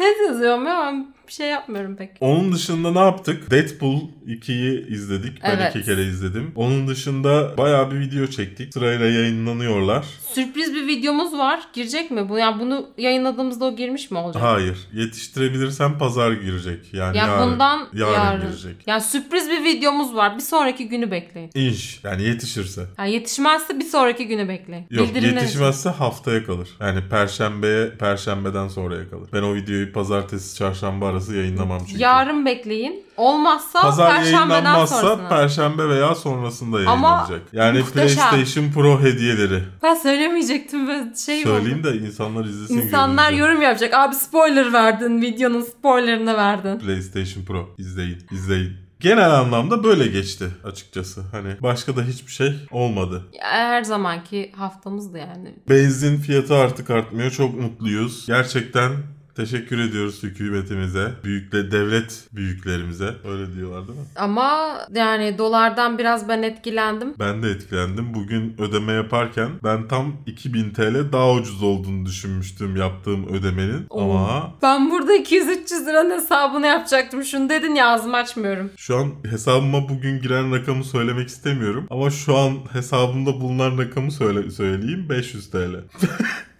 ne 0.00 0.06
yazıyorum 0.26 0.66
ya 0.66 0.80
ben 0.86 1.14
bir 1.28 1.32
şey 1.32 1.48
yapmıyorum 1.48 1.96
pek. 1.96 2.10
Onun 2.20 2.52
dışında 2.52 2.92
ne 2.92 2.98
yaptık? 2.98 3.50
Deadpool 3.50 4.00
2'yi 4.26 4.86
izledik. 4.88 5.42
Ben 5.42 5.56
Evet. 5.56 5.76
iki 5.76 5.84
kere 5.84 6.02
izledim. 6.04 6.52
Onun 6.56 6.88
dışında 6.88 7.54
bayağı 7.58 7.90
bir 7.90 8.00
video 8.00 8.26
çektik. 8.26 8.74
Sırayla 8.74 9.06
yayınlanıyorlar. 9.06 10.04
Sürpriz 10.34 10.74
bir 10.74 10.86
videomuz 10.86 11.32
var. 11.38 11.60
Girecek 11.74 12.10
mi 12.10 12.28
bu? 12.28 12.38
Yani 12.38 12.60
bunu 12.60 12.86
yayınladığımızda 12.98 13.64
o 13.64 13.76
girmiş 13.76 14.10
mi 14.10 14.18
olacak? 14.18 14.42
Hayır. 14.42 14.78
Yetiştirebilirsem 14.92 15.98
pazar 15.98 16.32
girecek. 16.32 16.94
Yani 16.94 17.16
Ya 17.16 17.26
yarın, 17.26 17.52
bundan 17.52 17.88
yarın, 17.92 18.12
yarın. 18.12 18.46
girecek. 18.46 18.76
Yani 18.86 19.00
sürpriz 19.02 19.50
bir 19.50 19.64
videomuz 19.64 20.14
var. 20.14 20.34
Bir 20.36 20.42
sonraki 20.42 20.88
günü 20.88 21.10
bekleyin. 21.10 21.50
İnş. 21.54 22.00
Yani 22.04 22.22
yetişirse. 22.22 22.86
Yani 22.98 23.12
yetişmezse 23.12 23.78
bir 23.80 23.84
sonraki 23.84 24.26
günü 24.26 24.48
bekleyin. 24.48 24.86
Yok 24.90 25.08
yetişmezse 25.22 25.88
haftaya 25.88 26.44
kalır. 26.44 26.68
Yani 26.80 27.00
perşembeye, 27.10 27.90
perşembeden 27.90 28.68
sonraya 28.68 29.10
kalır. 29.10 29.28
Ben 29.32 29.42
o 29.42 29.54
videoyu 29.54 29.92
pazartesi, 29.92 30.56
çarşamba 30.56 31.08
arası 31.08 31.21
yayınlamam 31.28 31.78
çünkü. 31.88 32.02
Yarın 32.02 32.46
bekleyin. 32.46 33.02
Olmazsa 33.16 33.82
Pazar 33.82 34.16
perşembeden 34.16 34.84
sonrasına. 34.84 35.28
perşembe 35.28 35.88
veya 35.88 36.14
sonrasında 36.14 36.76
Ama 36.76 37.08
yayınlanacak. 37.08 37.40
Yani 37.52 37.78
muhteşem. 37.78 38.30
PlayStation 38.30 38.72
Pro 38.72 39.00
hediyeleri. 39.00 39.62
ben 39.82 39.94
söylemeyecektim 39.94 40.88
ve 40.88 41.04
şey 41.26 41.42
Söyleyeyim 41.42 41.78
oldu. 41.80 41.88
de 41.92 41.96
insanlar 41.98 42.44
izlesin. 42.44 42.78
İnsanlar 42.78 43.30
görünce. 43.30 43.40
yorum 43.44 43.62
yapacak. 43.62 43.94
Abi 43.94 44.14
spoiler 44.14 44.72
verdin. 44.72 45.22
Videonun 45.22 45.60
spoilerını 45.62 46.36
verdin. 46.36 46.78
PlayStation 46.78 47.44
Pro 47.44 47.68
izleyin, 47.78 48.18
izleyin. 48.32 48.72
Genel 49.00 49.30
anlamda 49.34 49.84
böyle 49.84 50.06
geçti 50.06 50.44
açıkçası. 50.64 51.22
Hani 51.32 51.48
başka 51.60 51.96
da 51.96 52.02
hiçbir 52.02 52.32
şey 52.32 52.54
olmadı. 52.70 53.22
Ya 53.40 53.48
Her 53.50 53.82
zamanki 53.84 54.52
haftamızdı 54.56 55.18
yani. 55.18 55.54
Benzin 55.68 56.16
fiyatı 56.18 56.54
artık 56.54 56.90
artmıyor. 56.90 57.30
Çok 57.30 57.60
mutluyuz. 57.60 58.26
Gerçekten 58.26 58.92
teşekkür 59.36 59.78
ediyoruz 59.78 60.22
hükümetimize, 60.22 61.12
büyükle 61.24 61.70
devlet 61.70 62.28
büyüklerimize. 62.32 63.14
Öyle 63.28 63.54
diyorlar 63.54 63.88
değil 63.88 63.98
mi? 63.98 64.04
Ama 64.16 64.78
yani 64.94 65.38
dolardan 65.38 65.98
biraz 65.98 66.28
ben 66.28 66.42
etkilendim. 66.42 67.14
Ben 67.18 67.42
de 67.42 67.50
etkilendim. 67.50 68.14
Bugün 68.14 68.54
ödeme 68.58 68.92
yaparken 68.92 69.48
ben 69.64 69.88
tam 69.88 70.16
2000 70.26 70.70
TL 70.70 71.12
daha 71.12 71.32
ucuz 71.32 71.62
olduğunu 71.62 72.06
düşünmüştüm 72.06 72.76
yaptığım 72.76 73.28
ödemenin. 73.28 73.86
Oo. 73.90 74.02
Ama 74.02 74.54
Ben 74.62 74.90
burada 74.90 75.16
200-300 75.16 75.86
liranın 75.86 76.10
hesabını 76.10 76.66
yapacaktım. 76.66 77.24
Şunu 77.24 77.48
dedin 77.48 77.74
ya 77.74 77.86
ağzımı 77.88 78.16
açmıyorum. 78.16 78.70
Şu 78.76 78.96
an 78.96 79.10
hesabıma 79.30 79.88
bugün 79.88 80.20
giren 80.20 80.52
rakamı 80.54 80.84
söylemek 80.84 81.28
istemiyorum. 81.28 81.86
Ama 81.90 82.10
şu 82.10 82.36
an 82.36 82.58
hesabımda 82.72 83.40
bulunan 83.40 83.78
rakamı 83.78 84.10
söyle 84.12 84.50
söyleyeyim 84.50 85.06
500 85.08 85.50
TL. 85.50 85.56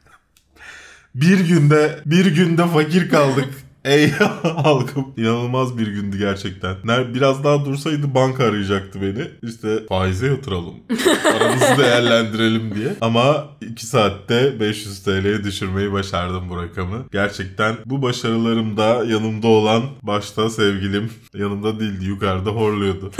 bir 1.14 1.40
günde 1.40 1.98
bir 2.06 2.26
günde 2.26 2.66
fakir 2.66 3.10
kaldık. 3.10 3.48
Ey 3.84 4.10
halkım. 4.42 5.06
İnanılmaz 5.16 5.78
bir 5.78 5.86
gündü 5.86 6.18
gerçekten. 6.18 6.76
Biraz 7.14 7.44
daha 7.44 7.64
dursaydı 7.64 8.14
banka 8.14 8.44
arayacaktı 8.44 9.02
beni. 9.02 9.50
İşte 9.50 9.86
faize 9.88 10.26
yatıralım. 10.26 10.74
Paramızı 11.32 11.78
değerlendirelim 11.78 12.74
diye. 12.74 12.88
Ama 13.00 13.48
2 13.60 13.86
saatte 13.86 14.60
500 14.60 15.02
TL'ye 15.02 15.44
düşürmeyi 15.44 15.92
başardım 15.92 16.48
bu 16.50 16.62
rakamı. 16.62 17.04
Gerçekten 17.12 17.76
bu 17.86 18.02
başarılarımda 18.02 18.84
yanımda 18.84 19.48
olan 19.48 19.82
başta 20.02 20.50
sevgilim 20.50 21.10
yanımda 21.34 21.80
değildi 21.80 22.04
yukarıda 22.04 22.50
horluyordu. 22.50 23.12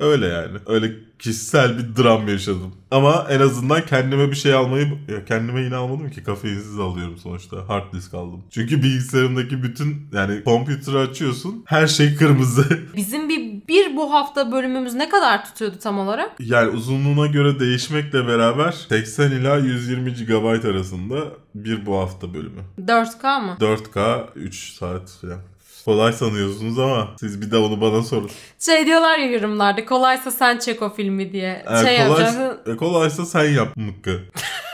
Öyle 0.00 0.26
yani. 0.26 0.58
Öyle 0.66 0.92
kişisel 1.18 1.78
bir 1.78 2.02
dram 2.02 2.28
yaşadım. 2.28 2.74
Ama 2.90 3.26
en 3.30 3.40
azından 3.40 3.86
kendime 3.86 4.30
bir 4.30 4.36
şey 4.36 4.54
almayı... 4.54 4.98
Ya 5.08 5.24
kendime 5.24 5.60
yine 5.60 5.76
almadım 5.76 6.10
ki. 6.10 6.24
Kafeinsiz 6.24 6.78
alıyorum 6.78 7.18
sonuçta. 7.18 7.68
Hard 7.68 7.92
disk 7.92 8.14
aldım. 8.14 8.42
Çünkü 8.50 8.82
bilgisayarımdaki 8.82 9.62
bütün... 9.62 9.96
Yani 10.12 10.44
kompüteri 10.44 10.98
açıyorsun. 10.98 11.62
Her 11.66 11.86
şey 11.86 12.16
kırmızı. 12.16 12.64
Bizim 12.96 13.28
bir, 13.28 13.68
bir 13.68 13.96
bu 13.96 14.12
hafta 14.12 14.52
bölümümüz 14.52 14.94
ne 14.94 15.08
kadar 15.08 15.44
tutuyordu 15.44 15.76
tam 15.82 15.98
olarak? 15.98 16.30
yani 16.40 16.70
uzunluğuna 16.70 17.26
göre 17.26 17.60
değişmekle 17.60 18.26
beraber 18.26 18.72
80 18.88 19.30
ila 19.30 19.56
120 19.56 20.14
GB 20.14 20.64
arasında 20.68 21.16
bir 21.54 21.86
bu 21.86 21.96
hafta 21.98 22.34
bölümü. 22.34 22.60
4K 22.86 23.44
mı? 23.44 23.56
4K 23.60 24.24
3 24.34 24.72
saat 24.72 25.10
falan. 25.20 25.40
Kolay 25.84 26.12
sanıyorsunuz 26.12 26.78
ama 26.78 27.08
siz 27.20 27.42
bir 27.42 27.50
de 27.50 27.56
onu 27.56 27.80
bana 27.80 28.02
sorun. 28.02 28.30
Şey 28.58 28.86
diyorlar 28.86 29.18
ya 29.18 29.30
yorumlarda 29.30 29.84
kolaysa 29.84 30.30
sen 30.30 30.58
çek 30.58 30.82
o 30.82 30.94
filmi 30.94 31.32
diye. 31.32 31.64
Ee, 31.70 31.84
şey 31.84 32.06
kolay, 32.06 32.24
e, 32.66 32.76
kolaysa 32.76 33.26
sen 33.26 33.44
yap 33.44 33.76
mıkkı. 33.76 34.20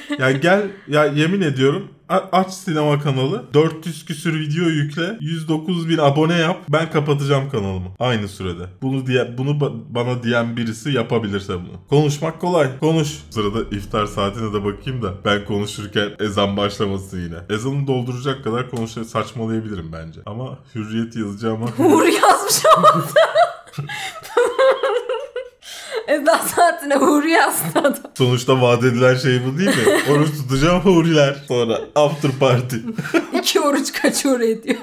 ya 0.18 0.32
gel 0.32 0.70
ya 0.88 1.04
yemin 1.04 1.40
ediyorum 1.40 1.88
aç 2.32 2.52
sinema 2.52 3.00
kanalı 3.00 3.44
400 3.54 4.04
küsür 4.04 4.40
video 4.40 4.64
yükle 4.64 5.16
109 5.20 5.88
bin 5.88 5.98
abone 5.98 6.34
yap 6.34 6.60
ben 6.68 6.90
kapatacağım 6.90 7.50
kanalımı 7.50 7.88
aynı 7.98 8.28
sürede. 8.28 8.62
Bunu 8.82 9.06
diye 9.06 9.38
bunu 9.38 9.50
ba- 9.50 9.80
bana 9.88 10.22
diyen 10.22 10.56
birisi 10.56 10.90
yapabilirse 10.92 11.54
bunu. 11.54 11.80
Konuşmak 11.88 12.40
kolay. 12.40 12.78
Konuş. 12.80 13.08
Sırada 13.30 13.76
iftar 13.76 14.06
saatine 14.06 14.52
de 14.52 14.64
bakayım 14.64 15.02
da 15.02 15.14
ben 15.24 15.44
konuşurken 15.44 16.10
ezan 16.20 16.56
başlamasın 16.56 17.20
yine. 17.20 17.36
Ezanı 17.50 17.86
dolduracak 17.86 18.44
kadar 18.44 18.70
konuş 18.70 18.90
saçmalayabilirim 18.90 19.92
bence. 19.92 20.20
Ama 20.26 20.58
hürriyet 20.74 21.16
yazacağım 21.16 21.62
Uğur 21.78 22.04
yazmış 22.04 22.62
ama. 22.76 22.88
Ezan 26.08 26.38
saatine 26.38 26.94
yazdı 27.30 27.78
adam. 27.78 27.94
Sonuçta 28.18 28.60
vaat 28.62 28.84
edilen 28.84 29.14
şey 29.14 29.40
bu 29.46 29.58
değil 29.58 29.68
mi? 29.68 30.12
Oruç 30.12 30.30
tutacağım 30.30 30.80
huriler. 30.80 31.36
Sonra 31.48 31.80
after 31.94 32.30
party. 32.40 32.76
İki 33.38 33.60
oruç 33.60 33.92
kaç 33.92 34.26
uğur 34.26 34.40
ediyor. 34.40 34.78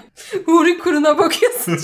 Uğur'un 0.48 0.80
kuruna 0.80 1.18
bakıyorsun. 1.18 1.80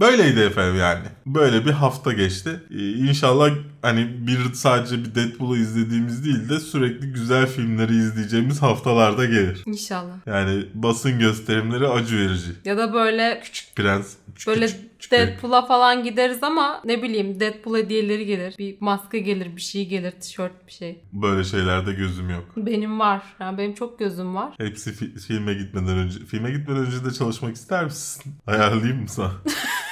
Böyleydi 0.00 0.40
efendim 0.40 0.80
yani. 0.80 1.04
Böyle 1.26 1.64
bir 1.66 1.70
hafta 1.70 2.12
geçti. 2.12 2.60
Ee, 2.70 2.92
inşallah 2.92 3.50
hani 3.84 4.26
bir 4.26 4.52
sadece 4.54 5.04
bir 5.04 5.14
Deadpool'u 5.14 5.56
izlediğimiz 5.56 6.24
değil 6.24 6.48
de 6.48 6.60
sürekli 6.60 7.06
güzel 7.12 7.46
filmleri 7.46 7.96
izleyeceğimiz 7.96 8.62
haftalarda 8.62 9.24
gelir. 9.24 9.62
İnşallah. 9.66 10.14
Yani 10.26 10.64
basın 10.74 11.18
gösterimleri 11.18 11.88
acı 11.88 12.18
verici. 12.18 12.50
Ya 12.64 12.76
da 12.76 12.92
böyle 12.92 13.40
Küçük 13.44 13.76
Prens. 13.76 14.14
Küçük, 14.34 14.46
böyle 14.48 14.66
küçük, 14.66 15.12
Deadpool'a 15.12 15.66
falan 15.66 16.04
gideriz 16.04 16.42
ama 16.42 16.82
ne 16.84 17.02
bileyim 17.02 17.40
Deadpool 17.40 17.76
hediyeleri 17.76 18.26
gelir. 18.26 18.54
Bir 18.58 18.76
maske 18.80 19.18
gelir, 19.18 19.56
bir 19.56 19.60
şey 19.60 19.88
gelir, 19.88 20.10
tişört 20.20 20.66
bir 20.66 20.72
şey. 20.72 21.00
Böyle 21.12 21.44
şeylerde 21.44 21.92
gözüm 21.92 22.30
yok. 22.30 22.44
Benim 22.56 23.00
var. 23.00 23.22
Yani 23.40 23.58
benim 23.58 23.74
çok 23.74 23.98
gözüm 23.98 24.34
var. 24.34 24.52
Hepsi 24.58 24.90
fi- 24.90 25.18
filme 25.18 25.54
gitmeden 25.54 25.98
önce. 25.98 26.18
Filme 26.18 26.50
gitmeden 26.50 26.86
önce 26.86 27.04
de 27.04 27.10
çalışmak 27.10 27.56
ister 27.56 27.84
misin? 27.84 28.34
Ayarlayayım 28.46 29.02
mı 29.02 29.08
sana? 29.08 29.32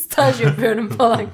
Staj 0.00 0.40
yapıyorum 0.40 0.88
falan. 0.88 1.22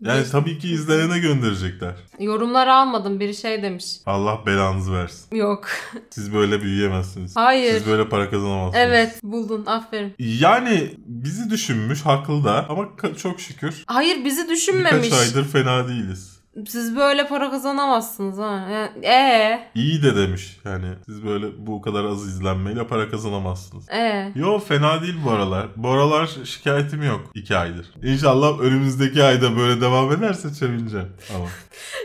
Yani 0.00 0.24
tabii 0.32 0.58
ki 0.58 0.68
izlenene 0.68 1.18
gönderecekler. 1.18 1.94
Yorumlar 2.18 2.66
almadım. 2.66 3.20
Biri 3.20 3.34
şey 3.34 3.62
demiş. 3.62 3.84
Allah 4.06 4.40
belanızı 4.46 4.92
versin. 4.92 5.36
Yok. 5.36 5.68
Siz 6.10 6.34
böyle 6.34 6.62
büyüyemezsiniz. 6.62 7.36
Hayır. 7.36 7.72
Siz 7.72 7.86
böyle 7.86 8.08
para 8.08 8.30
kazanamazsınız. 8.30 8.84
Evet 8.86 9.20
buldun. 9.22 9.66
Aferin. 9.66 10.14
Yani 10.18 10.94
bizi 10.98 11.50
düşünmüş 11.50 12.02
haklı 12.06 12.44
da 12.44 12.66
ama 12.68 12.88
çok 13.22 13.40
şükür 13.40 13.84
Hayır 13.86 14.24
bizi 14.24 14.48
düşünmemiş. 14.48 15.06
birkaç 15.06 15.20
aydır 15.20 15.44
fena 15.48 15.88
değiliz. 15.88 16.39
Siz 16.68 16.96
böyle 16.96 17.26
para 17.28 17.50
kazanamazsınız 17.50 18.38
ha. 18.38 18.68
Yani, 18.72 19.06
ee, 19.06 19.70
İyi 19.74 20.02
de 20.02 20.16
demiş 20.16 20.56
yani 20.64 20.86
siz 21.06 21.24
böyle 21.26 21.46
bu 21.66 21.82
kadar 21.82 22.04
az 22.04 22.26
izlenmeyle 22.28 22.86
para 22.86 23.10
kazanamazsınız. 23.10 23.88
ee. 23.90 24.32
Yo 24.34 24.58
fena 24.58 25.02
değil 25.02 25.16
bu 25.26 25.30
aralar. 25.30 25.66
Bu 25.76 25.88
aralar 25.90 26.30
şikayetim 26.44 27.02
yok. 27.02 27.20
iki 27.34 27.56
aydır. 27.56 27.86
İnşallah 28.02 28.60
önümüzdeki 28.60 29.22
ayda 29.24 29.56
böyle 29.56 29.80
devam 29.80 30.12
ederse 30.12 30.50
sevineceğim. 30.50 31.08
Ama 31.36 31.44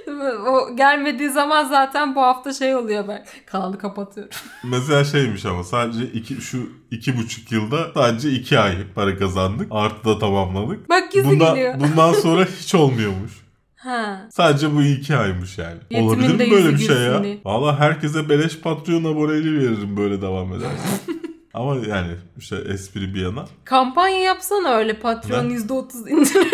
O 0.50 0.76
gelmediği 0.76 1.30
zaman 1.30 1.66
zaten 1.66 2.16
bu 2.16 2.22
hafta 2.22 2.54
şey 2.54 2.76
oluyor 2.76 3.08
ben. 3.08 3.26
Kanalı 3.46 3.78
kapatıyorum. 3.78 4.34
mesela 4.64 5.04
şeymiş 5.04 5.46
ama 5.46 5.64
sadece 5.64 6.06
iki, 6.06 6.36
şu 6.36 6.70
iki 6.92 7.18
buçuk 7.18 7.52
yılda 7.52 7.78
sadece 7.94 8.32
iki 8.32 8.60
ay 8.60 8.76
para 8.96 9.18
kazandık. 9.18 9.68
Artı 9.72 10.06
da 10.10 10.20
tamamladık. 10.20 10.90
Bak 10.90 11.16
yüzü 11.16 11.30
Bundan, 11.30 11.56
geliyor. 11.56 11.76
bundan 11.80 12.14
sonra 12.14 12.46
hiç 12.60 12.76
olmuyormuş. 12.76 13.45
Ha. 13.86 14.28
Sadece 14.32 14.76
bu 14.76 14.82
iki 14.84 15.16
aymış 15.16 15.58
yani. 15.58 15.78
Yetimin 15.90 16.08
Olabilir 16.10 16.34
mi 16.34 16.52
böyle 16.52 16.70
bir 16.74 16.78
şey 16.78 16.98
ya? 16.98 17.24
diye. 17.24 17.40
Valla 17.46 17.80
herkese 17.80 18.30
beleş 18.30 18.60
Patreon 18.60 19.04
aboneliği 19.04 19.60
veririm 19.60 19.98
böyle 19.98 20.22
devam 20.22 20.54
ederse. 20.54 20.88
Ama 21.54 21.76
yani 21.76 22.12
işte 22.38 22.56
espri 22.56 23.14
bir 23.14 23.22
yana. 23.22 23.46
Kampanya 23.66 24.20
yapsana 24.20 24.70
öyle 24.70 25.00
Patreon 25.00 25.50
Ne? 25.50 25.54
%30 25.54 26.10
indirim. 26.10 26.52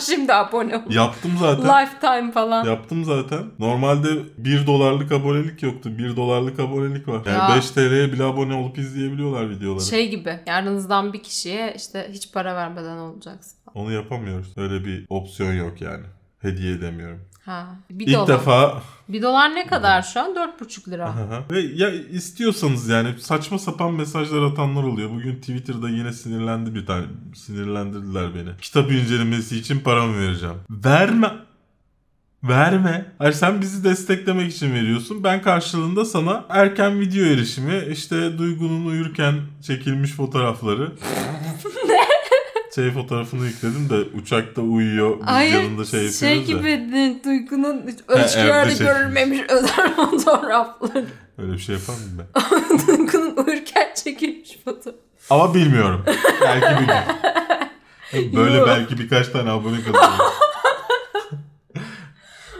Şimdi 0.00 0.34
abone 0.34 0.76
ol. 0.76 0.80
Yaptım 0.90 1.32
zaten. 1.40 1.64
Lifetime 1.64 2.32
falan. 2.32 2.64
Yaptım 2.64 3.04
zaten. 3.04 3.44
Normalde 3.58 4.08
1 4.38 4.66
dolarlık 4.66 5.12
abonelik 5.12 5.62
yoktu. 5.62 5.98
1 5.98 6.16
dolarlık 6.16 6.60
abonelik 6.60 7.08
var. 7.08 7.22
Yani 7.26 7.50
Ya. 7.50 7.56
5 7.56 7.70
TL'ye 7.70 8.12
bile 8.12 8.24
abone 8.24 8.54
olup 8.54 8.78
izleyebiliyorlar 8.78 9.50
videoları. 9.50 9.84
Şey 9.84 10.10
gibi 10.10 10.40
aranızdan 10.48 11.12
bir 11.12 11.22
kişiye 11.22 11.74
işte 11.76 12.08
hiç 12.12 12.32
para 12.32 12.54
vermeden 12.56 12.96
olacaksın. 12.96 13.58
Onu 13.74 13.92
yapamıyoruz. 13.92 14.52
Öyle 14.56 14.84
bir 14.84 15.06
opsiyon 15.08 15.52
yok 15.52 15.80
yani. 15.80 16.04
Hediye 16.42 16.72
edemiyorum. 16.72 17.20
Ha. 17.44 17.66
Bir 17.90 18.06
İlk 18.06 18.14
dolar. 18.14 18.28
defa 18.28 18.82
Bir 19.08 19.22
dolar 19.22 19.54
ne 19.54 19.66
kadar 19.66 20.02
şu 20.02 20.20
an? 20.20 20.30
4,5 20.34 20.90
lira. 20.90 21.04
Aha. 21.08 21.44
Ve 21.50 21.60
ya 21.60 21.90
istiyorsanız 21.90 22.88
yani 22.88 23.08
saçma 23.20 23.58
sapan 23.58 23.92
mesajlar 23.94 24.42
atanlar 24.42 24.82
oluyor. 24.82 25.10
Bugün 25.10 25.36
Twitter'da 25.36 25.88
yine 25.88 26.12
sinirlendi 26.12 26.74
bir 26.74 26.86
tane. 26.86 27.06
Sinirlendirdiler 27.34 28.34
beni. 28.34 28.48
Kitap 28.60 28.92
incelemesi 28.92 29.58
için 29.58 29.80
paramı 29.80 30.18
vereceğim. 30.18 30.56
Verme. 30.70 31.30
Verme. 32.42 33.12
Hayır 33.18 33.32
sen 33.32 33.60
bizi 33.60 33.84
desteklemek 33.84 34.52
için 34.52 34.74
veriyorsun. 34.74 35.24
Ben 35.24 35.42
karşılığında 35.42 36.04
sana 36.04 36.44
erken 36.48 37.00
video 37.00 37.24
erişimi, 37.24 37.82
işte 37.92 38.38
Duygu'nun 38.38 38.86
uyurken 38.86 39.34
çekilmiş 39.66 40.10
fotoğrafları. 40.10 40.92
Şey 42.74 42.90
fotoğrafını 42.90 43.46
yükledim 43.46 43.90
de 43.90 44.18
uçakta 44.18 44.62
uyuyor. 44.62 45.18
Biz 45.20 45.26
Hayır 45.26 45.52
yanında 45.62 45.84
şey 45.84 46.10
şey, 46.10 46.36
yapıyoruz 46.36 46.64
gibi 46.66 46.92
de, 46.92 47.24
Duygu'nun 47.24 47.82
ölçülerde 48.08 48.70
çekilmiş. 48.70 48.92
görülmemiş 48.94 49.40
özel 49.48 49.94
fotoğrafları. 49.96 51.06
Öyle 51.38 51.52
bir 51.52 51.58
şey 51.58 51.74
yapar 51.74 51.94
mıyım 51.94 52.18
ben? 52.18 52.78
Duygu'nun 52.88 53.36
uyurken 53.46 53.88
çekilmiş 54.04 54.58
fotoğraf. 54.64 54.98
Ama 55.30 55.54
bilmiyorum. 55.54 56.04
Belki 56.42 56.82
bir 56.82 56.86
gün. 58.22 58.36
Böyle 58.36 58.56
Yok. 58.56 58.68
belki 58.68 58.98
birkaç 58.98 59.28
tane 59.28 59.50
abone 59.50 59.76
kazanırız. 59.84 60.20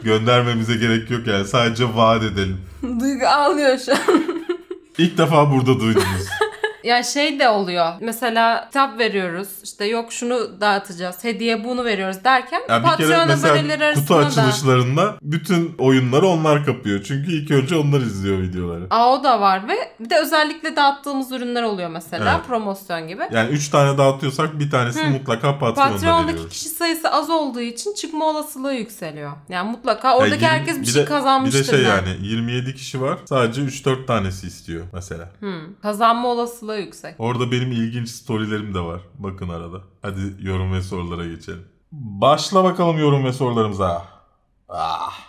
Göndermemize 0.03 0.75
gerek 0.75 1.11
yok 1.11 1.27
yani. 1.27 1.45
Sadece 1.47 1.95
vaat 1.95 2.23
edelim. 2.23 2.61
Duygu 2.99 3.25
ağlıyor 3.27 3.77
şu 3.77 3.91
an. 3.91 4.23
İlk 4.97 5.17
defa 5.17 5.51
burada 5.51 5.79
duydunuz. 5.79 6.27
Ya 6.83 7.03
şey 7.03 7.39
de 7.39 7.49
oluyor. 7.49 7.93
Mesela 8.01 8.65
kitap 8.65 8.99
veriyoruz. 8.99 9.47
İşte 9.63 9.85
yok 9.85 10.13
şunu 10.13 10.61
dağıtacağız. 10.61 11.23
Hediye 11.23 11.63
bunu 11.63 11.85
veriyoruz 11.85 12.23
derken 12.23 12.61
Yani 12.69 12.83
bir 12.83 12.89
kere 12.89 13.07
Patreon 13.07 13.27
mesela 13.27 13.93
kutu 13.93 14.15
arasında 14.15 14.21
da. 14.21 14.25
açılışlarında 14.27 15.15
bütün 15.21 15.75
oyunları 15.77 16.27
onlar 16.27 16.65
kapıyor. 16.65 17.03
Çünkü 17.03 17.31
ilk 17.31 17.51
önce 17.51 17.75
onlar 17.75 17.99
izliyor 18.01 18.37
videoları. 18.41 18.87
Aa 18.89 19.13
o 19.13 19.23
da 19.23 19.41
var 19.41 19.67
ve 19.67 19.73
bir 19.99 20.09
de 20.09 20.19
özellikle 20.19 20.75
dağıttığımız 20.75 21.31
ürünler 21.31 21.63
oluyor 21.63 21.89
mesela. 21.89 22.33
Evet. 22.35 22.47
Promosyon 22.47 23.07
gibi. 23.07 23.21
Yani 23.31 23.49
3 23.49 23.69
tane 23.69 23.97
dağıtıyorsak 23.97 24.59
bir 24.59 24.71
tanesini 24.71 25.03
Hı. 25.03 25.09
mutlaka 25.09 25.59
Patreon'da 25.59 25.91
Patreon'daki 25.93 26.27
veriyoruz. 26.33 26.53
kişi 26.53 26.69
sayısı 26.69 27.09
az 27.11 27.29
olduğu 27.29 27.61
için 27.61 27.93
çıkma 27.93 28.25
olasılığı 28.25 28.73
yükseliyor. 28.73 29.31
Yani 29.49 29.71
mutlaka 29.71 30.07
Ya 30.07 30.15
oradaki 30.17 30.35
yirmi- 30.43 30.47
herkes 30.47 30.81
bir, 30.81 30.85
şey 30.85 31.01
de- 31.01 31.05
kazanmıştır. 31.05 31.59
Bir 31.59 31.67
de 31.67 31.71
şey 31.71 31.81
yani. 31.81 32.09
yani 32.09 32.27
27 32.27 32.75
kişi 32.75 33.01
var. 33.01 33.17
Sadece 33.25 33.61
3-4 33.61 34.05
tanesi 34.07 34.47
istiyor 34.47 34.85
mesela. 34.93 35.29
Hmm, 35.39 35.73
Kazanma 35.81 36.27
olasılığı 36.27 36.72
yüksek. 36.77 37.15
Orada 37.19 37.51
benim 37.51 37.71
ilginç 37.71 38.09
storylerim 38.09 38.73
de 38.73 38.79
var. 38.79 39.01
Bakın 39.19 39.49
arada. 39.49 39.81
Hadi 40.01 40.19
yorum 40.39 40.73
ve 40.73 40.81
sorulara 40.81 41.25
geçelim. 41.27 41.67
Başla 41.91 42.63
bakalım 42.63 42.97
yorum 42.97 43.25
ve 43.25 43.33
sorularımıza. 43.33 44.05
Ah. 44.69 45.19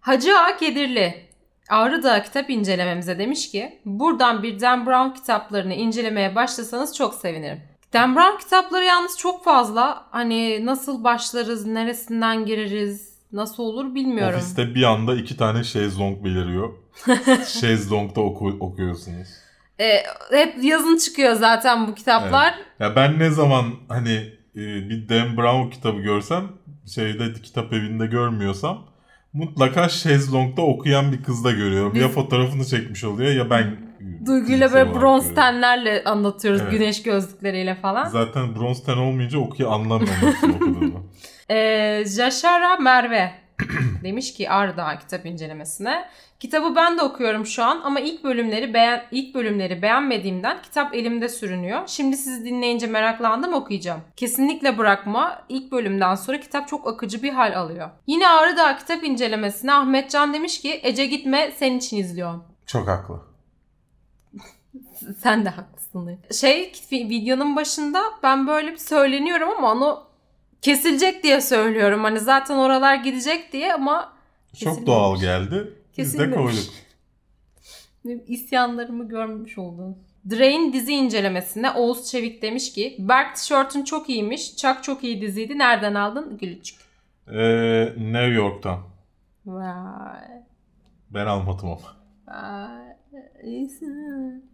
Hacı 0.00 0.38
Ağa 0.38 0.56
Kedirli 0.56 1.24
Ağrı 1.68 2.02
Dağı 2.02 2.22
kitap 2.22 2.50
incelememize 2.50 3.18
demiş 3.18 3.50
ki 3.50 3.80
buradan 3.84 4.42
bir 4.42 4.60
Dan 4.60 4.86
Brown 4.86 5.14
kitaplarını 5.14 5.74
incelemeye 5.74 6.34
başlasanız 6.34 6.96
çok 6.96 7.14
sevinirim. 7.14 7.62
Dan 7.92 8.16
Brown 8.16 8.38
kitapları 8.38 8.84
yalnız 8.84 9.18
çok 9.18 9.44
fazla. 9.44 10.06
Hani 10.10 10.66
nasıl 10.66 11.04
başlarız, 11.04 11.66
neresinden 11.66 12.46
gireriz, 12.46 13.18
nasıl 13.32 13.62
olur 13.62 13.94
bilmiyorum. 13.94 14.38
Ofiste 14.38 14.74
bir 14.74 14.82
anda 14.82 15.14
iki 15.14 15.36
tane 15.36 15.64
şezlong 15.64 16.24
beliriyor. 16.24 16.72
Şezlong'da 17.60 18.20
oku- 18.20 18.56
okuyorsunuz. 18.60 19.28
Ee, 19.80 20.02
hep 20.32 20.64
yazın 20.64 20.96
çıkıyor 20.96 21.32
zaten 21.34 21.86
bu 21.88 21.94
kitaplar. 21.94 22.54
Ya 22.80 22.96
ben 22.96 23.18
ne 23.18 23.30
zaman 23.30 23.64
hani 23.88 24.14
e, 24.56 24.60
bir 24.88 25.08
Dan 25.08 25.36
Brown 25.36 25.70
kitabı 25.70 26.00
görsem 26.00 26.44
şeyde 26.94 27.32
kitap 27.42 27.72
evinde 27.72 28.06
görmüyorsam 28.06 28.86
mutlaka 29.32 29.88
şezlongda 29.88 30.62
okuyan 30.62 31.12
bir 31.12 31.22
kız 31.22 31.44
da 31.44 31.50
görüyorum. 31.50 31.94
Biz- 31.94 32.02
Ya 32.02 32.08
fotoğrafını 32.08 32.64
çekmiş 32.64 33.04
oluyor 33.04 33.32
ya 33.32 33.50
ben 33.50 33.76
Duyguyla 34.26 34.66
fiziksel 34.68 34.86
böyle 34.86 35.00
bronz 35.00 35.34
tenlerle 35.34 36.04
anlatıyoruz 36.04 36.60
Evet. 36.60 36.72
güneş 36.72 37.02
gözlükleriyle 37.02 37.74
falan. 37.74 38.04
Zaten 38.04 38.54
bronz 38.56 38.84
ten 38.84 38.96
olmayınca 38.96 39.38
okuyor 39.38 39.72
anlamıyorum. 39.72 41.04
Ee, 41.50 42.04
Jaşara 42.16 42.76
Merve 42.76 43.30
demiş 44.04 44.34
ki 44.34 44.50
Arda 44.50 44.98
kitap 44.98 45.26
incelemesine. 45.26 46.08
Kitabı 46.40 46.76
ben 46.76 46.98
de 46.98 47.02
okuyorum 47.02 47.46
şu 47.46 47.64
an 47.64 47.80
ama 47.84 48.00
ilk 48.00 48.24
bölümleri 48.24 48.74
beğen 48.74 49.04
ilk 49.10 49.34
bölümleri 49.34 49.82
beğenmediğimden 49.82 50.62
kitap 50.62 50.94
elimde 50.94 51.28
sürünüyor. 51.28 51.82
Şimdi 51.86 52.16
sizi 52.16 52.44
dinleyince 52.44 52.86
meraklandım 52.86 53.54
okuyacağım. 53.54 54.00
Kesinlikle 54.16 54.78
bırakma. 54.78 55.44
İlk 55.48 55.72
bölümden 55.72 56.14
sonra 56.14 56.40
kitap 56.40 56.68
çok 56.68 56.88
akıcı 56.88 57.22
bir 57.22 57.32
hal 57.32 57.56
alıyor. 57.58 57.90
Yine 58.06 58.28
Ağrı 58.28 58.56
Dağı 58.56 58.78
kitap 58.78 59.04
incelemesine 59.04 59.72
Ahmetcan 59.72 60.34
demiş 60.34 60.60
ki 60.60 60.80
Ece 60.82 61.06
gitme 61.06 61.52
senin 61.56 61.78
için 61.78 61.96
izliyorum. 61.96 62.44
Çok 62.66 62.88
haklı. 62.88 63.20
Sen 65.22 65.44
de 65.44 65.48
haklısın. 65.48 66.18
Şey 66.32 66.72
videonun 66.92 67.56
başında 67.56 68.02
ben 68.22 68.46
böyle 68.46 68.72
bir 68.72 68.76
söyleniyorum 68.76 69.48
ama 69.58 69.72
onu 69.72 70.13
kesilecek 70.64 71.22
diye 71.22 71.40
söylüyorum. 71.40 72.04
Hani 72.04 72.20
zaten 72.20 72.56
oralar 72.56 72.94
gidecek 72.94 73.52
diye 73.52 73.74
ama 73.74 74.12
Çok 74.48 74.58
Kesilmemiş. 74.58 74.86
doğal 74.86 75.20
geldi. 75.20 75.72
Biz 75.98 76.18
de 76.18 76.30
koyduk. 76.30 76.64
isyanlarımı 78.26 79.08
görmüş 79.08 79.58
oldum. 79.58 79.98
Drain 80.30 80.72
dizi 80.72 80.92
incelemesinde 80.92 81.70
Oğuz 81.70 82.10
Çevik 82.10 82.42
demiş 82.42 82.72
ki 82.72 82.96
Berk 82.98 83.36
tişörtün 83.36 83.84
çok 83.84 84.10
iyiymiş. 84.10 84.56
Çak 84.56 84.84
çok 84.84 85.04
iyi 85.04 85.20
diziydi. 85.20 85.58
Nereden 85.58 85.94
aldın? 85.94 86.38
Gülücük. 86.38 86.78
Ee, 87.28 87.84
New 87.96 88.26
York'tan. 88.26 88.80
Vay. 89.46 90.42
Ben 91.10 91.26
almadım 91.26 91.68
ama. 91.68 91.78
Vay. 92.28 92.96
iyisin. 93.42 94.53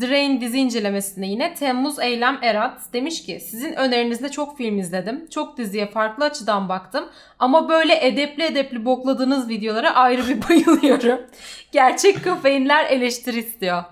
Drain 0.00 0.40
dizi 0.40 0.58
incelemesinde 0.58 1.26
yine 1.26 1.54
Temmuz 1.54 1.98
Eylem 1.98 2.38
Erat 2.42 2.80
demiş 2.92 3.22
ki 3.22 3.40
sizin 3.40 3.72
önerinizde 3.72 4.28
çok 4.28 4.58
film 4.58 4.78
izledim. 4.78 5.26
Çok 5.30 5.58
diziye 5.58 5.86
farklı 5.86 6.24
açıdan 6.24 6.68
baktım. 6.68 7.04
Ama 7.38 7.68
böyle 7.68 8.06
edepli 8.06 8.42
edepli 8.44 8.84
bokladığınız 8.84 9.48
videolara 9.48 9.94
ayrı 9.94 10.28
bir 10.28 10.42
bayılıyorum. 10.48 11.20
Gerçek 11.72 12.24
kafeinler 12.24 12.84
eleştiri 12.84 13.38
istiyor. 13.38 13.84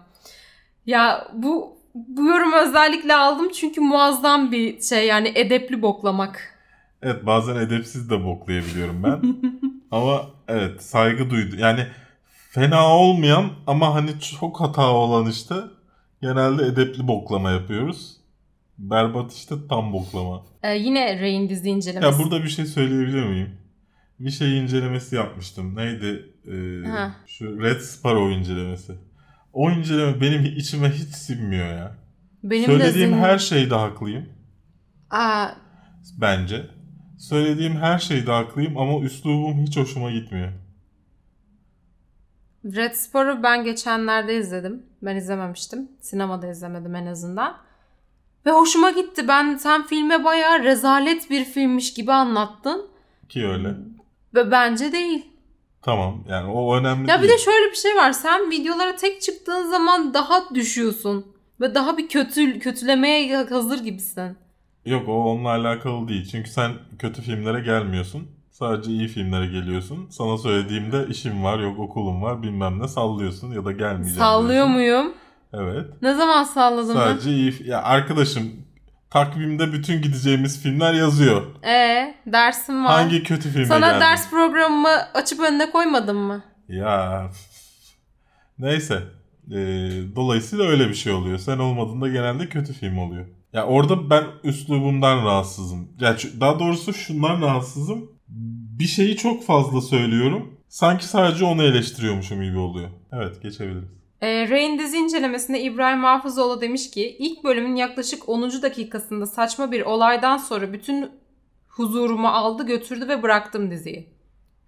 Ya 0.87 1.29
bu 1.33 1.77
bu 1.95 2.25
yorumu 2.25 2.57
özellikle 2.57 3.15
aldım 3.15 3.49
çünkü 3.49 3.81
muazzam 3.81 4.53
bir 4.53 4.81
şey 4.81 5.07
yani 5.07 5.33
edepli 5.35 5.83
boklamak. 5.83 6.57
Evet 7.03 7.27
bazen 7.27 7.57
edepsiz 7.57 8.11
de 8.11 8.25
boklayabiliyorum 8.25 9.03
ben. 9.03 9.37
ama 9.91 10.27
evet 10.49 10.83
saygı 10.83 11.31
duydu. 11.31 11.57
Yani 11.59 11.87
fena 12.57 12.89
olmayan 12.97 13.51
ama 13.67 13.95
hani 13.95 14.11
çok 14.21 14.61
hata 14.61 14.91
olan 14.91 15.31
işte 15.31 15.55
genelde 16.23 16.67
edepli 16.67 17.09
boklama 17.09 17.51
yapıyoruz. 17.51 18.17
Berbat 18.79 19.33
işte 19.33 19.55
tam 19.69 19.93
boklama. 19.93 20.43
Ee, 20.63 20.75
yine 20.77 21.21
Rain 21.21 21.49
dizi 21.49 21.69
incelemesi. 21.69 22.13
Ya 22.13 22.19
burada 22.25 22.45
bir 22.45 22.49
şey 22.49 22.67
söyleyebilir 22.67 23.25
miyim? 23.27 23.51
Bir 24.21 24.31
şey 24.31 24.59
incelemesi 24.59 25.17
yapmıştım. 25.17 25.77
Neydi? 25.77 26.33
Ee, 26.47 26.89
Ha. 26.89 27.15
şu 27.27 27.61
Red 27.63 27.81
Sparrow 27.81 28.35
incelemesi. 28.35 28.93
O 29.53 29.71
inceleme 29.71 30.21
benim 30.21 30.45
içime 30.45 30.91
hiç 30.91 31.09
sinmiyor 31.15 31.67
ya. 31.69 31.97
Benim 32.43 32.65
Söylediğim 32.67 33.11
de 33.11 33.17
zihnim- 33.17 33.21
her 33.21 33.39
şeyde 33.39 33.75
haklıyım. 33.75 34.27
Aa, 35.11 35.49
Bence. 36.21 36.67
Söylediğim 37.19 37.77
her 37.77 37.99
şeyde 37.99 38.31
haklıyım 38.31 38.79
ama 38.79 39.01
üslubum 39.01 39.59
hiç 39.67 39.77
hoşuma 39.77 40.11
gitmiyor. 40.11 40.53
Red 42.77 42.93
Sparrow 42.95 43.43
ben 43.43 43.65
geçenlerde 43.65 44.37
izledim. 44.39 44.83
Ben 45.03 45.17
izlememiştim. 45.17 45.89
Sinemada 46.01 46.51
izlemedim 46.51 46.95
en 46.95 47.07
azından. 47.07 47.57
Ve 48.47 48.51
hoşuma 48.51 48.91
gitti. 48.91 49.29
Ben 49.29 49.57
sen 49.57 49.87
filme 49.87 50.25
bayağı 50.25 50.65
rezalet 50.65 51.31
bir 51.31 51.45
filmmiş 51.45 51.95
gibi 51.95 52.13
anlattın. 52.13 52.87
Ki 53.29 53.47
öyle. 53.47 53.75
Ve 54.35 54.51
bence 54.51 54.93
değil. 54.93 55.27
Tamam 55.83 56.25
yani 56.29 56.51
o 56.53 56.77
önemli 56.77 57.11
Ya 57.11 57.17
bir 57.23 57.29
değil. 57.29 57.33
de 57.35 57.39
şöyle 57.39 57.71
bir 57.71 57.77
şey 57.77 57.97
var. 57.97 58.13
Sen 58.13 58.51
videolara 58.51 58.97
tek 58.97 59.23
çıktığın 59.23 59.71
zaman 59.71 60.15
daha 60.15 60.55
düşüyorsun. 60.55 61.27
Ve 61.61 61.75
daha 61.75 61.99
bir 61.99 62.09
kötü 62.09 62.59
kötülemeye 62.59 63.37
hazır 63.45 63.85
gibisin. 63.85 64.37
Yok 64.85 65.09
o 65.09 65.13
onunla 65.13 65.49
alakalı 65.49 66.09
değil. 66.09 66.29
Çünkü 66.31 66.51
sen 66.51 66.73
kötü 66.99 67.23
filmlere 67.23 67.61
gelmiyorsun. 67.61 68.29
Sadece 68.59 68.91
iyi 68.91 69.09
filmlere 69.09 69.47
geliyorsun. 69.47 70.07
Sana 70.11 70.39
söylediğimde 70.39 71.07
işim 71.11 71.45
var, 71.45 71.59
yok 71.59 71.79
okulum 71.79 72.23
var 72.23 72.43
bilmem 72.43 72.79
ne 72.83 72.89
sallıyorsun 72.89 73.53
ya 73.53 73.65
da 73.65 73.73
gelmeyeceğim 73.73 74.19
Sallıyor 74.19 74.53
diyorsun. 74.53 74.73
muyum? 74.73 75.13
Evet. 75.53 75.87
Ne 76.03 76.15
zaman 76.15 76.45
salladım 76.45 76.89
ben? 76.89 76.95
Sadece 76.95 77.31
iyi... 77.31 77.55
Ya 77.65 77.83
arkadaşım 77.83 78.53
takvimde 79.11 79.73
bütün 79.73 80.03
gideceğimiz 80.03 80.63
filmler 80.63 80.95
yazıyor. 80.95 81.43
Ee, 81.65 82.15
dersim 82.27 82.85
var. 82.85 82.93
Hangi 82.93 83.23
kötü 83.23 83.51
filme 83.51 83.67
Sana 83.67 83.87
geldin? 83.89 84.01
ders 84.01 84.31
programımı 84.31 84.89
açıp 85.15 85.41
önüne 85.41 85.71
koymadım 85.71 86.17
mı? 86.19 86.43
Ya 86.69 87.27
neyse. 88.59 89.03
Ee, 89.51 89.57
dolayısıyla 90.17 90.65
öyle 90.65 90.89
bir 90.89 90.95
şey 90.95 91.13
oluyor. 91.13 91.39
Sen 91.39 91.59
olmadığında 91.59 92.09
genelde 92.09 92.49
kötü 92.49 92.73
film 92.73 92.99
oluyor. 92.99 93.27
Ya 93.53 93.67
orada 93.67 94.11
ben 94.11 94.25
üslubumdan 94.45 95.25
rahatsızım. 95.25 95.89
Ya 96.01 96.17
daha 96.41 96.59
doğrusu 96.59 96.93
şundan 96.93 97.43
rahatsızım. 97.43 98.16
Bir 98.79 98.87
şeyi 98.87 99.17
çok 99.17 99.45
fazla 99.45 99.81
söylüyorum. 99.81 100.55
Sanki 100.69 101.07
sadece 101.07 101.45
onu 101.45 101.63
eleştiriyormuşum 101.63 102.43
gibi 102.43 102.59
oluyor. 102.59 102.89
Evet 103.13 103.43
geçebiliriz. 103.43 103.89
E, 104.21 104.49
Rain 104.51 104.79
dizi 104.79 104.97
incelemesinde 104.97 105.61
İbrahim 105.63 106.05
Hafızoğlu 106.05 106.61
demiş 106.61 106.91
ki 106.91 107.17
ilk 107.19 107.45
bölümün 107.45 107.77
yaklaşık 107.77 108.29
10. 108.29 108.63
dakikasında 108.63 109.27
saçma 109.27 109.73
bir 109.73 109.83
olaydan 109.83 110.37
sonra 110.37 110.73
bütün 110.73 111.11
huzurumu 111.69 112.29
aldı 112.29 112.67
götürdü 112.67 113.09
ve 113.09 113.23
bıraktım 113.23 113.71
diziyi. 113.71 114.09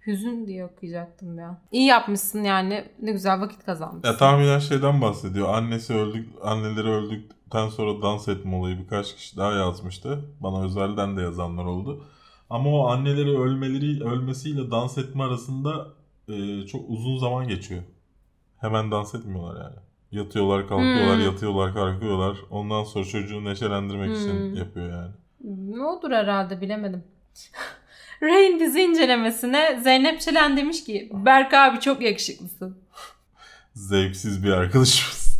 Hüzün 0.07 0.47
diye 0.47 0.65
okuyacaktım 0.65 1.39
ya. 1.39 1.61
İyi 1.71 1.85
yapmışsın 1.85 2.43
yani. 2.43 2.85
Ne 3.01 3.11
güzel 3.11 3.41
vakit 3.41 3.65
kazanmışsın. 3.65 4.07
Ya 4.07 4.17
tahminen 4.17 4.59
şeyden 4.59 5.01
bahsediyor. 5.01 5.53
Annesi 5.53 5.93
öldük, 5.93 6.29
anneleri 6.43 6.87
öldükten 6.89 7.69
sonra 7.69 8.01
dans 8.01 8.27
etme 8.27 8.55
olayı 8.55 8.79
birkaç 8.79 9.15
kişi 9.15 9.37
daha 9.37 9.53
yazmıştı. 9.53 10.25
Bana 10.39 10.65
özelden 10.65 11.17
de 11.17 11.21
yazanlar 11.21 11.65
oldu. 11.65 12.05
Ama 12.49 12.69
o 12.69 12.87
anneleri 12.87 13.37
ölmeleri 13.39 14.03
ölmesiyle 14.03 14.71
dans 14.71 14.97
etme 14.97 15.23
arasında 15.23 15.87
e, 16.29 16.65
çok 16.67 16.89
uzun 16.89 17.17
zaman 17.17 17.47
geçiyor. 17.47 17.83
Hemen 18.57 18.91
dans 18.91 19.15
etmiyorlar 19.15 19.63
yani. 19.63 19.75
Yatıyorlar, 20.11 20.67
kalkıyorlar, 20.67 21.15
Hmm. 21.17 21.25
yatıyorlar, 21.25 21.73
kalkıyorlar. 21.73 22.37
Ondan 22.49 22.83
sonra 22.83 23.05
çocuğu 23.05 23.45
neşelendirmek 23.45 24.17
için 24.17 24.29
Hmm. 24.39 24.55
yapıyor 24.55 24.89
yani. 24.89 25.11
Ne 25.43 25.81
olur 25.83 26.11
herhalde 26.11 26.61
bilemedim. 26.61 27.03
Rain 28.21 28.59
dizi 28.59 28.81
incelemesine 28.81 29.79
Zeynep 29.83 30.21
Çelen 30.21 30.57
demiş 30.57 30.83
ki 30.83 31.09
Berk 31.13 31.53
abi 31.53 31.79
çok 31.79 32.01
yakışıklısın. 32.01 32.77
Zevksiz 33.73 34.43
bir 34.43 34.51
arkadaşımız. 34.51 35.39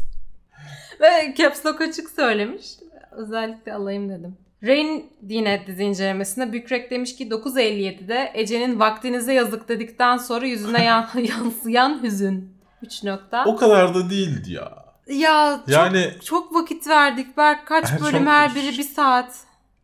Ve 1.01 1.35
Caps 1.37 1.65
Lock 1.65 1.81
açık 1.81 2.09
söylemiş. 2.09 2.65
Özellikle 3.11 3.73
alayım 3.73 4.09
dedim. 4.09 4.37
Rain 4.63 5.05
yine 5.29 5.63
dizi 5.67 5.83
incelemesinde 5.83 6.53
Bükrek 6.53 6.91
demiş 6.91 7.15
ki 7.15 7.27
9.57'de 7.29 8.31
Ece'nin 8.33 8.79
vaktinize 8.79 9.33
yazık 9.33 9.69
dedikten 9.69 10.17
sonra 10.17 10.45
yüzüne 10.45 10.83
yan- 10.85 11.09
yansıyan 11.15 12.03
hüzün. 12.03 12.53
3 12.81 13.03
nokta. 13.03 13.43
O 13.45 13.55
kadar 13.55 13.95
da 13.95 14.09
değildi 14.09 14.53
ya. 14.53 14.71
ya 15.07 15.57
çok, 15.65 15.69
Yani 15.75 16.05
çok 16.23 16.55
vakit 16.55 16.87
verdik 16.87 17.37
Berk. 17.37 17.67
Kaç 17.67 18.01
bölüm 18.01 18.19
çok- 18.19 18.27
her 18.27 18.55
biri 18.55 18.77
bir 18.77 18.83
saat. 18.83 19.35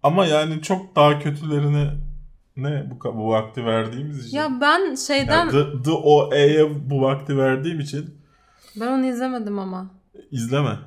ama 0.04 0.26
yani 0.26 0.62
çok 0.62 0.96
daha 0.96 1.20
kötülerini 1.20 1.88
ne 2.58 2.84
bu, 2.92 3.18
bu 3.18 3.30
vakti 3.30 3.66
verdiğimiz 3.66 4.28
için. 4.28 4.38
Ya 4.38 4.62
ben 4.62 4.96
şeyden... 4.96 5.38
Yani 5.38 5.52
The, 5.52 5.84
The 5.84 5.92
OA'ya 5.92 6.90
bu 6.90 7.02
vakti 7.02 7.38
verdiğim 7.38 7.80
için 7.80 8.16
Ben 8.80 8.88
onu 8.88 9.06
izlemedim 9.06 9.60
ama. 9.60 9.92
izleme. 10.32 10.78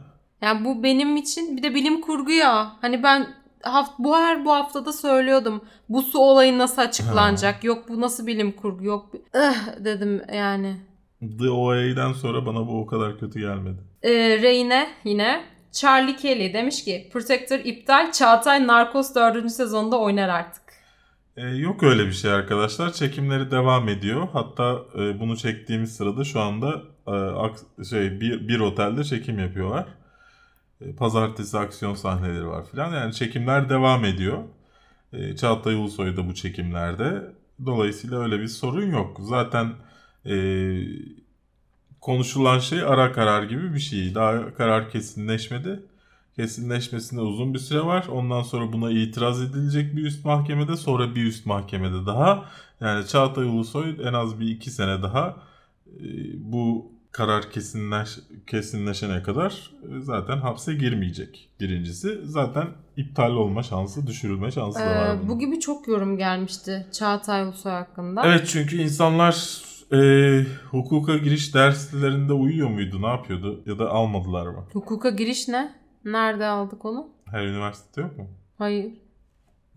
Yani 0.43 0.65
bu 0.65 0.83
benim 0.83 1.17
için 1.17 1.57
bir 1.57 1.63
de 1.63 1.75
bilim 1.75 2.01
kurgu 2.01 2.31
ya. 2.31 2.73
Hani 2.81 3.03
ben 3.03 3.27
haft 3.63 3.93
bu 3.99 4.17
her 4.17 4.45
bu 4.45 4.53
haftada 4.53 4.93
söylüyordum. 4.93 5.65
Bu 5.89 6.03
su 6.03 6.19
olayı 6.19 6.59
nasıl 6.59 6.83
açıklanacak? 6.83 7.65
Yok 7.65 7.89
bu 7.89 8.01
nasıl 8.01 8.27
bilim 8.27 8.53
kurgu? 8.53 8.85
Yok 8.85 9.11
eh, 9.35 9.85
dedim 9.85 10.23
yani. 10.35 10.77
The 11.39 11.51
OA'den 11.51 12.13
sonra 12.13 12.47
bana 12.47 12.67
bu 12.67 12.81
o 12.81 12.87
kadar 12.87 13.19
kötü 13.19 13.41
gelmedi. 13.41 13.79
Ee, 14.03 14.39
Reyne 14.43 14.89
yine 15.05 15.45
Charlie 15.73 16.17
Kelly 16.17 16.55
demiş 16.55 16.85
ki 16.85 17.11
Protector 17.13 17.59
iptal 17.59 18.13
Çağatay 18.13 18.67
Narcos 18.67 19.15
4. 19.15 19.51
sezonda 19.51 19.99
oynar 20.01 20.29
artık. 20.29 20.63
Ee, 21.37 21.43
yok 21.43 21.83
öyle 21.83 22.07
bir 22.07 22.13
şey 22.13 22.31
arkadaşlar. 22.31 22.93
Çekimleri 22.93 23.51
devam 23.51 23.89
ediyor. 23.89 24.29
Hatta 24.33 24.83
e, 24.95 25.21
bunu 25.21 25.37
çektiğimiz 25.37 25.97
sırada 25.97 26.25
şu 26.25 26.41
anda 26.41 26.83
e, 27.09 27.85
şey 27.85 28.21
bir, 28.21 28.49
bir 28.49 28.61
otelde 28.61 29.05
çekim 29.05 29.39
yapıyorlar. 29.39 29.87
E, 30.81 30.95
pazartesi 30.95 31.59
aksiyon 31.59 31.95
sahneleri 31.95 32.47
var 32.49 32.67
filan. 32.71 32.95
Yani 32.95 33.15
çekimler 33.15 33.69
devam 33.69 34.05
ediyor. 34.05 34.39
E, 35.13 35.37
Çağatay 35.37 35.75
Ulusoy 35.75 36.17
da 36.17 36.29
bu 36.29 36.35
çekimlerde. 36.35 37.33
Dolayısıyla 37.67 38.21
öyle 38.21 38.41
bir 38.41 38.49
sorun 38.49 38.91
yok. 38.91 39.17
Zaten 39.21 39.73
e, 40.27 40.35
konuşulan 42.01 42.59
şey 42.59 42.83
ara 42.83 43.13
karar 43.13 43.43
gibi 43.43 43.75
bir 43.75 43.79
şey. 43.79 44.15
Daha 44.15 44.55
karar 44.55 44.91
kesinleşmedi. 44.91 45.83
Kesinleşmesinde 46.37 47.21
uzun 47.21 47.55
bir 47.55 47.59
süre 47.59 47.81
var. 47.85 48.07
Ondan 48.13 48.43
sonra 48.43 48.73
buna 48.73 48.91
itiraz 48.91 49.43
edilecek 49.43 49.97
bir 49.97 50.03
üst 50.05 50.25
mahkemede. 50.25 50.77
Sonra 50.77 51.15
bir 51.15 51.25
üst 51.25 51.47
mahkemede 51.47 52.07
daha. 52.07 52.45
Yani 52.81 53.07
Çağatay 53.07 53.45
Ulusoy 53.45 53.97
en 54.03 54.13
az 54.13 54.41
bir 54.41 54.49
iki 54.51 54.71
sene 54.71 55.03
daha 55.03 55.37
e, 55.87 56.05
bu 56.53 56.93
karar 57.19 57.51
kesinleş, 57.51 58.19
kesinleşene 58.47 59.23
kadar 59.23 59.73
e, 59.83 60.01
zaten 60.01 60.37
hapse 60.37 60.75
girmeyecek. 60.75 61.51
Birincisi 61.61 62.21
zaten 62.25 62.69
iptal 62.97 63.31
olma 63.31 63.63
şansı, 63.63 64.07
düşürülme 64.07 64.51
şansı 64.51 64.79
da 64.81 64.87
var. 64.87 65.15
Ee, 65.15 65.19
bunun. 65.19 65.29
bu 65.29 65.39
gibi 65.39 65.61
çok 65.61 65.89
yorum 65.89 66.19
gelmişti 66.19 66.87
Çağatay 66.93 67.43
Ulusoy 67.45 67.73
hakkında. 67.73 68.23
Evet 68.27 68.47
çünkü 68.47 68.77
insanlar 68.77 69.63
e, 69.93 69.99
hukuka 70.71 71.17
giriş 71.17 71.55
derslerinde 71.55 72.33
uyuyor 72.33 72.69
muydu? 72.71 73.03
Ne 73.03 73.07
yapıyordu? 73.07 73.63
Ya 73.67 73.79
da 73.79 73.91
almadılar 73.91 74.47
mı? 74.47 74.65
Hukuka 74.73 75.11
giriş 75.11 75.49
ne? 75.49 75.75
Nerede 76.05 76.47
aldık 76.47 76.85
onu? 76.85 77.09
Her 77.25 77.47
üniversitede 77.47 78.01
yok 78.01 78.19
mu? 78.19 78.29
Hayır. 78.59 78.93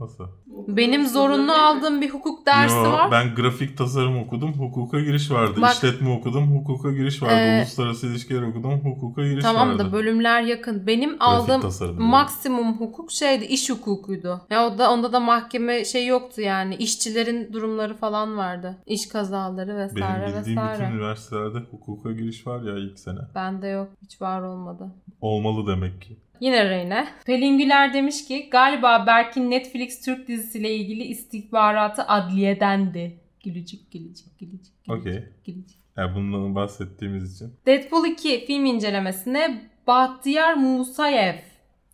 Nasıl? 0.01 0.23
Benim 0.67 1.07
zorunlu 1.07 1.51
aldığım 1.53 2.01
bir 2.01 2.09
hukuk 2.09 2.45
dersi 2.45 2.75
Yo, 2.75 2.91
var. 2.91 3.11
Ben 3.11 3.35
grafik 3.35 3.77
tasarım 3.77 4.17
okudum. 4.19 4.53
Hukuka 4.53 4.99
giriş 4.99 5.31
vardı. 5.31 5.61
Bak- 5.61 5.73
İşletme 5.73 6.09
okudum. 6.09 6.57
Hukuka 6.57 6.91
giriş 6.91 7.21
vardı. 7.23 7.33
Ee, 7.35 7.57
Uluslararası 7.61 8.07
ilişkiler 8.07 8.41
okudum. 8.41 8.71
Hukuka 8.83 9.21
giriş 9.27 9.43
Tamam 9.43 9.69
vardı. 9.69 9.79
da 9.85 9.93
bölümler 9.93 10.41
yakın. 10.41 10.87
Benim 10.87 11.17
aldığım 11.19 11.61
tasarım 11.61 11.91
diyorum. 11.91 12.09
maksimum 12.11 12.73
hukuk 12.79 13.11
şeydi 13.11 13.45
iş 13.45 13.69
hukukuydu. 13.69 14.41
Ya 14.49 14.67
o 14.67 14.77
da 14.77 14.91
onda 14.91 15.13
da 15.13 15.19
mahkeme 15.19 15.85
şey 15.85 16.07
yoktu 16.07 16.41
yani. 16.41 16.75
İşçilerin 16.75 17.53
durumları 17.53 17.93
falan 17.97 18.37
vardı. 18.37 18.77
İş 18.85 19.07
kazaları 19.09 19.67
Benim 19.67 19.79
vesaire 19.79 20.37
bildiğim 20.37 20.57
vesaire. 20.57 20.83
bütün 20.83 20.95
üniversitelerde 20.97 21.57
hukuka 21.71 22.11
giriş 22.11 22.47
var 22.47 22.61
ya 22.61 22.77
ilk 22.77 22.99
sene. 22.99 23.19
Bende 23.35 23.67
yok. 23.67 23.89
Hiç 24.03 24.21
var 24.21 24.41
olmadı. 24.41 24.91
Olmalı 25.21 25.67
demek 25.67 26.01
ki. 26.01 26.17
Yine 26.41 26.69
Reyne. 26.69 27.07
Pelin 27.25 27.57
Güler 27.57 27.93
demiş 27.93 28.25
ki 28.25 28.49
galiba 28.51 29.03
Berk'in 29.07 29.51
Netflix 29.51 30.01
Türk 30.01 30.27
dizisiyle 30.27 30.75
ilgili 30.75 31.03
istihbaratı 31.03 32.03
adliyedendi. 32.03 33.19
Gülücük 33.43 33.91
gülücük 33.91 34.39
gülücük 34.39 34.79
gülücük 34.89 35.01
Okey. 35.01 35.23
gülücük. 35.45 35.79
Yani 35.97 36.15
bundan 36.15 36.55
bahsettiğimiz 36.55 37.35
için. 37.35 37.53
Deadpool 37.65 38.05
2 38.05 38.45
film 38.45 38.65
incelemesine 38.65 39.61
Bahtiyar 39.87 40.53
Musayev. 40.53 41.35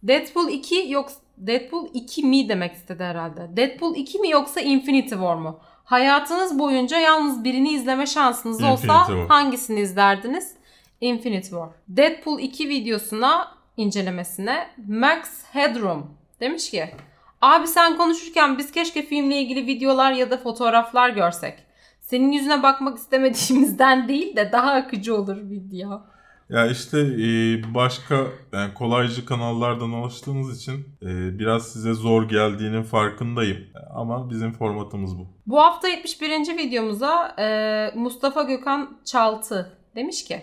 Deadpool 0.03 0.49
2 0.49 0.85
yok 0.91 1.09
Deadpool 1.37 1.89
2 1.93 2.23
mi 2.23 2.49
demek 2.49 2.73
istedi 2.73 3.03
herhalde. 3.03 3.49
Deadpool 3.57 3.95
2 3.95 4.19
mi 4.19 4.29
yoksa 4.29 4.61
Infinity 4.61 5.09
War 5.09 5.35
mu? 5.35 5.59
Hayatınız 5.83 6.59
boyunca 6.59 6.99
yalnız 6.99 7.43
birini 7.43 7.69
izleme 7.73 8.05
şansınız 8.05 8.61
Infinity 8.61 8.91
olsa 8.91 9.05
War. 9.07 9.27
hangisini 9.27 9.79
izlerdiniz? 9.79 10.53
Infinity 11.01 11.49
War. 11.49 11.69
Deadpool 11.87 12.39
2 12.39 12.69
videosuna 12.69 13.57
incelemesine 13.78 14.67
Max 14.88 15.43
Headroom 15.51 16.11
demiş 16.39 16.69
ki 16.69 16.89
Abi 17.41 17.67
sen 17.67 17.97
konuşurken 17.97 18.57
biz 18.57 18.71
keşke 18.71 19.05
filmle 19.05 19.41
ilgili 19.41 19.67
videolar 19.67 20.11
ya 20.11 20.32
da 20.32 20.38
fotoğraflar 20.38 21.09
görsek. 21.09 21.53
Senin 21.99 22.32
yüzüne 22.32 22.63
bakmak 22.63 22.97
istemediğimizden 22.97 24.07
değil 24.07 24.36
de 24.36 24.51
daha 24.51 24.71
akıcı 24.71 25.15
olur 25.15 25.38
video. 25.38 26.01
Ya 26.49 26.67
işte 26.67 26.99
e, 26.99 27.28
başka 27.73 28.15
yani 28.53 28.73
kolaycı 28.73 29.25
kanallardan 29.25 29.91
alıştığınız 29.91 30.61
için 30.61 30.73
e, 31.01 31.39
biraz 31.39 31.73
size 31.73 31.93
zor 31.93 32.30
geldiğinin 32.30 32.84
farkındayım. 32.84 33.57
Ama 33.95 34.30
bizim 34.30 34.51
formatımız 34.53 35.17
bu. 35.19 35.28
Bu 35.47 35.59
hafta 35.59 35.88
71. 35.88 36.57
videomuza 36.57 37.36
e, 37.39 37.91
Mustafa 37.95 38.43
Gökhan 38.43 38.97
Çaltı 39.05 39.78
demiş 39.95 40.25
ki 40.25 40.41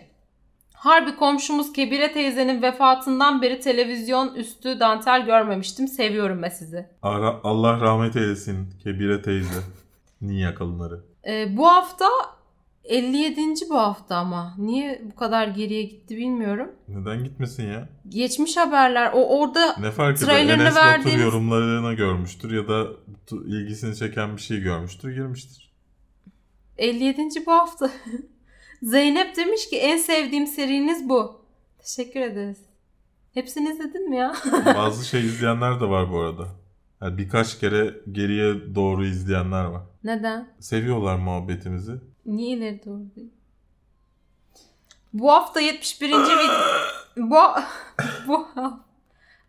Harbi 0.85 1.16
komşumuz 1.16 1.72
Kebire 1.72 2.12
teyzenin 2.12 2.62
vefatından 2.62 3.43
beri 3.43 3.61
televizyon 3.61 4.35
üstü 4.35 4.80
dantel 4.80 5.24
görmemiştim. 5.26 5.89
Seviyorum 5.89 6.43
ben 6.43 6.49
sizi. 6.49 6.87
Ara- 7.03 7.41
Allah 7.45 7.80
rahmet 7.80 8.16
eylesin 8.16 8.68
Kebire 8.82 9.22
teyze. 9.22 9.61
Niye 10.20 10.55
kalınları. 10.55 11.01
E, 11.26 11.57
bu 11.57 11.68
hafta 11.68 12.07
57. 12.85 13.41
bu 13.70 13.74
hafta 13.78 14.16
ama. 14.16 14.55
Niye 14.59 15.03
bu 15.05 15.14
kadar 15.16 15.49
geriye 15.49 15.82
gitti 15.82 16.16
bilmiyorum. 16.16 16.72
Neden 16.89 17.24
gitmesin 17.24 17.66
ya? 17.72 17.89
Geçmiş 18.09 18.57
haberler. 18.57 19.11
O 19.14 19.41
orada 19.41 19.76
Ne 19.80 19.91
fark 19.91 20.16
eder? 20.18 20.26
Trailerını 20.26 20.62
Enes 20.62 20.74
Batur 20.74 20.87
verdiğiniz- 20.87 21.22
yorumlarına 21.24 21.93
görmüştür 21.93 22.53
ya 22.53 22.68
da 22.68 22.87
ilgisini 23.47 23.97
çeken 23.97 24.37
bir 24.37 24.43
şey 24.43 24.61
görmüştür, 24.61 25.14
girmiştir. 25.14 25.72
57. 26.78 27.22
bu 27.47 27.53
hafta. 27.53 27.91
Zeynep 28.83 29.37
demiş 29.37 29.68
ki 29.70 29.77
en 29.79 29.97
sevdiğim 29.99 30.47
seriniz 30.47 31.09
bu. 31.09 31.45
Teşekkür 31.79 32.20
ederiz. 32.20 32.59
Hepsini 33.35 33.70
izledin 33.70 34.11
mi 34.11 34.16
ya? 34.16 34.35
Bazı 34.66 35.05
şey 35.09 35.20
izleyenler 35.27 35.81
de 35.81 35.85
var 35.89 36.12
bu 36.12 36.18
arada. 36.20 36.47
Yani 37.03 37.18
birkaç 37.18 37.59
kere 37.61 37.95
geriye 38.12 38.75
doğru 38.75 39.05
izleyenler 39.07 39.64
var. 39.64 39.83
Neden? 40.05 40.49
Seviyorlar 40.61 41.16
muhabbetimizi. 41.16 41.93
Niye 42.27 42.57
ileri 42.57 42.85
doğru 42.85 43.03
değil? 43.16 43.31
Bu 45.12 45.33
hafta 45.33 45.61
71. 45.61 46.11
vid- 46.11 46.81
bu 47.16 47.37
bu 48.29 48.47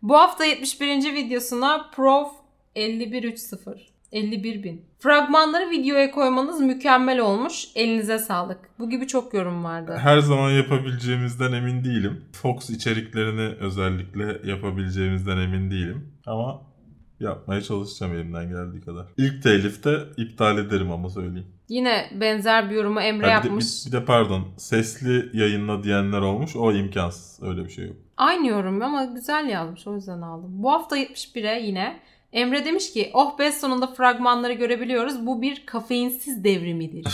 Bu 0.02 0.14
hafta 0.18 0.44
71. 0.44 1.14
videosuna 1.14 1.90
Prof 1.94 2.32
5130 2.76 3.92
51 4.12 4.62
bin. 4.62 4.84
Fragmanları 4.98 5.70
videoya 5.70 6.10
koymanız 6.10 6.60
mükemmel 6.60 7.18
olmuş. 7.20 7.64
Elinize 7.74 8.18
sağlık. 8.18 8.58
Bu 8.78 8.90
gibi 8.90 9.06
çok 9.06 9.34
yorum 9.34 9.64
vardı. 9.64 9.96
Her 10.02 10.18
zaman 10.18 10.50
yapabileceğimizden 10.50 11.52
emin 11.52 11.84
değilim. 11.84 12.24
Fox 12.32 12.70
içeriklerini 12.70 13.54
özellikle 13.60 14.50
yapabileceğimizden 14.50 15.36
emin 15.36 15.70
değilim. 15.70 16.12
Ama 16.26 16.62
yapmaya 17.20 17.62
çalışacağım 17.62 18.12
elimden 18.14 18.48
geldiği 18.48 18.80
kadar. 18.80 19.06
İlk 19.16 19.42
telifte 19.42 19.96
iptal 20.16 20.58
ederim 20.58 20.90
ama 20.92 21.10
söyleyeyim. 21.10 21.46
Yine 21.68 22.10
benzer 22.20 22.70
bir 22.70 22.74
yorumu 22.74 23.00
Emre 23.00 23.30
Ha, 23.32 23.38
bir, 23.38 23.42
de, 23.42 23.48
yapmış. 23.48 23.86
bir- 23.86 23.92
bir 23.92 23.96
de 23.96 24.04
pardon 24.04 24.44
sesli 24.56 25.38
yayınla 25.38 25.82
diyenler 25.84 26.20
olmuş. 26.20 26.56
O 26.56 26.72
imkansız. 26.72 27.42
Öyle 27.42 27.64
bir 27.64 27.70
şey 27.70 27.86
yok. 27.86 27.96
Aynı 28.16 28.46
yorum 28.46 28.82
ama 28.82 29.04
güzel 29.04 29.48
yazmış 29.48 29.86
o 29.86 29.94
yüzden 29.94 30.20
aldım. 30.20 30.50
Bu 30.62 30.72
hafta 30.72 30.96
71'e 30.98 31.60
yine 31.66 32.00
Emre 32.32 32.64
demiş 32.64 32.92
ki 32.92 33.10
oh 33.14 33.38
be 33.38 33.52
sonunda 33.52 33.86
fragmanları 33.86 34.52
görebiliyoruz. 34.52 35.26
Bu 35.26 35.42
bir 35.42 35.66
kafeinsiz 35.66 36.44
devrimidir. 36.44 37.06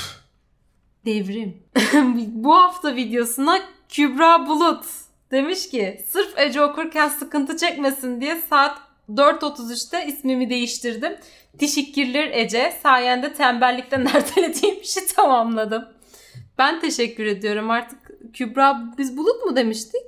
Devrim. 1.05 1.63
Bu 2.45 2.55
hafta 2.55 2.97
videosuna 2.97 3.59
Kübra 3.89 4.47
Bulut 4.47 4.85
demiş 5.31 5.69
ki 5.71 6.05
sırf 6.09 6.39
Ece 6.39 6.63
okurken 6.63 7.09
sıkıntı 7.09 7.57
çekmesin 7.57 8.21
diye 8.21 8.41
saat 8.51 8.79
4.33'te 9.11 10.07
ismimi 10.07 10.51
değiştirdim. 10.51 11.13
Teşekkürler 11.59 12.31
Ece. 12.33 12.73
Sayende 12.83 13.33
tembellikten 13.33 14.07
ertelediğim 14.15 14.81
işi 14.83 15.07
tamamladım. 15.17 15.85
Ben 16.59 16.81
teşekkür 16.81 17.27
ediyorum. 17.27 17.71
Artık 17.71 17.99
Kübra 18.35 18.95
biz 18.99 19.17
Bulut 19.17 19.47
mu 19.47 19.57
demiştik? 19.57 20.03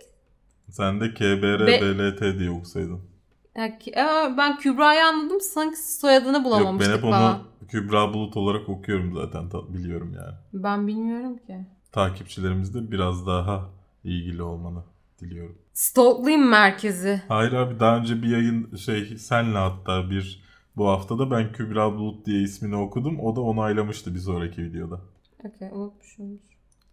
Sen 0.70 1.00
de 1.00 1.14
KBR 1.14 1.66
Be- 1.66 1.80
BLT 1.80 2.38
diye 2.38 2.50
okusaydın. 2.50 3.13
Ya, 3.56 3.78
Aa, 3.96 4.36
ben 4.36 4.58
Kübra'yı 4.58 5.04
anladım 5.04 5.40
sanki 5.40 5.76
soyadını 5.76 6.36
Yok 6.36 6.44
bulamamıştık 6.44 6.92
ben 6.92 6.98
hep 6.98 7.04
onu 7.04 7.10
falan. 7.10 7.38
Kübra 7.68 8.14
Bulut 8.14 8.36
olarak 8.36 8.68
okuyorum 8.68 9.14
zaten. 9.14 9.50
biliyorum 9.74 10.14
yani. 10.16 10.34
Ben 10.52 10.86
bilmiyorum 10.86 11.36
ki. 11.36 11.66
Takipçilerimiz 11.92 12.74
de 12.74 12.90
biraz 12.90 13.26
daha 13.26 13.70
ilgili 14.04 14.42
olmanı 14.42 14.82
diliyorum. 15.20 15.58
Stalklayayım 15.72 16.48
merkezi. 16.48 17.22
Hayır 17.28 17.52
abi 17.52 17.80
daha 17.80 17.96
önce 17.96 18.22
bir 18.22 18.28
yayın 18.28 18.76
şey 18.76 19.18
senle 19.18 19.58
hatta 19.58 20.10
bir 20.10 20.44
bu 20.76 20.88
haftada 20.88 21.30
ben 21.30 21.52
Kübra 21.52 21.92
Bulut 21.96 22.26
diye 22.26 22.42
ismini 22.42 22.76
okudum. 22.76 23.20
O 23.20 23.36
da 23.36 23.40
onaylamıştı 23.40 24.14
bir 24.14 24.20
sonraki 24.20 24.62
videoda. 24.62 25.00
Okey 25.44 25.68
unutmuşum. 25.72 26.38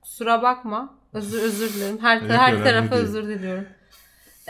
Kusura 0.02 0.42
bakma. 0.42 0.94
Özür 1.14 1.42
özür 1.44 1.74
dilerim. 1.74 1.98
Her, 2.02 2.18
Yok, 2.22 2.32
her 2.32 2.64
tarafa 2.64 2.96
değil. 2.96 3.04
özür 3.08 3.28
diliyorum. 3.28 3.66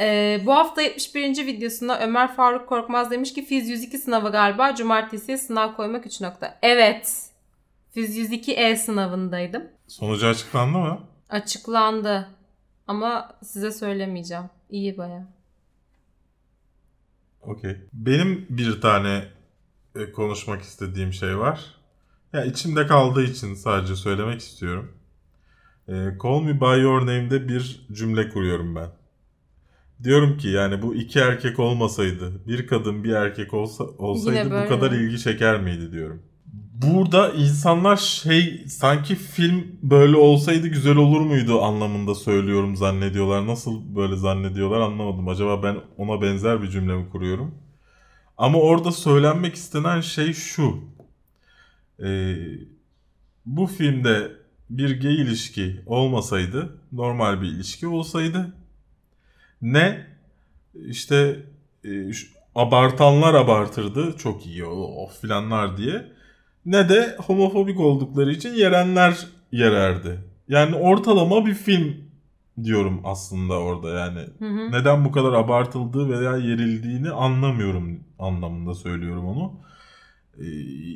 Ee, 0.01 0.41
bu 0.45 0.53
hafta 0.53 0.81
71. 0.81 1.45
videosunda 1.45 2.03
Ömer 2.03 2.35
Faruk 2.35 2.69
Korkmaz 2.69 3.11
demiş 3.11 3.33
ki 3.33 3.45
Fiz 3.45 3.69
102 3.69 3.97
sınavı 3.97 4.31
galiba. 4.31 4.75
Cumartesiye 4.75 5.37
sınav 5.37 5.75
koymak 5.75 6.05
3 6.05 6.21
nokta. 6.21 6.59
Evet. 6.61 7.29
Fiz 7.91 8.17
102 8.17 8.53
E 8.53 8.75
sınavındaydım. 8.75 9.63
Sonucu 9.87 10.27
açıklandı 10.27 10.77
mı? 10.77 10.99
Açıklandı. 11.29 12.27
Ama 12.87 13.37
size 13.43 13.71
söylemeyeceğim. 13.71 14.43
İyi 14.69 14.97
baya. 14.97 15.27
Okey. 17.41 17.77
Benim 17.93 18.45
bir 18.49 18.81
tane 18.81 19.23
e, 19.95 20.11
konuşmak 20.11 20.61
istediğim 20.61 21.13
şey 21.13 21.37
var. 21.37 21.75
Ya 22.33 22.45
içimde 22.45 22.87
kaldığı 22.87 23.23
için 23.23 23.53
sadece 23.53 23.95
söylemek 23.95 24.41
istiyorum. 24.41 24.97
E, 25.87 25.93
Call 26.23 26.41
Me 26.41 26.61
By 26.61 26.81
Your 26.81 27.01
Name'de 27.01 27.47
bir 27.47 27.87
cümle 27.91 28.29
kuruyorum 28.29 28.75
ben. 28.75 29.00
Diyorum 30.03 30.37
ki 30.37 30.47
yani 30.47 30.81
bu 30.81 30.95
iki 30.95 31.19
erkek 31.19 31.59
olmasaydı, 31.59 32.47
bir 32.47 32.67
kadın 32.67 33.03
bir 33.03 33.11
erkek 33.11 33.53
olsa 33.53 33.83
olsaydı 33.83 34.65
bu 34.65 34.69
kadar 34.69 34.91
mi? 34.91 34.97
ilgi 34.97 35.19
çeker 35.19 35.61
miydi 35.61 35.91
diyorum. 35.91 36.21
Burada 36.73 37.29
insanlar 37.29 37.97
şey 37.97 38.63
sanki 38.67 39.15
film 39.15 39.67
böyle 39.83 40.15
olsaydı 40.17 40.67
güzel 40.67 40.95
olur 40.95 41.21
muydu 41.21 41.61
anlamında 41.61 42.15
söylüyorum 42.15 42.75
zannediyorlar. 42.75 43.47
Nasıl 43.47 43.95
böyle 43.95 44.15
zannediyorlar 44.15 44.79
anlamadım. 44.79 45.27
Acaba 45.27 45.63
ben 45.63 45.77
ona 45.97 46.21
benzer 46.21 46.61
bir 46.61 46.69
cümle 46.69 46.95
mi 46.95 47.09
kuruyorum? 47.09 47.55
Ama 48.37 48.59
orada 48.59 48.91
söylenmek 48.91 49.55
istenen 49.55 50.01
şey 50.01 50.33
şu. 50.33 50.79
Ee, 52.03 52.35
bu 53.45 53.67
filmde 53.67 54.31
bir 54.69 55.01
gay 55.01 55.15
ilişki 55.15 55.81
olmasaydı, 55.85 56.77
normal 56.91 57.41
bir 57.41 57.47
ilişki 57.47 57.87
olsaydı 57.87 58.53
ne 59.61 60.07
işte 60.87 61.39
e, 61.83 62.13
şu- 62.13 62.27
abartanlar 62.55 63.33
abartırdı 63.33 64.17
çok 64.17 64.45
iyi 64.45 64.65
o, 64.65 65.03
o 65.03 65.07
filanlar 65.21 65.77
diye 65.77 66.11
ne 66.65 66.89
de 66.89 67.15
homofobik 67.27 67.79
oldukları 67.79 68.31
için 68.31 68.53
yerenler 68.53 69.27
yererdi. 69.51 70.19
Yani 70.47 70.75
ortalama 70.75 71.45
bir 71.45 71.53
film 71.53 71.97
diyorum 72.63 73.01
aslında 73.03 73.53
orada 73.59 73.89
yani. 73.89 74.19
Hı 74.39 74.45
hı. 74.45 74.71
Neden 74.71 75.05
bu 75.05 75.11
kadar 75.11 75.33
abartıldığı 75.33 76.09
veya 76.09 76.37
yerildiğini 76.37 77.09
anlamıyorum 77.11 77.99
anlamında 78.19 78.73
söylüyorum 78.73 79.25
onu. 79.25 79.53
Ee, 80.39 80.45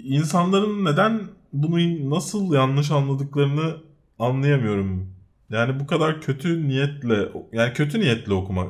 insanların 0.03 0.85
neden 0.85 1.21
bunu 1.53 2.09
nasıl 2.09 2.53
yanlış 2.53 2.91
anladıklarını 2.91 3.75
anlayamıyorum. 4.19 5.14
Yani 5.49 5.79
bu 5.79 5.87
kadar 5.87 6.21
kötü 6.21 6.67
niyetle 6.67 7.29
yani 7.51 7.73
kötü 7.73 7.99
niyetle 7.99 8.33
okuma 8.33 8.65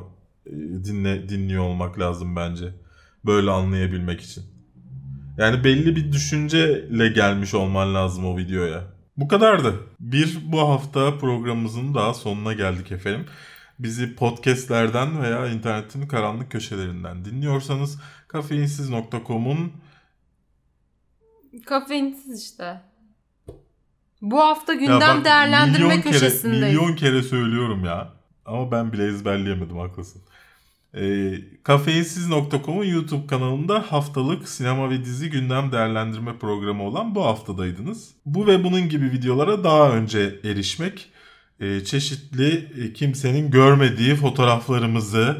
e, 0.46 0.50
dinle 0.84 1.28
dinliyor 1.28 1.64
olmak 1.64 1.98
lazım 1.98 2.36
bence. 2.36 2.74
Böyle 3.26 3.50
anlayabilmek 3.50 4.20
için. 4.20 4.44
Yani 5.38 5.64
belli 5.64 5.96
bir 5.96 6.12
düşünceyle 6.12 7.08
gelmiş 7.08 7.54
olman 7.54 7.94
lazım 7.94 8.26
o 8.26 8.36
videoya. 8.36 8.84
Bu 9.16 9.28
kadardı. 9.28 9.74
Bir 10.00 10.38
bu 10.44 10.60
hafta 10.60 11.18
programımızın 11.18 11.94
daha 11.94 12.14
sonuna 12.14 12.52
geldik 12.52 12.92
efendim. 12.92 13.26
Bizi 13.78 14.14
podcastlerden 14.14 15.22
veya 15.22 15.46
internetin 15.46 16.08
karanlık 16.08 16.52
köşelerinden 16.52 17.24
dinliyorsanız 17.24 18.00
kafeinsiz.com'un 18.28 19.72
Kafeinsiz 21.66 22.42
işte. 22.42 22.80
Bu 24.22 24.40
hafta 24.40 24.72
Ya 24.72 24.78
gündem 24.78 25.00
bak, 25.00 25.24
değerlendirme 25.24 25.86
milyon 25.86 26.02
kere, 26.02 26.12
köşesindeyiz. 26.12 26.62
milyon 26.64 26.96
kere 26.96 27.22
söylüyorum 27.22 27.84
ya. 27.84 28.12
Ama 28.46 28.70
ben 28.70 28.92
bile 28.92 29.06
ezberleyemedim 29.06 29.76
haklısın. 29.76 30.22
E, 30.94 31.34
kafeinsiz.com'un 31.62 32.84
YouTube 32.84 33.26
kanalında 33.26 33.84
haftalık 33.92 34.48
sinema 34.48 34.90
ve 34.90 35.04
dizi 35.04 35.30
gündem 35.30 35.72
değerlendirme 35.72 36.38
programı 36.38 36.82
olan 36.82 37.14
bu 37.14 37.24
haftadaydınız. 37.24 38.10
Bu 38.26 38.46
ve 38.46 38.64
bunun 38.64 38.88
gibi 38.88 39.04
videolara 39.12 39.64
daha 39.64 39.90
önce 39.90 40.40
erişmek, 40.44 41.10
e, 41.60 41.84
çeşitli 41.84 42.68
e, 42.80 42.92
kimsenin 42.92 43.50
görmediği 43.50 44.14
fotoğraflarımızı, 44.14 45.36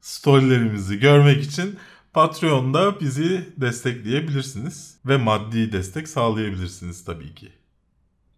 storylerimizi 0.00 0.98
görmek 0.98 1.44
için 1.44 1.76
Patreon'da 2.12 3.00
bizi 3.00 3.48
destekleyebilirsiniz 3.56 4.96
ve 5.06 5.16
maddi 5.16 5.72
destek 5.72 6.08
sağlayabilirsiniz 6.08 7.04
tabii 7.04 7.34
ki. 7.34 7.59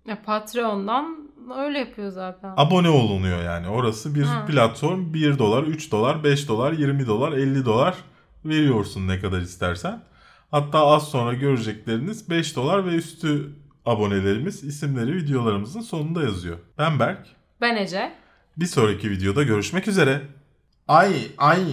Ya 0.07 0.22
Patreon'dan 0.22 1.16
öyle 1.59 1.78
yapıyor 1.78 2.11
zaten. 2.11 2.55
Abone 2.57 2.88
olunuyor 2.88 3.42
yani. 3.42 3.68
Orası 3.68 4.14
bir 4.14 4.22
Ha. 4.22 4.46
platform. 4.46 5.14
1 5.14 5.38
dolar, 5.38 5.62
3 5.62 5.92
dolar, 5.92 6.24
5 6.24 6.48
dolar, 6.48 6.72
20 6.72 7.07
dolar, 7.07 7.32
50 7.32 7.64
dolar 7.64 7.94
veriyorsun 8.44 9.09
ne 9.09 9.20
kadar 9.20 9.40
istersen. 9.40 10.03
Hatta 10.50 10.86
az 10.86 11.09
sonra 11.09 11.34
görecekleriniz 11.34 12.30
5 12.30 12.57
dolar 12.57 12.86
ve 12.86 12.94
üstü 12.94 13.50
abonelerimiz 13.86 14.64
isimleri 14.64 15.12
videolarımızın 15.16 15.80
sonunda 15.80 16.22
yazıyor. 16.22 16.59
Ben 16.78 16.98
Berk. 17.00 17.26
Ben 17.61 17.76
Ece. 17.76 18.12
Bir 18.57 18.66
sonraki 18.66 19.11
videoda 19.11 19.42
görüşmek 19.42 19.88
üzere. 19.88 20.20
Ay 20.88 21.14
ay. 21.38 21.64